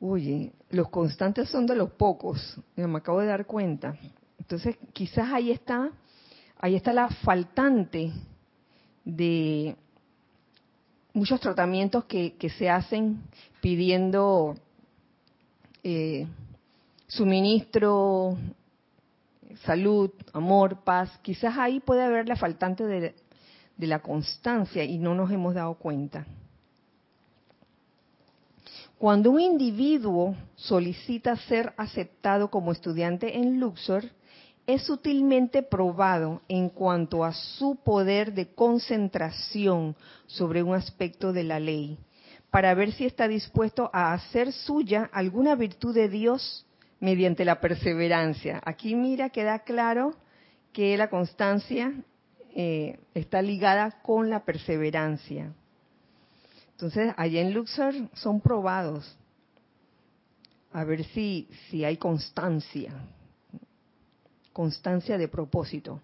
Oye, 0.00 0.52
los 0.74 0.88
constantes 0.90 1.48
son 1.48 1.66
de 1.66 1.76
los 1.76 1.90
pocos, 1.90 2.58
me 2.76 2.98
acabo 2.98 3.20
de 3.20 3.26
dar 3.26 3.46
cuenta. 3.46 3.96
Entonces, 4.38 4.76
quizás 4.92 5.32
ahí 5.32 5.50
está 5.50 5.90
ahí 6.64 6.76
está 6.76 6.94
la 6.94 7.10
faltante 7.10 8.10
de 9.04 9.76
muchos 11.12 11.38
tratamientos 11.38 12.06
que, 12.06 12.34
se 12.56 12.70
hacen 12.70 13.22
pidiendo 13.60 14.54
eh, 15.82 16.26
suministro, 17.06 18.38
salud, 19.64 20.10
amor, 20.32 20.84
paz. 20.84 21.10
Quizás 21.20 21.58
ahí 21.58 21.80
puede 21.80 22.02
haber 22.02 22.28
la 22.28 22.36
faltante 22.36 22.84
de 22.86 23.86
la 23.86 23.98
constancia 24.00 24.84
y 24.84 24.96
no 24.96 25.14
nos 25.14 25.30
hemos 25.30 25.54
dado 25.54 25.74
cuenta. 25.74 26.26
Cuando 29.04 29.32
un 29.32 29.40
individuo 29.40 30.34
solicita 30.54 31.36
ser 31.36 31.74
aceptado 31.76 32.50
como 32.50 32.72
estudiante 32.72 33.36
en 33.36 33.60
Luxor, 33.60 34.02
es 34.66 34.80
sutilmente 34.84 35.62
probado 35.62 36.40
en 36.48 36.70
cuanto 36.70 37.22
a 37.22 37.34
su 37.34 37.76
poder 37.84 38.32
de 38.32 38.54
concentración 38.54 39.94
sobre 40.24 40.62
un 40.62 40.74
aspecto 40.74 41.34
de 41.34 41.44
la 41.44 41.60
ley, 41.60 41.98
para 42.50 42.72
ver 42.72 42.92
si 42.92 43.04
está 43.04 43.28
dispuesto 43.28 43.90
a 43.92 44.14
hacer 44.14 44.52
suya 44.52 45.10
alguna 45.12 45.54
virtud 45.54 45.94
de 45.94 46.08
Dios 46.08 46.64
mediante 46.98 47.44
la 47.44 47.60
perseverancia. 47.60 48.62
Aquí 48.64 48.94
mira, 48.94 49.28
queda 49.28 49.58
claro 49.58 50.14
que 50.72 50.96
la 50.96 51.10
constancia 51.10 51.92
eh, 52.56 53.00
está 53.12 53.42
ligada 53.42 54.00
con 54.00 54.30
la 54.30 54.46
perseverancia. 54.46 55.52
Entonces, 56.74 57.14
allá 57.16 57.40
en 57.40 57.54
Luxor 57.54 57.94
son 58.14 58.40
probados 58.40 59.16
a 60.72 60.82
ver 60.82 61.04
si, 61.04 61.48
si 61.70 61.84
hay 61.84 61.96
constancia, 61.96 62.92
constancia 64.52 65.16
de 65.16 65.28
propósito. 65.28 66.00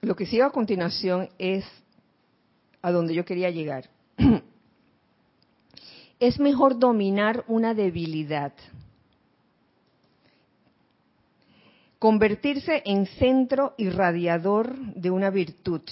Lo 0.00 0.16
que 0.16 0.24
sigue 0.24 0.42
a 0.42 0.50
continuación 0.50 1.28
es 1.38 1.64
a 2.80 2.90
donde 2.90 3.14
yo 3.14 3.26
quería 3.26 3.50
llegar. 3.50 3.90
es 6.18 6.40
mejor 6.40 6.78
dominar 6.78 7.44
una 7.46 7.74
debilidad, 7.74 8.54
convertirse 11.98 12.82
en 12.86 13.04
centro 13.04 13.74
irradiador 13.76 14.78
de 14.94 15.10
una 15.10 15.28
virtud, 15.28 15.82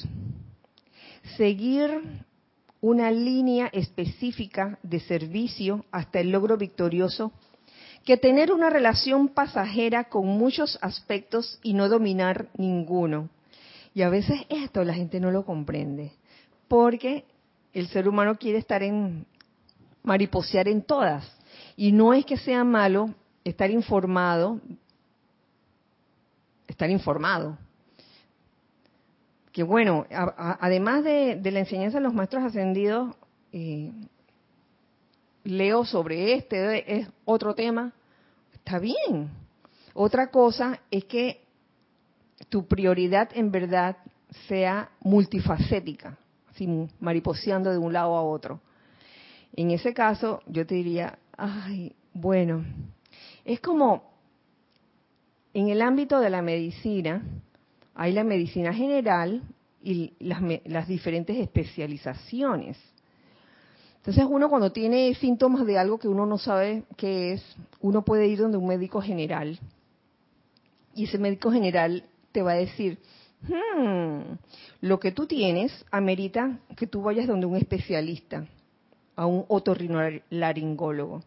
seguir 1.36 2.24
una 2.84 3.10
línea 3.10 3.70
específica 3.72 4.78
de 4.82 5.00
servicio 5.00 5.86
hasta 5.90 6.20
el 6.20 6.30
logro 6.30 6.58
victorioso 6.58 7.32
que 8.04 8.18
tener 8.18 8.52
una 8.52 8.68
relación 8.68 9.28
pasajera 9.28 10.10
con 10.10 10.26
muchos 10.26 10.78
aspectos 10.82 11.58
y 11.62 11.72
no 11.72 11.88
dominar 11.88 12.48
ninguno. 12.58 13.30
Y 13.94 14.02
a 14.02 14.10
veces 14.10 14.42
esto 14.50 14.84
la 14.84 14.92
gente 14.92 15.18
no 15.18 15.30
lo 15.30 15.46
comprende, 15.46 16.12
porque 16.68 17.24
el 17.72 17.88
ser 17.88 18.06
humano 18.06 18.36
quiere 18.36 18.58
estar 18.58 18.82
en 18.82 19.24
mariposear 20.02 20.68
en 20.68 20.82
todas. 20.82 21.24
Y 21.78 21.90
no 21.90 22.12
es 22.12 22.26
que 22.26 22.36
sea 22.36 22.64
malo 22.64 23.14
estar 23.44 23.70
informado, 23.70 24.60
estar 26.68 26.90
informado. 26.90 27.56
Que 29.54 29.62
bueno, 29.62 30.04
además 30.10 31.04
de, 31.04 31.38
la 31.40 31.60
enseñanza 31.60 31.98
de 31.98 32.02
los 32.02 32.12
maestros 32.12 32.42
ascendidos, 32.42 33.14
eh, 33.52 33.92
leo 35.44 35.84
sobre 35.84 36.34
este, 36.34 36.98
es 36.98 37.08
otro 37.24 37.54
tema, 37.54 37.92
está 38.52 38.80
bien. 38.80 39.30
Otra 39.92 40.32
cosa 40.32 40.80
es 40.90 41.04
que 41.04 41.44
tu 42.48 42.66
prioridad 42.66 43.30
en 43.32 43.52
verdad 43.52 43.96
sea 44.48 44.90
multifacética, 44.98 46.18
así 46.50 46.88
mariposeando 46.98 47.70
de 47.70 47.78
un 47.78 47.92
lado 47.92 48.16
a 48.16 48.22
otro. 48.22 48.60
En 49.54 49.70
ese 49.70 49.94
caso, 49.94 50.42
yo 50.48 50.66
te 50.66 50.74
diría, 50.74 51.16
ay, 51.36 51.94
bueno, 52.12 52.64
es 53.44 53.60
como 53.60 54.10
en 55.52 55.68
el 55.68 55.80
ámbito 55.80 56.18
de 56.18 56.30
la 56.30 56.42
medicina, 56.42 57.22
hay 57.94 58.12
la 58.12 58.24
medicina 58.24 58.72
general 58.72 59.42
y 59.82 60.12
las, 60.18 60.88
diferentes 60.88 61.36
especializaciones. 61.36 62.76
Entonces 63.96 64.24
uno 64.28 64.48
cuando 64.48 64.72
tiene 64.72 65.14
síntomas 65.14 65.66
de 65.66 65.78
algo 65.78 65.98
que 65.98 66.08
uno 66.08 66.26
no 66.26 66.38
sabe 66.38 66.84
qué 66.96 67.32
es, 67.32 67.56
uno 67.80 68.04
puede 68.04 68.26
ir 68.26 68.38
donde 68.38 68.58
un 68.58 68.66
médico 68.66 69.00
general 69.00 69.58
y 70.94 71.04
ese 71.04 71.18
médico 71.18 71.50
general 71.50 72.04
te 72.32 72.42
va 72.42 72.52
a 72.52 72.56
decir, 72.56 72.98
hmm, 73.42 74.34
lo 74.80 75.00
que 75.00 75.12
tú 75.12 75.26
tienes 75.26 75.84
amerita 75.90 76.58
que 76.76 76.86
tú 76.86 77.02
vayas 77.02 77.26
donde 77.26 77.46
un 77.46 77.56
especialista, 77.56 78.46
a 79.16 79.26
un 79.26 79.44
otorrinolaringólogo. 79.48 81.22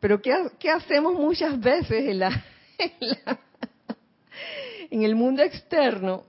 Pero 0.00 0.20
¿qué, 0.20 0.34
¿qué, 0.58 0.70
hacemos 0.70 1.14
muchas 1.14 1.58
veces 1.58 2.08
en, 2.08 2.18
la, 2.18 2.44
el 5.02 5.16
mundo 5.16 5.42
externo? 5.42 6.24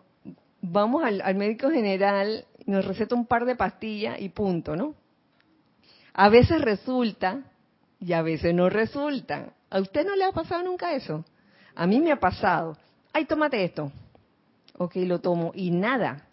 Vamos 0.61 1.03
al, 1.03 1.22
al 1.22 1.36
médico 1.36 1.70
general, 1.70 2.45
nos 2.66 2.86
receta 2.86 3.16
un 3.16 3.26
par 3.26 3.45
de 3.45 3.55
pastillas 3.55 4.20
y 4.20 4.30
punto, 4.30 4.76
¿no? 4.76 4.95
A 6.13 6.30
veces 6.30 6.61
resulta 6.61 7.43
y 7.99 8.13
a 8.13 8.22
veces 8.22 8.53
no 8.53 8.70
resulta. 8.70 9.53
¿A 9.70 9.80
usted 9.80 10.05
no 10.05 10.16
le 10.16 10.24
ha 10.24 10.32
pasado 10.32 10.63
nunca 10.63 10.93
eso? 10.93 11.26
A 11.76 11.86
mí 11.86 11.99
me 11.99 12.11
ha 12.11 12.20
pasado. 12.20 12.78
Ay, 13.11 13.26
tómate 13.26 13.63
esto. 13.63 13.91
Ok, 14.78 14.95
lo 14.97 15.20
tomo. 15.20 15.51
Y 15.53 15.72
nada. 15.72 16.28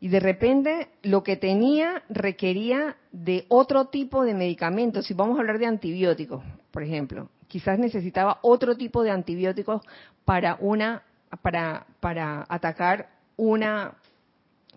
Y 0.00 0.08
de 0.08 0.20
repente 0.20 0.88
lo 1.02 1.22
que 1.22 1.36
tenía 1.36 2.02
requería 2.08 2.96
de 3.12 3.44
otro 3.48 3.86
tipo 3.86 4.24
de 4.24 4.34
medicamentos. 4.34 5.06
Si 5.06 5.14
vamos 5.14 5.36
a 5.36 5.40
hablar 5.40 5.58
de 5.58 5.66
antibióticos, 5.66 6.42
por 6.70 6.82
ejemplo, 6.82 7.28
quizás 7.46 7.78
necesitaba 7.78 8.38
otro 8.42 8.76
tipo 8.76 9.02
de 9.02 9.10
antibióticos 9.10 9.82
para 10.24 10.56
una 10.58 11.02
para 11.40 11.86
para 12.00 12.44
atacar 12.48 13.08
una 13.36 13.94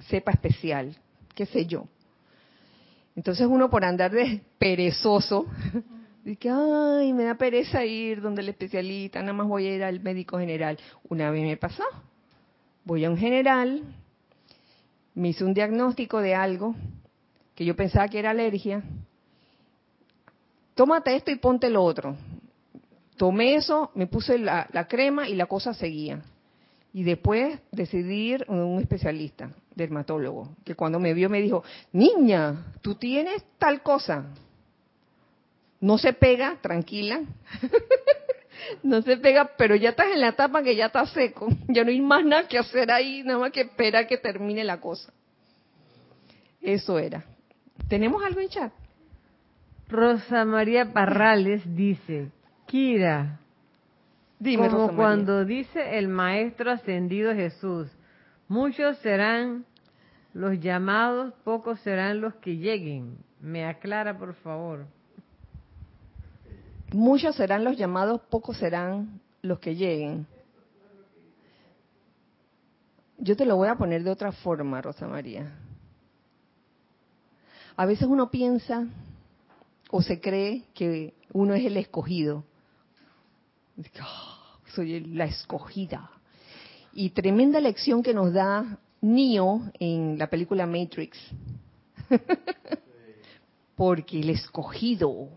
cepa 0.10 0.32
especial, 0.32 0.96
qué 1.34 1.46
sé 1.46 1.66
yo. 1.66 1.88
Entonces 3.16 3.48
uno 3.48 3.70
por 3.70 3.86
andar 3.86 4.12
de 4.12 4.42
perezoso 4.58 5.46
Dice, 6.26 6.50
ay, 6.50 7.14
me 7.14 7.24
da 7.24 7.36
pereza 7.36 7.86
ir 7.86 8.20
donde 8.20 8.42
el 8.42 8.50
especialista, 8.50 9.22
nada 9.22 9.34
más 9.34 9.48
voy 9.48 9.68
a 9.68 9.76
ir 9.76 9.84
al 9.84 10.00
médico 10.00 10.40
general. 10.40 10.80
Una 11.08 11.30
vez 11.30 11.44
me 11.44 11.56
pasó, 11.56 11.84
voy 12.84 13.06
a 13.06 13.12
un 13.12 13.18
general, 13.18 13.84
me 15.14 15.30
hizo 15.30 15.46
un 15.46 15.54
diagnóstico 15.54 16.22
de 16.22 16.34
algo 16.34 16.74
que 17.54 17.64
yo 17.64 17.76
pensaba 17.76 18.08
que 18.08 18.18
era 18.18 18.32
alergia. 18.32 18.82
Tómate 20.74 21.16
esto 21.16 21.30
y 21.30 21.36
ponte 21.36 21.70
lo 21.70 21.84
otro. 21.84 22.18
Tomé 23.18 23.54
eso, 23.54 23.92
me 23.94 24.08
puse 24.08 24.40
la, 24.40 24.88
crema 24.90 25.30
y 25.30 25.36
la 25.36 25.46
cosa 25.46 25.76
seguía. 25.76 26.24
Y 26.96 27.04
después 27.04 27.60
decidí 27.72 28.32
ir 28.34 28.46
a 28.48 28.54
un 28.54 28.80
especialista, 28.80 29.52
dermatólogo, 29.76 30.56
que 30.64 30.76
cuando 30.76 30.98
me 30.98 31.14
vio 31.14 31.30
me 31.30 31.42
dijo, 31.42 31.62
niña, 31.92 32.74
tú 32.82 32.96
tienes 32.96 33.44
tal 33.60 33.84
cosa 33.84 34.26
no 35.86 36.00
se 36.00 36.14
pega, 36.14 36.58
tranquila. 36.62 37.22
no 38.84 39.04
se 39.04 39.18
pega, 39.18 39.52
pero 39.56 39.76
ya 39.76 39.90
estás 39.90 40.08
en 40.12 40.22
la 40.22 40.30
etapa 40.30 40.64
que 40.64 40.76
ya 40.76 40.88
está 40.88 41.06
seco. 41.06 41.48
Ya 41.68 41.84
no 41.84 41.92
hay 41.92 42.02
más 42.02 42.26
nada 42.26 42.48
que 42.48 42.58
hacer 42.58 42.92
ahí, 42.92 43.22
nada 43.24 43.38
más 43.38 43.52
que 43.52 43.62
esperar 43.62 44.08
que 44.08 44.18
termine 44.18 44.64
la 44.64 44.80
cosa. 44.80 45.14
Eso 46.60 46.98
era. 46.98 47.24
¿Tenemos 47.88 48.24
algo 48.24 48.40
en 48.40 48.50
chat? 48.50 48.74
Rosa 49.88 50.44
María 50.44 50.92
Parrales 50.92 51.62
dice, 51.76 52.32
Kira, 52.66 53.40
Dime, 54.40 54.70
como 54.70 54.96
cuando 54.96 55.46
dice 55.46 55.98
el 55.98 56.08
Maestro 56.08 56.72
Ascendido 56.72 57.34
Jesús, 57.34 57.90
muchos 58.48 58.98
serán 58.98 59.66
los 60.34 60.60
llamados, 60.60 61.34
pocos 61.44 61.80
serán 61.80 62.20
los 62.20 62.36
que 62.36 62.58
lleguen. 62.58 63.18
Me 63.40 63.66
aclara, 63.66 64.18
por 64.18 64.34
favor. 64.36 64.86
Muchos 66.92 67.36
serán 67.36 67.64
los 67.64 67.78
llamados, 67.78 68.22
pocos 68.30 68.58
serán 68.58 69.22
los 69.42 69.60
que 69.60 69.76
lleguen. 69.76 70.28
Yo 73.18 73.38
te 73.38 73.46
lo 73.46 73.56
voy 73.56 73.70
a 73.70 73.76
poner 73.76 74.04
de 74.04 74.12
otra 74.12 74.32
forma, 74.34 74.82
Rosa 74.82 75.08
María. 75.08 75.58
A 77.78 77.86
veces 77.86 78.08
uno 78.08 78.30
piensa 78.30 78.86
o 79.90 80.02
se 80.02 80.20
cree 80.20 80.64
que 80.74 81.14
uno 81.32 81.54
es 81.54 81.66
el 81.66 81.78
escogido. 81.78 82.44
Ah, 84.00 84.58
soy 84.74 85.02
la 85.02 85.26
escogida. 85.26 86.10
Y 86.94 87.10
tremenda 87.10 87.60
lección 87.60 88.02
que 88.04 88.14
nos 88.14 88.34
da 88.34 88.80
Neo 89.02 89.62
en 89.80 90.18
la 90.18 90.28
película 90.28 90.66
Matrix. 90.66 91.18
Porque 93.76 94.20
el 94.20 94.30
escogido 94.30 95.30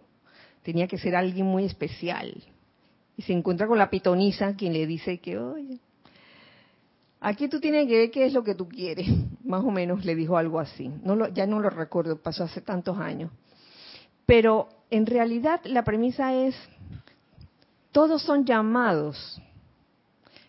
tenía 0.63 0.87
que 0.87 0.99
ser 0.99 1.17
alguien 1.17 1.47
muy 1.47 1.65
especial. 1.65 2.43
Y 3.17 3.23
se 3.23 3.33
encuentra 3.33 3.67
con 3.67 3.79
la 3.79 3.91
pitonisa, 3.91 4.55
quien 4.55 4.73
le 4.73 4.87
dice 4.87 5.19
que, 5.19 5.39
oye, 5.39 5.81
aquí 7.21 7.49
tú 7.49 7.59
tienes 7.61 7.89
que 7.89 7.99
ver 7.99 8.11
qué 8.11 8.27
es 8.27 8.33
lo 8.33 8.45
que 8.45 8.55
tú 8.55 8.69
quieres. 8.69 9.09
Más 9.45 9.65
o 9.65 9.71
menos 9.71 10.05
le 10.05 10.15
dijo 10.15 10.37
algo 10.37 10.61
así. 10.61 10.89
No 11.03 11.17
lo, 11.17 11.29
ya 11.29 11.47
no 11.47 11.59
lo 11.59 11.71
recuerdo, 11.71 12.23
pasó 12.23 12.45
hace 12.45 12.61
tantos 12.61 12.99
años. 12.99 13.33
Pero 14.27 14.69
en 14.91 15.07
realidad 15.07 15.61
la 15.65 15.85
premisa 15.85 16.35
es, 16.35 16.55
todos 17.93 18.23
son 18.23 18.45
llamados, 18.45 19.41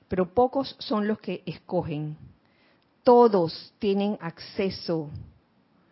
pero 0.07 0.33
pocos 0.33 0.75
son 0.79 1.07
los 1.07 1.19
que 1.19 1.43
escogen. 1.45 2.17
Todos 3.03 3.73
tienen 3.79 4.17
acceso 4.21 5.09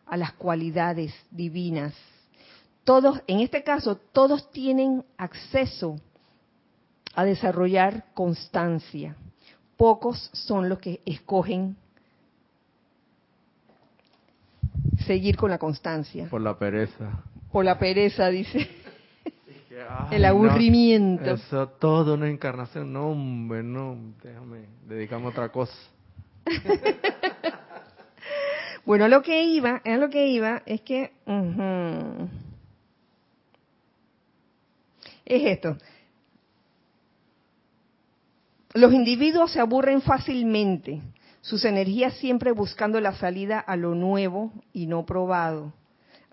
a 0.06 0.18
las 0.18 0.34
cualidades 0.34 1.14
divinas 1.32 1.94
todos, 2.88 3.22
en 3.28 3.42
este 3.42 3.64
caso, 3.64 3.98
todos 3.98 4.50
tienen 4.50 5.04
acceso 5.18 6.00
a 7.16 7.26
desarrollar 7.26 8.06
constancia. 8.14 9.18
Pocos 9.76 10.30
son 10.32 10.70
los 10.70 10.80
que 10.80 11.02
escogen 11.06 11.76
seguir 15.06 15.36
con 15.36 15.50
la 15.50 15.58
constancia. 15.58 16.30
Por 16.30 16.40
la 16.40 16.58
pereza. 16.58 17.26
Por 17.52 17.66
la 17.66 17.78
pereza, 17.78 18.30
dice. 18.30 18.70
El 20.12 20.26
aburrimiento. 20.26 21.32
eso 21.32 21.68
todo 21.68 22.16
una 22.16 22.30
encarnación. 22.30 22.92
No, 22.92 23.10
hombre, 23.10 23.64
no. 23.64 23.98
Déjame, 24.24 24.66
dedicamos 24.88 25.28
a 25.28 25.30
otra 25.30 25.50
cosa. 25.50 25.76
bueno, 28.86 29.08
lo 29.08 29.22
que 29.22 29.44
iba, 29.44 29.82
es 29.84 30.00
lo 30.00 30.10
que 30.10 30.28
iba, 30.28 30.64
es 30.66 30.82
que 30.82 31.12
es 35.26 35.44
esto. 35.44 35.78
Los 38.74 38.94
individuos 38.94 39.52
se 39.52 39.60
aburren 39.60 40.02
fácilmente, 40.02 41.02
sus 41.42 41.66
energías 41.66 42.14
siempre 42.18 42.52
buscando 42.52 43.02
la 43.02 43.14
salida 43.14 43.60
a 43.60 43.76
lo 43.76 43.96
nuevo 43.96 44.54
y 44.72 44.88
no 44.88 45.06
probado. 45.06 45.74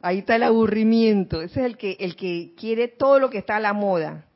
Ahí 0.04 0.18
está 0.18 0.36
el 0.36 0.42
aburrimiento, 0.42 1.40
ese 1.40 1.60
es 1.60 1.66
el 1.66 1.78
que, 1.78 1.96
el 1.98 2.14
que 2.14 2.52
quiere 2.58 2.88
todo 2.88 3.18
lo 3.18 3.30
que 3.30 3.38
está 3.38 3.56
a 3.56 3.60
la 3.60 3.72
moda. 3.72 4.26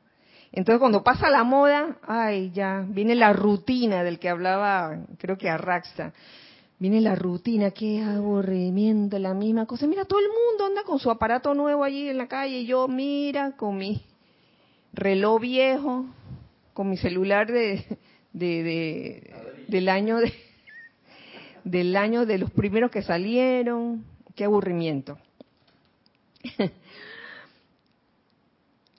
Entonces 0.51 0.79
cuando 0.79 1.03
pasa 1.03 1.29
la 1.29 1.43
moda, 1.43 1.99
ay, 2.01 2.49
ya, 2.49 2.83
viene 2.89 3.13
la 3.13 3.33
rutina 3.33 4.03
del 4.03 4.17
que 4.17 4.29
hablaba, 4.29 5.05
creo 5.19 5.37
que 5.37 5.47
Arraxa. 5.47 6.11
Viene 6.79 7.01
la 7.01 7.13
rutina, 7.13 7.69
qué 7.69 8.01
aburrimiento, 8.01 9.19
la 9.19 9.35
misma 9.35 9.67
cosa. 9.67 9.85
Mira, 9.85 10.05
todo 10.05 10.19
el 10.19 10.29
mundo 10.29 10.65
anda 10.65 10.81
con 10.81 10.97
su 10.97 11.11
aparato 11.11 11.53
nuevo 11.53 11.83
allí 11.83 12.09
en 12.09 12.17
la 12.17 12.27
calle 12.27 12.61
y 12.61 12.65
yo, 12.65 12.87
mira, 12.87 13.51
con 13.55 13.77
mi 13.77 14.01
reloj 14.91 15.39
viejo, 15.39 16.07
con 16.73 16.89
mi 16.89 16.97
celular 16.97 17.45
de, 17.51 17.99
del 18.33 19.87
año 19.87 20.17
de, 20.17 20.33
del 21.63 21.95
año 21.95 22.25
de 22.25 22.39
los 22.39 22.49
primeros 22.49 22.89
que 22.89 23.03
salieron, 23.03 24.03
qué 24.33 24.45
aburrimiento. 24.45 25.19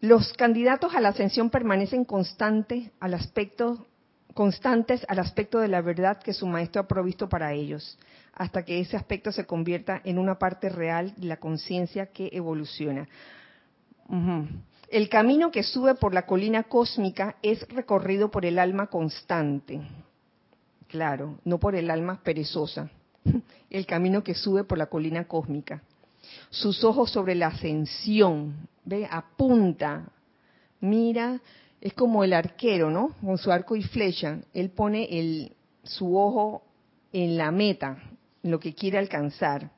Los 0.01 0.33
candidatos 0.33 0.95
a 0.95 1.01
la 1.01 1.11
ascensión 1.11 1.51
permanecen 1.51 2.07
constantes 2.07 2.91
al 3.01 3.13
aspecto, 3.15 3.87
constantes 4.33 5.05
al 5.09 5.19
aspecto 5.19 5.59
de 5.59 5.69
la 5.69 5.83
verdad 5.83 6.19
que 6.23 6.33
su 6.33 6.47
maestro 6.47 6.81
ha 6.81 6.89
provisto 6.89 7.29
para 7.29 7.53
ellos, 7.53 7.99
hasta 8.33 8.65
que 8.65 8.81
ese 8.81 8.97
aspecto 8.97 9.31
se 9.31 9.45
convierta 9.45 10.01
en 10.05 10.19
una 10.19 10.39
parte 10.39 10.71
real 10.71 11.13
de 11.17 11.27
la 11.27 11.37
conciencia 11.37 12.07
que 12.07 12.31
evoluciona. 12.33 13.09
El 14.89 15.09
camino 15.09 15.51
que 15.51 15.63
sube 15.63 15.95
por 15.95 16.15
la 16.15 16.27
colina 16.27 16.63
cósmica 16.63 17.37
es 17.43 17.69
recorrido 17.69 18.31
por 18.31 18.47
el 18.47 18.59
alma 18.59 18.87
constante. 18.87 19.81
Claro, 20.89 21.39
no 21.45 21.59
por 21.61 21.77
el 21.77 21.91
alma 21.91 22.21
perezosa. 22.23 22.91
El 23.71 23.87
camino 23.87 24.25
que 24.25 24.35
sube 24.35 24.65
por 24.65 24.79
la 24.79 24.87
colina 24.87 25.29
cósmica. 25.29 25.83
Sus 26.51 26.85
ojos 26.85 27.11
sobre 27.11 27.35
la 27.35 27.49
ascensión, 27.49 28.69
ve, 28.85 29.07
apunta, 29.11 30.11
mira, 30.81 31.41
es 31.81 31.95
como 31.95 32.25
el 32.25 32.33
arquero, 32.33 32.91
¿no? 32.91 33.15
Con 33.25 33.39
su 33.39 33.51
arco 33.51 33.77
y 33.77 33.83
flecha, 33.83 34.39
él 34.53 34.71
pone 34.71 35.07
el, 35.19 35.53
su 35.83 36.17
ojo 36.17 36.63
en 37.13 37.37
la 37.37 37.51
meta, 37.51 38.03
en 38.43 38.51
lo 38.51 38.61
que 38.61 38.75
quiere 38.75 38.99
alcanzar. 38.99 39.71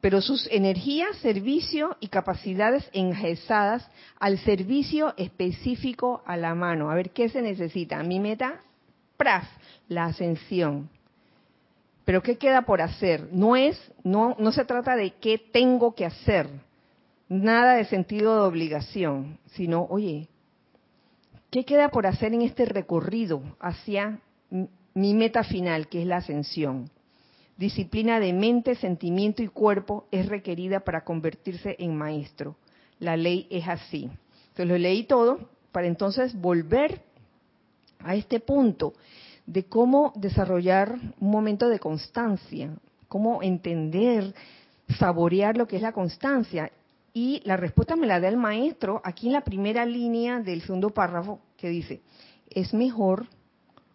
Pero 0.00 0.20
sus 0.20 0.46
energías, 0.52 1.16
servicio 1.16 1.96
y 2.00 2.08
capacidades 2.08 2.88
enjesadas 2.92 3.88
al 4.20 4.38
servicio 4.38 5.14
específico 5.16 6.22
a 6.26 6.36
la 6.36 6.54
mano. 6.54 6.90
A 6.90 6.94
ver, 6.94 7.10
¿qué 7.10 7.28
se 7.28 7.42
necesita? 7.42 8.02
Mi 8.02 8.20
meta, 8.20 8.60
¡praf! 9.16 9.48
La 9.88 10.04
ascensión. 10.04 10.90
Pero 12.06 12.22
¿qué 12.22 12.38
queda 12.38 12.62
por 12.62 12.80
hacer? 12.80 13.28
No 13.32 13.56
es, 13.56 13.76
no, 14.04 14.36
no 14.38 14.52
se 14.52 14.64
trata 14.64 14.94
de 14.94 15.14
qué 15.20 15.38
tengo 15.38 15.96
que 15.96 16.06
hacer, 16.06 16.48
nada 17.28 17.74
de 17.74 17.84
sentido 17.84 18.36
de 18.36 18.48
obligación, 18.48 19.38
sino, 19.54 19.82
oye, 19.90 20.28
¿qué 21.50 21.64
queda 21.64 21.88
por 21.88 22.06
hacer 22.06 22.32
en 22.32 22.42
este 22.42 22.64
recorrido 22.64 23.42
hacia 23.58 24.20
mi 24.94 25.14
meta 25.14 25.42
final, 25.42 25.88
que 25.88 26.02
es 26.02 26.06
la 26.06 26.18
ascensión? 26.18 26.90
Disciplina 27.56 28.20
de 28.20 28.32
mente, 28.32 28.76
sentimiento 28.76 29.42
y 29.42 29.48
cuerpo 29.48 30.06
es 30.12 30.28
requerida 30.28 30.80
para 30.80 31.02
convertirse 31.02 31.74
en 31.80 31.96
maestro. 31.96 32.54
La 33.00 33.16
ley 33.16 33.48
es 33.50 33.66
así. 33.66 34.08
Entonces 34.50 34.68
lo 34.68 34.78
leí 34.78 35.02
todo 35.04 35.50
para 35.72 35.88
entonces 35.88 36.40
volver 36.40 37.02
a 37.98 38.14
este 38.14 38.38
punto 38.38 38.92
de 39.46 39.64
cómo 39.64 40.12
desarrollar 40.16 40.98
un 41.20 41.30
momento 41.30 41.68
de 41.68 41.78
constancia, 41.78 42.76
cómo 43.08 43.42
entender, 43.42 44.34
saborear 44.98 45.56
lo 45.56 45.66
que 45.66 45.76
es 45.76 45.82
la 45.82 45.92
constancia. 45.92 46.70
Y 47.12 47.40
la 47.44 47.56
respuesta 47.56 47.96
me 47.96 48.06
la 48.06 48.20
da 48.20 48.28
el 48.28 48.36
maestro 48.36 49.00
aquí 49.04 49.28
en 49.28 49.32
la 49.32 49.40
primera 49.42 49.86
línea 49.86 50.40
del 50.40 50.62
segundo 50.62 50.90
párrafo 50.90 51.40
que 51.56 51.68
dice, 51.68 52.02
es 52.50 52.74
mejor 52.74 53.26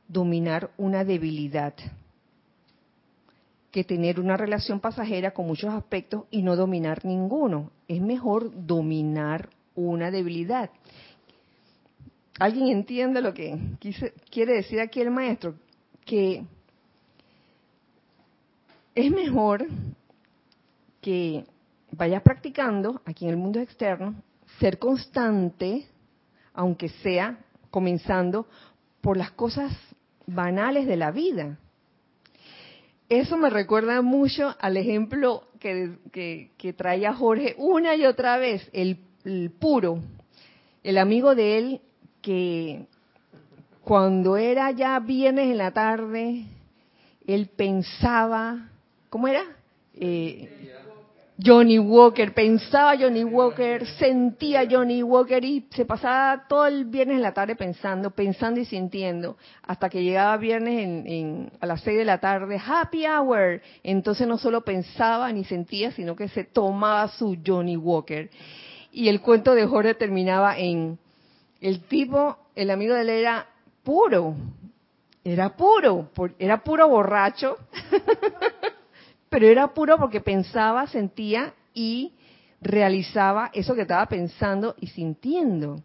dominar 0.07 0.71
una 0.77 1.03
debilidad 1.03 1.73
que 3.71 3.83
tener 3.85 4.19
una 4.19 4.35
relación 4.35 4.81
pasajera 4.81 5.31
con 5.31 5.47
muchos 5.47 5.73
aspectos 5.73 6.25
y 6.29 6.41
no 6.41 6.55
dominar 6.55 7.05
ninguno. 7.05 7.71
Es 7.87 8.01
mejor 8.01 8.51
dominar 8.65 9.49
una 9.75 10.11
debilidad. 10.11 10.69
¿Alguien 12.41 12.69
entiende 12.69 13.21
lo 13.21 13.35
que 13.35 13.55
quiere 14.31 14.53
decir 14.53 14.79
aquí 14.79 14.99
el 14.99 15.11
maestro? 15.11 15.53
Que 16.03 16.43
es 18.95 19.11
mejor 19.11 19.67
que 21.01 21.45
vayas 21.91 22.23
practicando 22.23 22.99
aquí 23.05 23.25
en 23.25 23.29
el 23.29 23.37
mundo 23.37 23.59
externo, 23.59 24.15
ser 24.59 24.79
constante, 24.79 25.85
aunque 26.55 26.89
sea 26.89 27.37
comenzando 27.69 28.47
por 29.01 29.17
las 29.17 29.29
cosas 29.29 29.71
banales 30.25 30.87
de 30.87 30.97
la 30.97 31.11
vida. 31.11 31.59
Eso 33.07 33.37
me 33.37 33.51
recuerda 33.51 34.01
mucho 34.01 34.55
al 34.59 34.77
ejemplo 34.77 35.43
que, 35.59 36.49
que, 36.57 36.73
traía 36.73 37.13
Jorge 37.13 37.53
una 37.59 37.95
y 37.95 38.03
otra 38.07 38.37
vez, 38.37 38.67
el 38.73 38.97
puro. 39.59 39.99
El 40.83 40.97
amigo 40.97 41.35
de 41.35 41.59
él 41.59 41.81
que 42.21 42.85
cuando 43.83 44.37
era 44.37 44.71
ya 44.71 44.99
viernes 44.99 45.49
en 45.51 45.57
la 45.57 45.71
tarde, 45.71 46.45
él 47.25 47.47
pensaba, 47.55 48.69
¿cómo 49.09 49.27
era? 49.27 49.43
Eh, 49.93 50.71
Johnny 51.43 51.79
Walker, 51.79 52.33
pensaba 52.33 52.95
Johnny 52.95 53.23
Walker, 53.23 53.87
sentía 53.97 54.67
Johnny 54.69 55.01
Walker 55.01 55.43
y 55.43 55.65
se 55.71 55.85
pasaba 55.85 56.45
todo 56.47 56.67
el 56.67 56.85
viernes 56.85 57.15
en 57.15 57.23
la 57.23 57.33
tarde 57.33 57.55
pensando, 57.55 58.11
pensando 58.11 58.59
y 58.59 58.65
sintiendo, 58.65 59.37
hasta 59.63 59.89
que 59.89 60.03
llegaba 60.03 60.37
viernes 60.37 61.05
en, 61.07 61.51
a 61.59 61.65
las 61.65 61.81
seis 61.81 61.97
de 61.97 62.05
la 62.05 62.19
tarde, 62.19 62.61
happy 62.63 63.07
hour. 63.07 63.59
Entonces 63.81 64.27
no 64.27 64.37
solo 64.37 64.61
pensaba 64.61 65.31
ni 65.31 65.43
sentía, 65.43 65.91
sino 65.91 66.15
que 66.15 66.27
se 66.27 66.43
tomaba 66.43 67.07
su 67.07 67.35
Johnny 67.43 67.75
Walker. 67.75 68.29
Y 68.91 69.07
el 69.07 69.21
cuento 69.21 69.55
de 69.55 69.65
Jorge 69.65 69.95
terminaba 69.95 70.59
en, 70.59 70.99
el 71.61 71.81
tipo, 71.83 72.37
el 72.55 72.71
amigo 72.71 72.95
de 72.95 73.01
él 73.01 73.09
era 73.09 73.47
puro, 73.83 74.35
era 75.23 75.55
puro, 75.55 76.09
era 76.39 76.63
puro 76.63 76.89
borracho, 76.89 77.57
pero 79.29 79.47
era 79.47 79.73
puro 79.73 79.97
porque 79.97 80.19
pensaba, 80.21 80.87
sentía 80.87 81.53
y 81.73 82.13
realizaba 82.59 83.51
eso 83.53 83.75
que 83.75 83.83
estaba 83.83 84.07
pensando 84.07 84.75
y 84.79 84.87
sintiendo. 84.87 85.81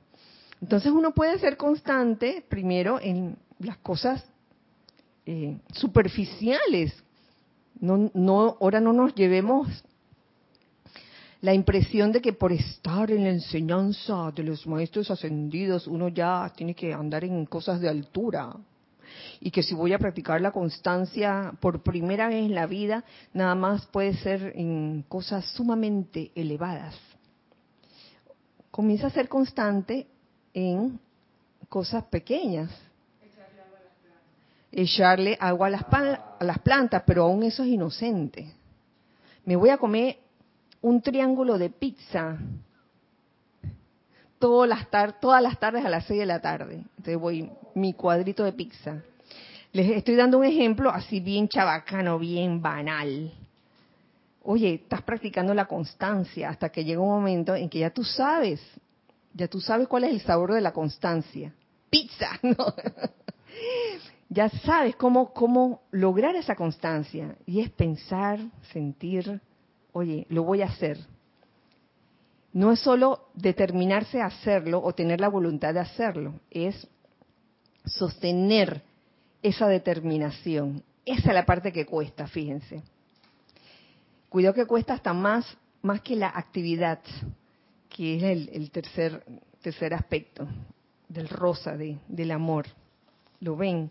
Entonces 0.60 0.90
uno 0.90 1.12
puede 1.12 1.38
ser 1.38 1.56
constante 1.56 2.44
primero 2.48 2.98
en 3.00 3.36
las 3.58 3.76
cosas 3.78 4.24
eh, 5.26 5.58
superficiales. 5.72 6.94
No, 7.78 8.10
no, 8.14 8.56
ahora 8.60 8.80
no 8.80 8.94
nos 8.94 9.14
llevemos 9.14 9.68
la 11.46 11.54
impresión 11.54 12.10
de 12.10 12.20
que 12.20 12.32
por 12.32 12.50
estar 12.50 13.08
en 13.08 13.22
la 13.22 13.30
enseñanza 13.30 14.32
de 14.32 14.42
los 14.42 14.66
maestros 14.66 15.12
ascendidos 15.12 15.86
uno 15.86 16.08
ya 16.08 16.52
tiene 16.56 16.74
que 16.74 16.92
andar 16.92 17.22
en 17.22 17.46
cosas 17.46 17.80
de 17.80 17.88
altura 17.88 18.52
y 19.38 19.52
que 19.52 19.62
si 19.62 19.72
voy 19.72 19.92
a 19.92 19.98
practicar 20.00 20.40
la 20.40 20.50
constancia 20.50 21.52
por 21.60 21.84
primera 21.84 22.26
vez 22.26 22.44
en 22.44 22.52
la 22.56 22.66
vida, 22.66 23.04
nada 23.32 23.54
más 23.54 23.86
puede 23.86 24.14
ser 24.14 24.54
en 24.56 25.04
cosas 25.06 25.44
sumamente 25.52 26.32
elevadas. 26.34 26.96
Comienza 28.72 29.06
a 29.06 29.10
ser 29.10 29.28
constante 29.28 30.08
en 30.52 30.98
cosas 31.68 32.02
pequeñas. 32.06 32.72
Echarle 34.72 35.38
agua 35.40 35.68
a 35.68 35.70
las, 35.70 35.84
a 35.84 36.44
las 36.44 36.58
plantas, 36.58 37.04
pero 37.06 37.22
aún 37.22 37.44
eso 37.44 37.62
es 37.62 37.68
inocente. 37.68 38.52
Me 39.44 39.54
voy 39.54 39.70
a 39.70 39.78
comer 39.78 40.25
un 40.86 41.02
triángulo 41.02 41.58
de 41.58 41.68
pizza 41.68 42.38
todas 44.38 44.68
las, 44.68 44.88
todas 45.20 45.42
las 45.42 45.58
tardes 45.58 45.84
a 45.84 45.88
las 45.88 46.04
6 46.04 46.20
de 46.20 46.26
la 46.26 46.40
tarde. 46.40 46.84
Entonces 46.96 47.18
voy 47.18 47.50
mi 47.74 47.92
cuadrito 47.92 48.44
de 48.44 48.52
pizza. 48.52 49.02
Les 49.72 49.90
estoy 49.90 50.14
dando 50.14 50.38
un 50.38 50.44
ejemplo 50.44 50.90
así 50.90 51.18
bien 51.18 51.48
chabacano, 51.48 52.20
bien 52.20 52.62
banal. 52.62 53.32
Oye, 54.44 54.74
estás 54.74 55.02
practicando 55.02 55.54
la 55.54 55.64
constancia 55.64 56.50
hasta 56.50 56.68
que 56.68 56.84
llega 56.84 57.00
un 57.00 57.08
momento 57.08 57.56
en 57.56 57.68
que 57.68 57.80
ya 57.80 57.90
tú 57.90 58.04
sabes, 58.04 58.60
ya 59.34 59.48
tú 59.48 59.60
sabes 59.60 59.88
cuál 59.88 60.04
es 60.04 60.12
el 60.12 60.20
sabor 60.20 60.54
de 60.54 60.60
la 60.60 60.72
constancia. 60.72 61.52
Pizza, 61.90 62.30
¿no? 62.42 62.74
ya 64.28 64.48
sabes 64.50 64.94
cómo, 64.94 65.32
cómo 65.32 65.82
lograr 65.90 66.36
esa 66.36 66.54
constancia. 66.54 67.34
Y 67.44 67.58
es 67.58 67.70
pensar, 67.70 68.38
sentir, 68.72 69.40
oye, 69.96 70.26
lo 70.28 70.44
voy 70.44 70.60
a 70.60 70.66
hacer. 70.66 70.98
No 72.52 72.70
es 72.70 72.80
solo 72.80 73.28
determinarse 73.32 74.20
a 74.20 74.26
hacerlo 74.26 74.82
o 74.82 74.94
tener 74.94 75.20
la 75.20 75.28
voluntad 75.28 75.72
de 75.72 75.80
hacerlo, 75.80 76.34
es 76.50 76.86
sostener 77.86 78.82
esa 79.42 79.68
determinación. 79.68 80.82
Esa 81.06 81.28
es 81.28 81.34
la 81.34 81.46
parte 81.46 81.72
que 81.72 81.86
cuesta, 81.86 82.26
fíjense. 82.26 82.82
Cuidado 84.28 84.54
que 84.54 84.66
cuesta 84.66 84.92
hasta 84.92 85.14
más, 85.14 85.46
más 85.80 86.02
que 86.02 86.14
la 86.14 86.28
actividad, 86.28 87.00
que 87.88 88.16
es 88.16 88.22
el, 88.52 88.70
tercer, 88.70 89.24
tercer 89.62 89.94
aspecto 89.94 90.46
del 91.08 91.28
rosa, 91.28 91.74
de, 91.74 91.96
del 92.06 92.32
amor. 92.32 92.66
¿Lo 93.40 93.56
ven? 93.56 93.90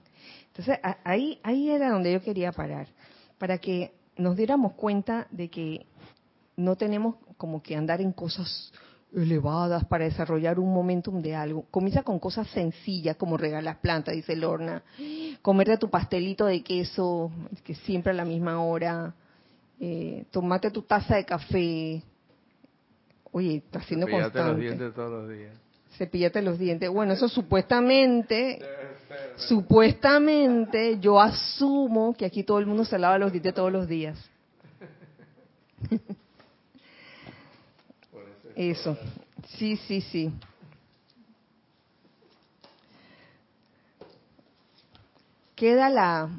Entonces, 0.50 0.78
ahí, 1.04 1.40
ahí 1.42 1.72
era 1.72 1.90
donde 1.90 2.14
yo 2.14 2.22
quería 2.22 2.52
parar, 2.52 2.88
para 3.40 3.58
que 3.58 3.92
nos 4.18 4.36
diéramos 4.36 4.74
cuenta 4.74 5.28
de 5.32 5.50
que 5.50 5.86
no 6.58 6.76
tenemos 6.76 7.16
como 7.38 7.62
que 7.62 7.76
andar 7.76 8.02
en 8.02 8.12
cosas 8.12 8.72
elevadas 9.16 9.86
para 9.86 10.06
desarrollar 10.06 10.60
un 10.60 10.74
momentum 10.74 11.22
de 11.22 11.36
algo. 11.36 11.66
Comienza 11.72 12.04
con 12.04 12.20
cosas 12.20 12.48
sencillas 12.50 13.16
como 13.16 13.38
regalar 13.38 13.80
plantas, 13.80 14.16
dice 14.16 14.36
Lorna, 14.36 14.84
comerte 15.42 15.78
tu 15.78 15.90
pastelito 15.90 16.46
de 16.46 16.62
queso, 16.64 17.32
que 17.64 17.76
siempre 17.76 18.12
a 18.12 18.16
la 18.16 18.26
misma 18.26 18.62
hora, 18.64 19.14
eh, 19.80 20.26
tomate 20.32 20.70
tu 20.72 20.82
taza 20.82 21.16
de 21.16 21.26
café. 21.26 22.04
Oye, 23.32 23.58
está 23.58 23.80
haciendo 23.80 24.06
Cepillate 24.08 24.40
los 24.40 24.60
dientes 24.60 24.94
todos 24.94 25.12
los 25.12 25.30
días. 25.30 25.58
Cepillate 25.98 26.42
los 26.42 26.60
dientes. 26.60 26.90
Bueno, 26.90 27.14
eso 27.14 27.30
supuestamente, 27.30 28.60
supuestamente 29.38 31.00
yo 31.00 31.22
asumo 31.22 32.14
que 32.16 32.26
aquí 32.26 32.44
todo 32.44 32.60
el 32.60 32.66
mundo 32.66 32.84
se 32.84 33.00
lava 33.00 33.18
los 33.18 33.32
dientes 33.32 33.54
todos 33.54 33.72
los 33.72 33.88
días. 33.88 34.18
Eso. 38.56 38.98
Sí, 39.58 39.76
sí, 39.76 40.02
sí. 40.02 40.32
Queda 45.56 45.90
la 45.90 46.30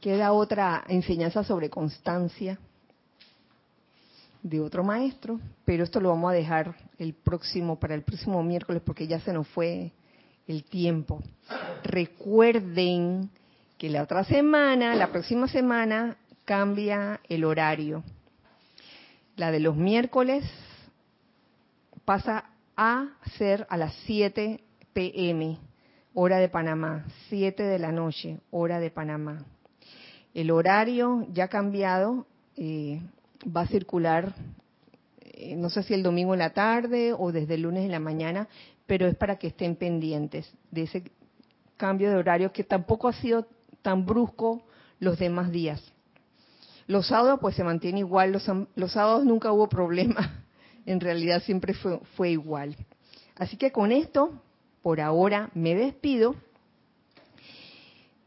queda 0.00 0.32
otra 0.32 0.84
enseñanza 0.88 1.44
sobre 1.44 1.68
constancia 1.68 2.58
de 4.42 4.60
otro 4.60 4.82
maestro, 4.82 5.38
pero 5.66 5.84
esto 5.84 6.00
lo 6.00 6.08
vamos 6.08 6.30
a 6.30 6.34
dejar 6.34 6.74
el 6.98 7.12
próximo 7.12 7.78
para 7.78 7.94
el 7.94 8.02
próximo 8.02 8.42
miércoles 8.42 8.82
porque 8.84 9.06
ya 9.06 9.20
se 9.20 9.32
nos 9.32 9.46
fue 9.48 9.92
el 10.48 10.64
tiempo. 10.64 11.22
Recuerden 11.84 13.30
que 13.76 13.90
la 13.90 14.02
otra 14.02 14.24
semana, 14.24 14.94
la 14.94 15.08
próxima 15.08 15.48
semana 15.48 16.16
cambia 16.46 17.20
el 17.28 17.44
horario. 17.44 18.02
La 19.40 19.50
de 19.50 19.60
los 19.60 19.74
miércoles 19.74 20.44
pasa 22.04 22.50
a 22.76 23.08
ser 23.38 23.66
a 23.70 23.78
las 23.78 23.94
7 24.04 24.62
pm, 24.92 25.56
hora 26.12 26.36
de 26.36 26.50
Panamá, 26.50 27.06
7 27.30 27.62
de 27.62 27.78
la 27.78 27.90
noche, 27.90 28.40
hora 28.50 28.78
de 28.80 28.90
Panamá. 28.90 29.46
El 30.34 30.50
horario 30.50 31.26
ya 31.32 31.48
cambiado, 31.48 32.26
eh, 32.54 33.00
va 33.46 33.62
a 33.62 33.66
circular, 33.66 34.34
eh, 35.22 35.56
no 35.56 35.70
sé 35.70 35.84
si 35.84 35.94
el 35.94 36.02
domingo 36.02 36.34
en 36.34 36.40
la 36.40 36.52
tarde 36.52 37.14
o 37.14 37.32
desde 37.32 37.54
el 37.54 37.62
lunes 37.62 37.86
en 37.86 37.92
la 37.92 37.98
mañana, 37.98 38.46
pero 38.86 39.06
es 39.06 39.16
para 39.16 39.36
que 39.36 39.46
estén 39.46 39.74
pendientes 39.74 40.52
de 40.70 40.82
ese 40.82 41.10
cambio 41.78 42.10
de 42.10 42.16
horario 42.16 42.52
que 42.52 42.62
tampoco 42.62 43.08
ha 43.08 43.14
sido 43.14 43.46
tan 43.80 44.04
brusco 44.04 44.60
los 44.98 45.18
demás 45.18 45.50
días. 45.50 45.82
Los 46.90 47.06
sábados 47.06 47.38
pues 47.40 47.54
se 47.54 47.62
mantiene 47.62 48.00
igual, 48.00 48.32
los, 48.32 48.42
sábados 48.92 49.24
nunca 49.24 49.52
hubo 49.52 49.68
problema, 49.68 50.42
en 50.86 50.98
realidad 50.98 51.40
siempre 51.44 51.72
fue, 51.72 52.00
fue 52.16 52.30
igual. 52.30 52.76
Así 53.36 53.56
que 53.56 53.70
con 53.70 53.92
esto, 53.92 54.42
por 54.82 55.00
ahora, 55.00 55.50
me 55.54 55.76
despido, 55.76 56.34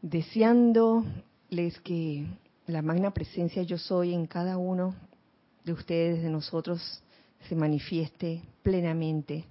deseándoles 0.00 1.78
que 1.84 2.26
la 2.66 2.80
magna 2.80 3.10
presencia 3.10 3.62
yo 3.64 3.76
soy 3.76 4.14
en 4.14 4.26
cada 4.26 4.56
uno 4.56 4.94
de 5.62 5.74
ustedes, 5.74 6.22
de 6.22 6.30
nosotros, 6.30 7.02
se 7.46 7.54
manifieste 7.54 8.40
plenamente. 8.62 9.44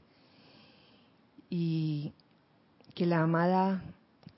Y 1.52 2.14
que 2.96 3.06
la 3.06 3.22
amada 3.22 3.84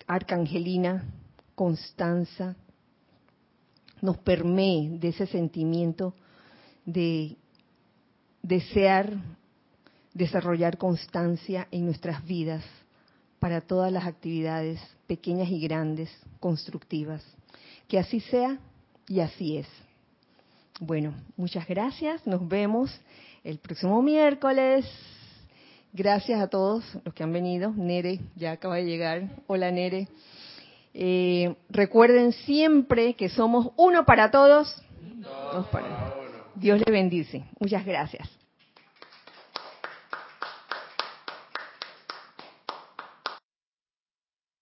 arcangelina 0.05 1.05
Constanza 1.55 2.57
nos 4.05 4.17
permee 4.17 4.89
de 4.99 5.09
ese 5.09 5.25
sentimiento 5.27 6.13
de 6.85 7.35
desear 8.41 9.11
desarrollar 10.13 10.77
constancia 10.77 11.67
en 11.71 11.85
nuestras 11.85 12.25
vidas 12.25 12.63
para 13.39 13.61
todas 13.61 13.91
las 13.91 14.05
actividades 14.05 14.79
pequeñas 15.07 15.49
y 15.49 15.59
grandes, 15.59 16.09
constructivas. 16.39 17.23
Que 17.87 17.99
así 17.99 18.21
sea 18.21 18.57
y 19.07 19.19
así 19.19 19.57
es. 19.57 19.67
Bueno, 20.79 21.13
muchas 21.35 21.67
gracias. 21.67 22.25
Nos 22.25 22.47
vemos 22.47 22.97
el 23.43 23.59
próximo 23.59 24.01
miércoles. 24.01 24.85
Gracias 25.93 26.41
a 26.41 26.47
todos 26.47 26.83
los 27.03 27.13
que 27.13 27.23
han 27.23 27.33
venido. 27.33 27.71
Nere 27.71 28.19
ya 28.35 28.53
acaba 28.53 28.77
de 28.77 28.85
llegar. 28.85 29.29
Hola 29.47 29.69
Nere. 29.69 30.07
Eh, 30.97 31.55
recuerden 31.69 32.31
siempre 32.31 33.15
que 33.15 33.27
somos 33.27 33.71
uno 33.75 34.05
para 34.05 34.31
todos. 34.31 34.81
para... 35.71 36.15
Dios 36.55 36.81
le 36.85 36.91
bendice. 36.91 37.43
Muchas 37.59 37.85
gracias. 37.85 38.29